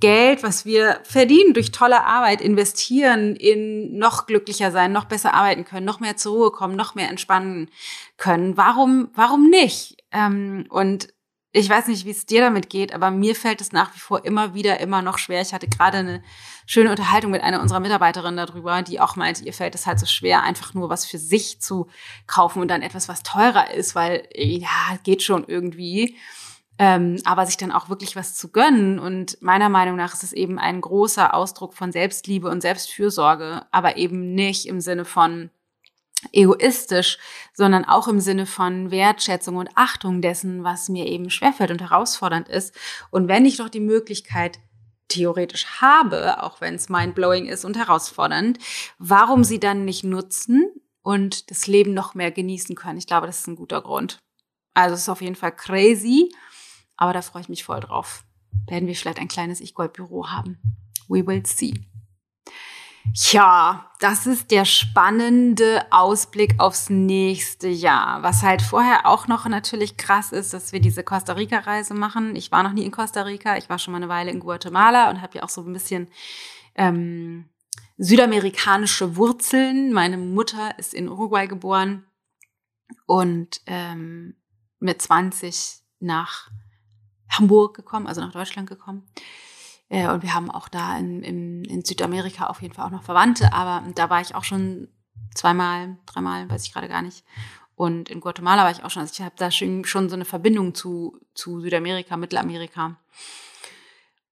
Geld, 0.00 0.42
was 0.42 0.64
wir 0.64 1.00
verdienen 1.04 1.54
durch 1.54 1.72
tolle 1.72 2.04
Arbeit, 2.04 2.40
investieren 2.40 3.36
in 3.36 3.98
noch 3.98 4.26
glücklicher 4.26 4.70
sein, 4.70 4.92
noch 4.92 5.04
besser 5.04 5.34
arbeiten 5.34 5.64
können, 5.64 5.86
noch 5.86 6.00
mehr 6.00 6.16
zur 6.16 6.34
Ruhe 6.34 6.50
kommen, 6.50 6.74
noch 6.74 6.94
mehr 6.94 7.10
entspannen 7.10 7.70
können. 8.16 8.56
Warum, 8.56 9.10
warum 9.14 9.50
nicht? 9.50 9.98
Ähm, 10.10 10.66
und 10.70 11.08
ich 11.52 11.68
weiß 11.68 11.88
nicht, 11.88 12.04
wie 12.04 12.10
es 12.10 12.26
dir 12.26 12.40
damit 12.40 12.70
geht, 12.70 12.94
aber 12.94 13.10
mir 13.10 13.34
fällt 13.34 13.60
es 13.60 13.72
nach 13.72 13.92
wie 13.94 13.98
vor 13.98 14.24
immer 14.24 14.54
wieder 14.54 14.78
immer 14.78 15.02
noch 15.02 15.18
schwer. 15.18 15.42
Ich 15.42 15.52
hatte 15.52 15.66
gerade 15.66 15.98
eine 15.98 16.22
schöne 16.64 16.90
Unterhaltung 16.90 17.32
mit 17.32 17.42
einer 17.42 17.60
unserer 17.60 17.80
Mitarbeiterinnen 17.80 18.36
darüber, 18.36 18.82
die 18.82 19.00
auch 19.00 19.16
meinte, 19.16 19.44
ihr 19.44 19.52
fällt 19.52 19.74
es 19.74 19.86
halt 19.86 19.98
so 19.98 20.06
schwer, 20.06 20.44
einfach 20.44 20.74
nur 20.74 20.88
was 20.88 21.04
für 21.04 21.18
sich 21.18 21.60
zu 21.60 21.88
kaufen 22.28 22.62
und 22.62 22.68
dann 22.68 22.82
etwas, 22.82 23.08
was 23.08 23.24
teurer 23.24 23.72
ist, 23.74 23.96
weil 23.96 24.28
ja, 24.32 24.96
geht 25.02 25.24
schon 25.24 25.44
irgendwie 25.44 26.16
ähm, 26.80 27.18
aber 27.24 27.44
sich 27.44 27.58
dann 27.58 27.72
auch 27.72 27.90
wirklich 27.90 28.16
was 28.16 28.34
zu 28.34 28.48
gönnen. 28.48 28.98
Und 28.98 29.36
meiner 29.42 29.68
Meinung 29.68 29.96
nach 29.96 30.14
ist 30.14 30.22
es 30.24 30.32
eben 30.32 30.58
ein 30.58 30.80
großer 30.80 31.34
Ausdruck 31.34 31.74
von 31.74 31.92
Selbstliebe 31.92 32.48
und 32.48 32.62
Selbstfürsorge, 32.62 33.66
aber 33.70 33.98
eben 33.98 34.34
nicht 34.34 34.64
im 34.64 34.80
Sinne 34.80 35.04
von 35.04 35.50
egoistisch, 36.32 37.18
sondern 37.52 37.84
auch 37.84 38.08
im 38.08 38.18
Sinne 38.18 38.46
von 38.46 38.90
Wertschätzung 38.90 39.56
und 39.56 39.68
Achtung 39.74 40.22
dessen, 40.22 40.64
was 40.64 40.88
mir 40.88 41.04
eben 41.04 41.28
schwerfällt 41.28 41.70
und 41.70 41.82
herausfordernd 41.82 42.48
ist. 42.48 42.74
Und 43.10 43.28
wenn 43.28 43.44
ich 43.44 43.58
doch 43.58 43.68
die 43.68 43.80
Möglichkeit 43.80 44.58
theoretisch 45.08 45.66
habe, 45.82 46.42
auch 46.42 46.62
wenn 46.62 46.76
es 46.76 46.88
mindblowing 46.88 47.44
ist 47.44 47.66
und 47.66 47.76
herausfordernd, 47.76 48.58
warum 48.98 49.44
sie 49.44 49.60
dann 49.60 49.84
nicht 49.84 50.02
nutzen 50.02 50.72
und 51.02 51.50
das 51.50 51.66
Leben 51.66 51.92
noch 51.92 52.14
mehr 52.14 52.30
genießen 52.30 52.74
können? 52.74 52.98
Ich 52.98 53.06
glaube, 53.06 53.26
das 53.26 53.40
ist 53.40 53.48
ein 53.48 53.56
guter 53.56 53.82
Grund. 53.82 54.18
Also 54.72 54.94
es 54.94 55.02
ist 55.02 55.08
auf 55.10 55.20
jeden 55.20 55.36
Fall 55.36 55.54
crazy 55.54 56.30
aber 57.00 57.14
da 57.14 57.22
freue 57.22 57.42
ich 57.42 57.48
mich 57.48 57.64
voll 57.64 57.80
drauf. 57.80 58.24
Werden 58.68 58.86
wir 58.86 58.94
vielleicht 58.94 59.18
ein 59.18 59.28
kleines 59.28 59.60
Ich-Gold-Büro 59.60 60.28
haben. 60.28 60.58
We 61.08 61.26
will 61.26 61.44
see. 61.46 61.74
Ja, 63.14 63.90
das 64.00 64.26
ist 64.26 64.50
der 64.50 64.66
spannende 64.66 65.86
Ausblick 65.90 66.60
aufs 66.60 66.90
nächste 66.90 67.68
Jahr. 67.68 68.22
Was 68.22 68.42
halt 68.42 68.60
vorher 68.60 69.06
auch 69.06 69.26
noch 69.26 69.48
natürlich 69.48 69.96
krass 69.96 70.30
ist, 70.30 70.52
dass 70.52 70.72
wir 70.72 70.80
diese 70.80 71.02
Costa 71.02 71.32
Rica-Reise 71.32 71.94
machen. 71.94 72.36
Ich 72.36 72.52
war 72.52 72.62
noch 72.62 72.72
nie 72.72 72.84
in 72.84 72.92
Costa 72.92 73.22
Rica, 73.22 73.56
ich 73.56 73.70
war 73.70 73.78
schon 73.78 73.92
mal 73.92 73.98
eine 73.98 74.10
Weile 74.10 74.30
in 74.30 74.40
Guatemala 74.40 75.08
und 75.08 75.22
habe 75.22 75.38
ja 75.38 75.44
auch 75.44 75.48
so 75.48 75.62
ein 75.62 75.72
bisschen 75.72 76.08
ähm, 76.74 77.48
südamerikanische 77.96 79.16
Wurzeln. 79.16 79.92
Meine 79.94 80.18
Mutter 80.18 80.78
ist 80.78 80.92
in 80.92 81.08
Uruguay 81.08 81.46
geboren 81.46 82.04
und 83.06 83.62
ähm, 83.66 84.36
mit 84.78 85.00
20 85.00 85.80
nach 86.00 86.50
Hamburg 87.30 87.74
gekommen, 87.74 88.06
also 88.06 88.20
nach 88.20 88.32
Deutschland 88.32 88.68
gekommen. 88.68 89.06
Äh, 89.88 90.08
und 90.08 90.22
wir 90.22 90.34
haben 90.34 90.50
auch 90.50 90.68
da 90.68 90.98
in, 90.98 91.22
in, 91.22 91.64
in 91.64 91.84
Südamerika 91.84 92.46
auf 92.46 92.62
jeden 92.62 92.74
Fall 92.74 92.86
auch 92.86 92.90
noch 92.90 93.02
Verwandte, 93.02 93.52
aber 93.52 93.84
da 93.94 94.10
war 94.10 94.20
ich 94.20 94.34
auch 94.34 94.44
schon 94.44 94.88
zweimal, 95.34 95.96
dreimal, 96.06 96.48
weiß 96.48 96.64
ich 96.66 96.72
gerade 96.72 96.88
gar 96.88 97.02
nicht. 97.02 97.24
Und 97.74 98.10
in 98.10 98.20
Guatemala 98.20 98.64
war 98.64 98.70
ich 98.70 98.84
auch 98.84 98.90
schon. 98.90 99.00
Also 99.00 99.14
ich 99.14 99.22
habe 99.22 99.34
da 99.38 99.50
schon, 99.50 99.84
schon 99.84 100.10
so 100.10 100.14
eine 100.14 100.26
Verbindung 100.26 100.74
zu, 100.74 101.18
zu 101.34 101.60
Südamerika, 101.60 102.16
Mittelamerika. 102.16 102.98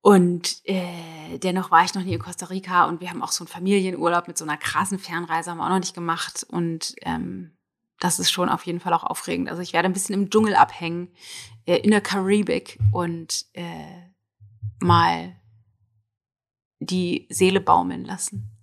Und 0.00 0.60
äh, 0.64 1.38
dennoch 1.38 1.70
war 1.70 1.84
ich 1.84 1.94
noch 1.94 2.02
nie 2.02 2.14
in 2.14 2.20
Costa 2.20 2.46
Rica 2.46 2.84
und 2.84 3.00
wir 3.00 3.10
haben 3.10 3.22
auch 3.22 3.32
so 3.32 3.44
einen 3.44 3.48
Familienurlaub 3.48 4.28
mit 4.28 4.38
so 4.38 4.44
einer 4.44 4.56
krassen 4.56 4.98
Fernreise, 4.98 5.50
haben 5.50 5.58
wir 5.58 5.64
auch 5.64 5.70
noch 5.70 5.80
nicht 5.80 5.94
gemacht. 5.94 6.46
Und 6.48 6.94
ähm, 7.02 7.52
das 8.00 8.18
ist 8.18 8.30
schon 8.30 8.48
auf 8.48 8.64
jeden 8.66 8.80
Fall 8.80 8.92
auch 8.92 9.04
aufregend. 9.04 9.48
Also 9.48 9.62
ich 9.62 9.72
werde 9.72 9.86
ein 9.86 9.92
bisschen 9.92 10.14
im 10.14 10.30
Dschungel 10.30 10.54
abhängen, 10.54 11.12
äh, 11.66 11.76
in 11.76 11.90
der 11.90 12.00
Karibik 12.00 12.78
und 12.92 13.46
äh, 13.54 14.08
mal 14.80 15.36
die 16.80 17.26
Seele 17.30 17.60
baumeln 17.60 18.04
lassen. 18.04 18.58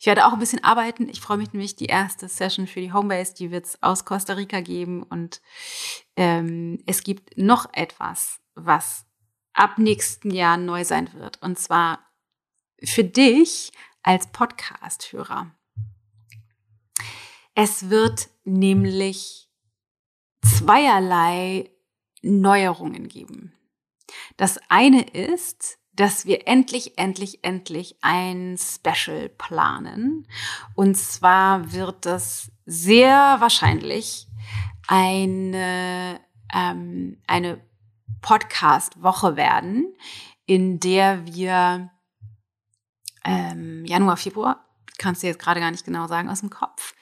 Ich 0.00 0.06
werde 0.06 0.26
auch 0.26 0.32
ein 0.32 0.38
bisschen 0.38 0.62
arbeiten. 0.62 1.08
Ich 1.08 1.20
freue 1.20 1.38
mich 1.38 1.52
nämlich, 1.52 1.74
die 1.74 1.86
erste 1.86 2.28
Session 2.28 2.66
für 2.66 2.80
die 2.80 2.92
Homebase, 2.92 3.34
die 3.34 3.50
wird 3.50 3.66
es 3.66 3.82
aus 3.82 4.04
Costa 4.04 4.34
Rica 4.34 4.60
geben. 4.60 5.02
Und 5.02 5.42
ähm, 6.16 6.82
es 6.86 7.02
gibt 7.02 7.36
noch 7.36 7.66
etwas, 7.72 8.38
was 8.54 9.06
ab 9.54 9.76
nächsten 9.78 10.30
Jahr 10.30 10.56
neu 10.56 10.84
sein 10.84 11.12
wird. 11.14 11.42
Und 11.42 11.58
zwar 11.58 11.98
für 12.82 13.02
dich 13.02 13.72
als 14.02 14.28
Podcast-Hörer. 14.28 15.52
Es 17.54 17.90
wird 17.90 18.28
nämlich 18.48 19.48
zweierlei 20.42 21.70
Neuerungen 22.22 23.08
geben. 23.08 23.54
Das 24.36 24.58
eine 24.68 25.02
ist, 25.02 25.78
dass 25.92 26.26
wir 26.26 26.46
endlich, 26.46 26.96
endlich, 26.96 27.42
endlich 27.42 27.96
ein 28.02 28.56
Special 28.56 29.28
planen. 29.28 30.26
Und 30.74 30.96
zwar 30.96 31.72
wird 31.72 32.06
es 32.06 32.52
sehr 32.64 33.36
wahrscheinlich 33.40 34.28
eine, 34.86 36.20
ähm, 36.54 37.20
eine 37.26 37.60
Podcast-Woche 38.22 39.36
werden, 39.36 39.92
in 40.46 40.78
der 40.80 41.26
wir 41.26 41.90
ähm, 43.24 43.84
Januar, 43.84 44.16
Februar, 44.16 44.64
kannst 44.98 45.22
du 45.22 45.26
jetzt 45.26 45.38
gerade 45.38 45.60
gar 45.60 45.70
nicht 45.70 45.84
genau 45.84 46.06
sagen 46.06 46.28
aus 46.28 46.40
dem 46.40 46.50
Kopf, 46.50 46.94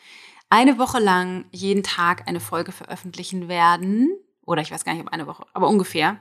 eine 0.48 0.78
Woche 0.78 0.98
lang 0.98 1.46
jeden 1.50 1.82
Tag 1.82 2.28
eine 2.28 2.40
Folge 2.40 2.72
veröffentlichen 2.72 3.48
werden. 3.48 4.10
Oder 4.42 4.62
ich 4.62 4.70
weiß 4.70 4.84
gar 4.84 4.92
nicht, 4.92 5.02
ob 5.02 5.12
eine 5.12 5.26
Woche, 5.26 5.46
aber 5.52 5.68
ungefähr. 5.68 6.18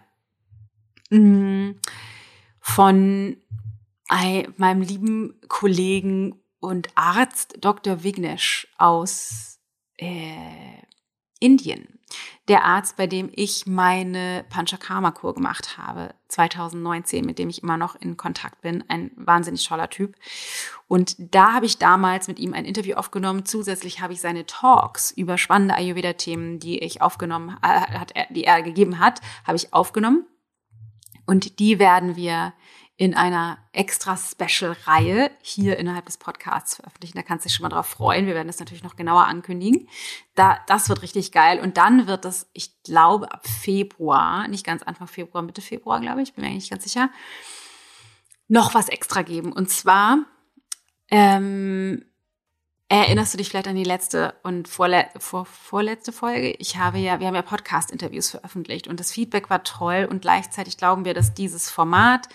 Mhm 1.09 1.79
von 2.65 3.37
meinem 4.57 4.81
lieben 4.81 5.39
Kollegen 5.47 6.41
und 6.59 6.89
Arzt 6.95 7.57
Dr. 7.61 8.03
Vignesh 8.03 8.67
aus 8.79 9.59
äh, 9.97 10.81
Indien. 11.45 11.87
Der 12.47 12.63
Arzt, 12.63 12.97
bei 12.97 13.07
dem 13.07 13.29
ich 13.33 13.65
meine 13.65 14.45
Panchakarma-Kur 14.49 15.35
gemacht 15.35 15.77
habe, 15.77 16.13
2019, 16.27 17.25
mit 17.25 17.37
dem 17.37 17.49
ich 17.49 17.61
immer 17.61 17.77
noch 17.77 17.95
in 17.95 18.17
Kontakt 18.17 18.61
bin. 18.61 18.83
Ein 18.87 19.11
wahnsinnig 19.15 19.67
toller 19.67 19.89
Typ. 19.89 20.15
Und 20.87 21.15
da 21.17 21.53
habe 21.53 21.65
ich 21.65 21.77
damals 21.77 22.27
mit 22.27 22.39
ihm 22.39 22.53
ein 22.53 22.65
Interview 22.65 22.95
aufgenommen. 22.95 23.45
Zusätzlich 23.45 24.01
habe 24.01 24.13
ich 24.13 24.21
seine 24.21 24.45
Talks 24.45 25.11
über 25.11 25.37
spannende 25.37 25.75
Ayurveda-Themen, 25.75 26.59
die 26.59 26.79
ich 26.79 27.01
aufgenommen 27.01 27.57
äh, 27.61 27.67
hat, 27.67 28.13
die 28.31 28.43
er 28.43 28.63
gegeben 28.63 28.99
hat, 28.99 29.21
habe 29.45 29.57
ich 29.57 29.73
aufgenommen 29.73 30.25
und 31.25 31.59
die 31.59 31.79
werden 31.79 32.15
wir 32.15 32.53
in 32.97 33.13
einer 33.13 33.57
extra 33.73 34.15
Special-Reihe 34.15 35.29
hier 35.41 35.77
innerhalb 35.77 36.05
des 36.05 36.17
Podcasts 36.17 36.77
veröffentlichen. 36.77 37.17
Da 37.17 37.23
kannst 37.23 37.43
du 37.43 37.47
dich 37.49 37.55
schon 37.55 37.63
mal 37.63 37.69
drauf 37.69 37.87
freuen. 37.87 38.25
Wir 38.25 38.35
werden 38.35 38.47
das 38.47 38.59
natürlich 38.59 38.83
noch 38.83 38.95
genauer 38.95 39.25
ankündigen. 39.25 39.89
Da, 40.33 40.59
das 40.67 40.87
wird 40.87 41.01
richtig 41.01 41.33
geil. 41.33 41.59
Und 41.59 41.75
dann 41.77 42.07
wird 42.07 42.23
es, 42.23 42.49
ich 42.53 42.81
glaube, 42.83 43.31
ab 43.33 43.45
Februar, 43.47 44.47
nicht 44.47 44.65
ganz 44.65 44.81
Anfang 44.83 45.07
Februar, 45.07 45.43
Mitte 45.43 45.61
Februar, 45.61 45.99
glaube 45.99 46.21
ich, 46.21 46.33
bin 46.33 46.45
mir 46.45 46.51
eigentlich 46.51 46.69
ganz 46.69 46.83
sicher, 46.85 47.09
noch 48.47 48.73
was 48.73 48.87
extra 48.87 49.23
geben. 49.23 49.51
Und 49.51 49.69
zwar 49.69 50.19
ähm, 51.11 52.05
Erinnerst 52.87 53.33
du 53.33 53.39
dich 53.39 53.49
vielleicht 53.49 53.67
an 53.67 53.75
die 53.75 53.83
letzte 53.83 54.35
und 54.43 54.67
vorle 54.67 55.09
vor, 55.17 55.45
vorletzte 55.45 56.11
Folge? 56.11 56.51
Ich 56.59 56.77
habe 56.77 56.99
ja, 56.99 57.19
wir 57.19 57.25
haben 57.25 57.33
ja 57.33 57.41
Podcast-Interviews 57.41 58.29
veröffentlicht 58.29 58.87
und 58.87 58.99
das 58.99 59.11
Feedback 59.11 59.49
war 59.49 59.63
toll 59.63 60.07
und 60.07 60.21
gleichzeitig 60.21 60.77
glauben 60.77 61.03
wir, 61.03 61.15
dass 61.15 61.33
dieses 61.33 61.71
Format 61.71 62.29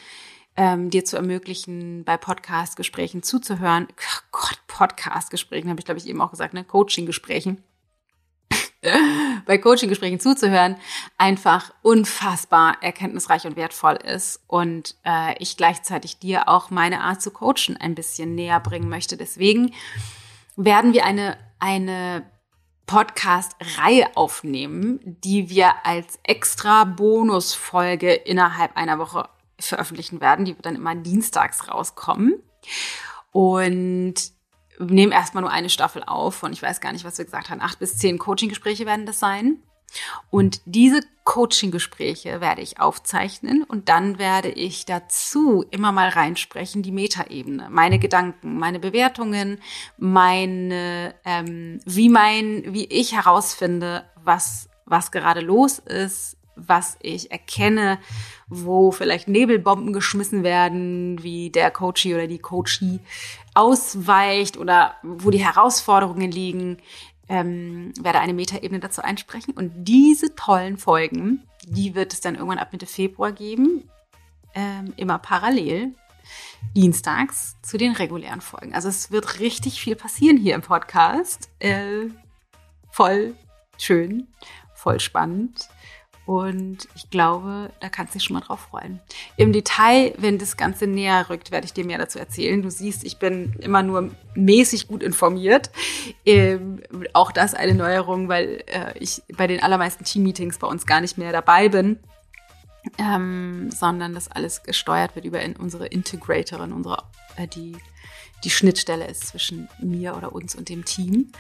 ähm, 0.57 0.91
dir 0.91 1.05
zu 1.05 1.17
ermöglichen, 1.17 2.05
bei 2.05 2.17
Podcast-Gesprächen 2.17 3.23
zuzuhören. 3.23 3.89
Oh 3.91 4.21
Gott, 4.33 4.59
Podcast-Gesprächen 4.67 5.71
habe 5.71 5.81
ich, 5.81 5.85
glaube 5.85 5.99
ich, 5.99 6.07
eben 6.07 6.21
auch 6.21 6.31
gesagt, 6.31 6.55
ne? 6.55 6.65
Coaching-Gesprächen. 6.65 7.63
bei 9.47 9.59
Coaching-Gesprächen 9.59 10.21
zuzuhören, 10.21 10.77
einfach 11.19 11.73
unfassbar 11.83 12.83
erkenntnisreich 12.83 13.47
und 13.47 13.57
wertvoll 13.57 13.97
ist 13.97 14.41
und 14.47 14.95
äh, 15.05 15.37
ich 15.39 15.57
gleichzeitig 15.57 16.19
dir 16.19 16.49
auch 16.49 16.71
meine 16.71 17.03
Art 17.03 17.21
zu 17.21 17.31
coachen 17.31 17.77
ein 17.79 17.95
bisschen 17.95 18.35
näher 18.35 18.61
bringen 18.61 18.89
möchte. 18.89 19.17
Deswegen 19.17 19.75
werden 20.57 20.93
wir 20.93 21.05
eine, 21.05 21.37
eine 21.59 22.25
Podcast-Reihe 22.87 24.17
aufnehmen, 24.17 25.01
die 25.05 25.51
wir 25.51 25.87
als 25.87 26.19
extra 26.23 26.85
Bonusfolge 26.85 28.13
innerhalb 28.13 28.77
einer 28.77 28.99
Woche 28.99 29.29
veröffentlichen 29.61 30.21
werden. 30.21 30.45
Die 30.45 30.57
dann 30.57 30.77
immer 30.77 30.95
dienstags 30.95 31.69
rauskommen. 31.69 32.35
Und 33.33 34.15
nehmen 34.79 35.13
erstmal 35.13 35.43
nur 35.43 35.53
eine 35.53 35.71
Staffel 35.71 36.03
auf 36.05 36.43
und 36.43 36.53
ich 36.53 36.63
weiß 36.63 36.81
gar 36.81 36.93
nicht, 36.93 37.05
was 37.05 37.19
wir 37.19 37.25
gesagt 37.25 37.51
haben. 37.51 37.61
Acht 37.61 37.79
bis 37.79 37.99
zehn 37.99 38.19
Coaching-Gespräche 38.19 38.87
werden 38.87 39.07
das 39.07 39.19
sein. 39.19 39.63
Und 40.31 40.61
diese 40.65 41.01
Coaching-Gespräche 41.25 42.41
werde 42.41 42.63
ich 42.63 42.81
aufzeichnen 42.81 43.65
und 43.65 43.89
dann 43.89 44.19
werde 44.19 44.49
ich 44.49 44.87
dazu 44.87 45.65
immer 45.71 45.93
mal 45.93 46.09
reinsprechen, 46.09 46.83
die 46.83 46.93
Metaebene, 46.93 47.69
meine 47.71 47.99
Gedanken, 47.99 48.59
meine 48.59 48.79
Bewertungen, 48.79 49.61
meine, 49.99 51.15
ähm, 51.25 51.81
wie 51.85 52.09
mein, 52.09 52.65
wie 52.69 52.85
ich 52.85 53.15
herausfinde, 53.15 54.05
was, 54.23 54.69
was 54.87 55.11
gerade 55.11 55.41
los 55.41 55.79
ist, 55.81 56.37
was 56.55 56.97
ich 57.01 57.31
erkenne, 57.31 57.99
wo 58.51 58.91
vielleicht 58.91 59.29
Nebelbomben 59.29 59.93
geschmissen 59.93 60.43
werden, 60.43 61.23
wie 61.23 61.51
der 61.51 61.71
Coachie 61.71 62.15
oder 62.15 62.27
die 62.27 62.41
Coachie 62.41 62.99
ausweicht 63.55 64.59
oder 64.59 64.95
wo 65.03 65.31
die 65.31 65.45
Herausforderungen 65.45 66.31
liegen, 66.31 66.79
ähm, 67.29 67.93
werde 68.01 68.19
eine 68.19 68.35
Metaebene 68.35 68.81
dazu 68.81 69.03
einsprechen. 69.03 69.55
Und 69.55 69.73
diese 69.77 70.35
tollen 70.35 70.77
Folgen, 70.77 71.45
die 71.65 71.95
wird 71.95 72.13
es 72.13 72.21
dann 72.21 72.35
irgendwann 72.35 72.59
ab 72.59 72.73
Mitte 72.73 72.87
Februar 72.87 73.31
geben, 73.31 73.89
ähm, 74.55 74.93
immer 74.97 75.19
parallel, 75.19 75.95
dienstags 76.75 77.57
zu 77.63 77.79
den 77.79 77.93
regulären 77.93 78.41
Folgen. 78.41 78.75
Also 78.75 78.89
es 78.89 79.13
wird 79.13 79.39
richtig 79.39 79.81
viel 79.81 79.95
passieren 79.95 80.37
hier 80.37 80.57
im 80.57 80.63
Podcast. 80.63 81.49
Äh, 81.61 82.09
voll 82.91 83.35
schön, 83.79 84.27
voll 84.75 84.99
spannend. 84.99 85.69
Und 86.31 86.87
ich 86.95 87.11
glaube, 87.11 87.72
da 87.81 87.89
kannst 87.89 88.14
du 88.14 88.18
dich 88.18 88.24
schon 88.24 88.35
mal 88.35 88.41
drauf 88.41 88.61
freuen. 88.70 89.01
Im 89.37 89.53
Detail, 89.53 90.14
wenn 90.16 90.39
das 90.39 90.57
Ganze 90.57 90.87
näher 90.87 91.28
rückt, 91.28 91.51
werde 91.51 91.64
ich 91.64 91.72
dir 91.72 91.85
mehr 91.85 91.99
dazu 91.99 92.20
erzählen. 92.20 92.62
Du 92.62 92.70
siehst, 92.70 93.03
ich 93.03 93.18
bin 93.18 93.57
immer 93.59 93.83
nur 93.83 94.12
mäßig 94.37 94.87
gut 94.87 95.03
informiert. 95.03 95.72
Ähm, 96.24 96.83
auch 97.14 97.33
das 97.33 97.55
eine 97.55 97.74
Neuerung, 97.74 98.28
weil 98.28 98.62
äh, 98.66 98.97
ich 99.01 99.22
bei 99.37 99.49
den 99.49 99.61
allermeisten 99.61 100.05
Team-Meetings 100.05 100.59
bei 100.59 100.68
uns 100.68 100.87
gar 100.87 101.01
nicht 101.01 101.18
mehr 101.18 101.33
dabei 101.33 101.68
bin. 101.68 101.99
Ähm, 102.97 103.68
sondern 103.72 104.14
das 104.14 104.28
alles 104.28 104.62
gesteuert 104.62 105.16
wird 105.16 105.24
über 105.24 105.41
in 105.41 105.57
unsere 105.57 105.89
Integratorin, 105.89 106.72
unsere, 106.72 107.03
äh, 107.35 107.49
die, 107.49 107.76
die 108.45 108.51
Schnittstelle 108.51 109.09
ist 109.09 109.26
zwischen 109.26 109.68
mir 109.81 110.16
oder 110.16 110.33
uns 110.33 110.55
und 110.55 110.68
dem 110.68 110.85
Team. 110.85 111.33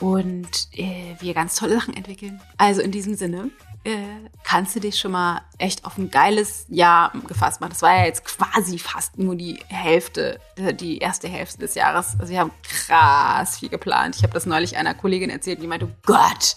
Und 0.00 0.68
äh, 0.72 1.14
wir 1.20 1.34
ganz 1.34 1.54
tolle 1.54 1.74
Sachen 1.74 1.94
entwickeln. 1.94 2.40
Also 2.56 2.80
in 2.80 2.90
diesem 2.90 3.14
Sinne, 3.14 3.50
äh, 3.84 3.96
kannst 4.44 4.76
du 4.76 4.80
dich 4.80 4.98
schon 4.98 5.12
mal 5.12 5.40
echt 5.56 5.84
auf 5.86 5.96
ein 5.96 6.10
geiles 6.10 6.66
Jahr 6.68 7.12
gefasst 7.26 7.60
machen. 7.60 7.70
Das 7.70 7.82
war 7.82 7.96
ja 7.96 8.04
jetzt 8.04 8.24
quasi 8.24 8.78
fast 8.78 9.18
nur 9.18 9.36
die 9.36 9.58
Hälfte, 9.68 10.38
äh, 10.56 10.74
die 10.74 10.98
erste 10.98 11.28
Hälfte 11.28 11.58
des 11.58 11.74
Jahres. 11.74 12.16
Also 12.18 12.32
wir 12.32 12.40
haben 12.40 12.50
krass 12.62 13.58
viel 13.58 13.70
geplant. 13.70 14.16
Ich 14.16 14.22
habe 14.22 14.34
das 14.34 14.44
neulich 14.44 14.76
einer 14.76 14.94
Kollegin 14.94 15.30
erzählt, 15.30 15.62
die 15.62 15.66
meinte, 15.66 15.86
oh 15.86 15.96
Gott, 16.04 16.56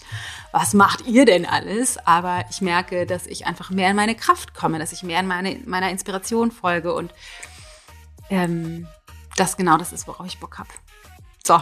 was 0.52 0.74
macht 0.74 1.06
ihr 1.06 1.24
denn 1.24 1.46
alles? 1.46 1.96
Aber 2.06 2.44
ich 2.50 2.60
merke, 2.60 3.06
dass 3.06 3.26
ich 3.26 3.46
einfach 3.46 3.70
mehr 3.70 3.90
in 3.90 3.96
meine 3.96 4.14
Kraft 4.14 4.54
komme, 4.54 4.78
dass 4.78 4.92
ich 4.92 5.02
mehr 5.02 5.20
in 5.20 5.26
meine, 5.26 5.58
meiner 5.64 5.90
Inspiration 5.90 6.50
folge 6.50 6.94
und 6.94 7.12
ähm, 8.28 8.86
das 9.36 9.56
genau 9.56 9.78
das 9.78 9.92
ist, 9.92 10.06
worauf 10.06 10.26
ich 10.26 10.38
Bock 10.38 10.58
habe. 10.58 10.68
So, 11.46 11.60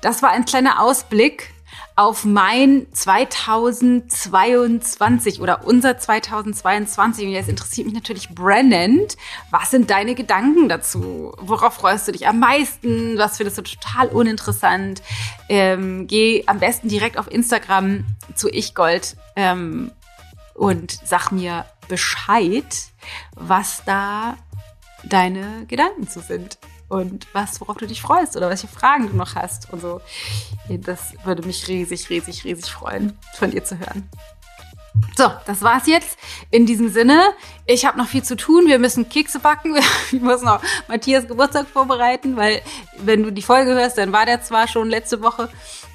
das 0.00 0.22
war 0.22 0.30
ein 0.30 0.44
kleiner 0.44 0.80
Ausblick 0.82 1.52
auf 1.96 2.24
mein 2.24 2.86
2022 2.92 5.40
oder 5.40 5.66
unser 5.66 5.98
2022. 5.98 7.26
Und 7.26 7.32
jetzt 7.32 7.48
interessiert 7.48 7.86
mich 7.86 7.94
natürlich 7.94 8.28
brennend. 8.28 9.16
Was 9.50 9.72
sind 9.72 9.90
deine 9.90 10.14
Gedanken 10.14 10.68
dazu? 10.68 11.32
Worauf 11.38 11.74
freust 11.74 12.06
du 12.06 12.12
dich 12.12 12.28
am 12.28 12.38
meisten? 12.38 13.18
Was 13.18 13.38
findest 13.38 13.58
du 13.58 13.62
total 13.62 14.06
uninteressant? 14.08 15.02
Ähm, 15.48 16.06
geh 16.06 16.44
am 16.46 16.60
besten 16.60 16.88
direkt 16.88 17.18
auf 17.18 17.28
Instagram 17.28 18.04
zu 18.36 18.48
ichgold 18.48 19.16
ähm, 19.34 19.90
und 20.54 21.00
sag 21.04 21.32
mir 21.32 21.64
Bescheid, 21.88 22.64
was 23.34 23.82
da 23.86 24.36
deine 25.02 25.66
Gedanken 25.66 26.06
zu 26.06 26.20
sind 26.20 26.58
und 26.88 27.26
was, 27.32 27.60
worauf 27.60 27.76
du 27.76 27.86
dich 27.86 28.00
freust 28.00 28.36
oder 28.36 28.48
welche 28.48 28.68
Fragen 28.68 29.08
du 29.08 29.16
noch 29.16 29.34
hast 29.34 29.72
und 29.72 29.80
so. 29.80 30.00
Das 30.68 31.14
würde 31.24 31.46
mich 31.46 31.68
riesig, 31.68 32.08
riesig, 32.10 32.44
riesig 32.44 32.70
freuen, 32.70 33.16
von 33.34 33.50
dir 33.50 33.64
zu 33.64 33.78
hören. 33.78 34.08
So, 35.16 35.30
das 35.46 35.62
war's 35.62 35.86
jetzt. 35.86 36.18
In 36.50 36.66
diesem 36.66 36.88
Sinne, 36.88 37.32
ich 37.66 37.84
habe 37.84 37.98
noch 37.98 38.08
viel 38.08 38.22
zu 38.22 38.36
tun. 38.36 38.66
Wir 38.66 38.78
müssen 38.78 39.08
Kekse 39.08 39.38
backen. 39.38 39.76
Ich 40.12 40.20
muss 40.20 40.42
noch 40.42 40.62
Matthias 40.88 41.28
Geburtstag 41.28 41.68
vorbereiten, 41.68 42.36
weil 42.36 42.62
wenn 42.96 43.22
du 43.22 43.30
die 43.30 43.42
Folge 43.42 43.74
hörst, 43.74 43.98
dann 43.98 44.12
war 44.12 44.24
der 44.24 44.42
zwar 44.42 44.66
schon 44.68 44.88
letzte 44.88 45.20
Woche, 45.22 45.50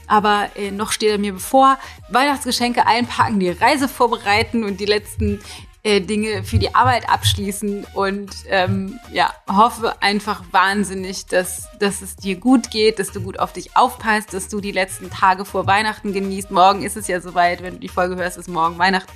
aber 0.08 0.50
äh, 0.56 0.70
noch 0.70 0.92
steht 0.92 1.10
er 1.10 1.18
mir 1.18 1.34
bevor. 1.34 1.80
Weihnachtsgeschenke 2.10 2.86
einpacken, 2.86 3.40
die 3.40 3.50
Reise 3.50 3.88
vorbereiten 3.88 4.64
und 4.64 4.80
die 4.80 4.86
letzten 4.86 5.42
äh, 5.84 6.00
Dinge 6.00 6.44
für 6.44 6.60
die 6.60 6.74
Arbeit 6.74 7.10
abschließen 7.10 7.86
und 7.94 8.32
ähm, 8.48 9.00
ja, 9.12 9.34
hoffe 9.50 10.02
einfach 10.02 10.42
wahnsinnig, 10.52 11.26
dass, 11.26 11.68
dass 11.78 12.02
es 12.02 12.16
dir 12.16 12.38
gut 12.38 12.72
geht, 12.72 13.00
dass 13.00 13.12
du 13.12 13.22
gut 13.22 13.38
auf 13.38 13.52
dich 13.52 13.76
aufpasst, 13.76 14.34
dass 14.34 14.48
du 14.48 14.62
die 14.62 14.72
letzten 14.72 15.10
Tage 15.10 15.44
vor 15.44 15.68
Weihnachten 15.68 16.14
genießt. 16.14 16.52
Morgen 16.52 16.84
ist 16.84 16.96
es 16.96 17.08
ja 17.08 17.20
soweit, 17.20 17.62
wenn 17.62 17.74
du 17.74 17.80
die 17.82 17.90
Folge 17.90 18.16
hörst, 18.16 18.38
ist 18.38 18.48
morgen 18.48 18.78
Weihnachten. 18.78 19.12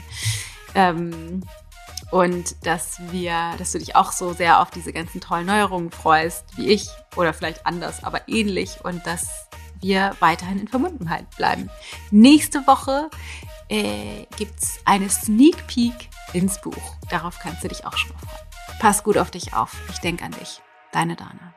Ähm, 0.76 1.42
und 2.12 2.66
dass 2.66 3.00
wir, 3.12 3.54
dass 3.58 3.72
du 3.72 3.80
dich 3.80 3.96
auch 3.96 4.12
so 4.12 4.34
sehr 4.34 4.62
auf 4.62 4.70
diese 4.70 4.92
ganzen 4.92 5.22
tollen 5.22 5.46
Neuerungen 5.46 5.92
freust, 5.92 6.46
wie 6.58 6.68
ich 6.68 6.90
oder 7.16 7.34
vielleicht 7.34 7.66
anders, 7.66 8.04
aber 8.04 8.28
ähnlich 8.28 8.84
und 8.84 9.06
dass 9.06 9.48
wir 9.80 10.16
weiterhin 10.20 10.60
in 10.60 10.68
Verbundenheit 10.68 11.30
bleiben. 11.38 11.70
Nächste 12.12 12.66
Woche 12.68 13.10
äh, 13.70 14.26
gibt 14.38 14.62
es 14.62 14.80
eine 14.86 15.10
Sneak 15.10 15.68
Peek 15.68 16.10
ins 16.34 16.60
Buch. 16.62 16.96
Darauf 17.10 17.40
kannst 17.40 17.64
du 17.64 17.68
dich 17.68 17.86
auch 17.86 17.98
schon 17.98 18.16
freuen. 18.18 18.48
Pass 18.80 19.04
gut 19.04 19.18
auf 19.18 19.32
dich 19.32 19.54
auf. 19.54 19.76
Ich 19.90 20.00
denke 20.00 20.24
an 20.26 20.32
dich. 20.32 20.62
Deine 20.92 21.16
Dana. 21.16 21.57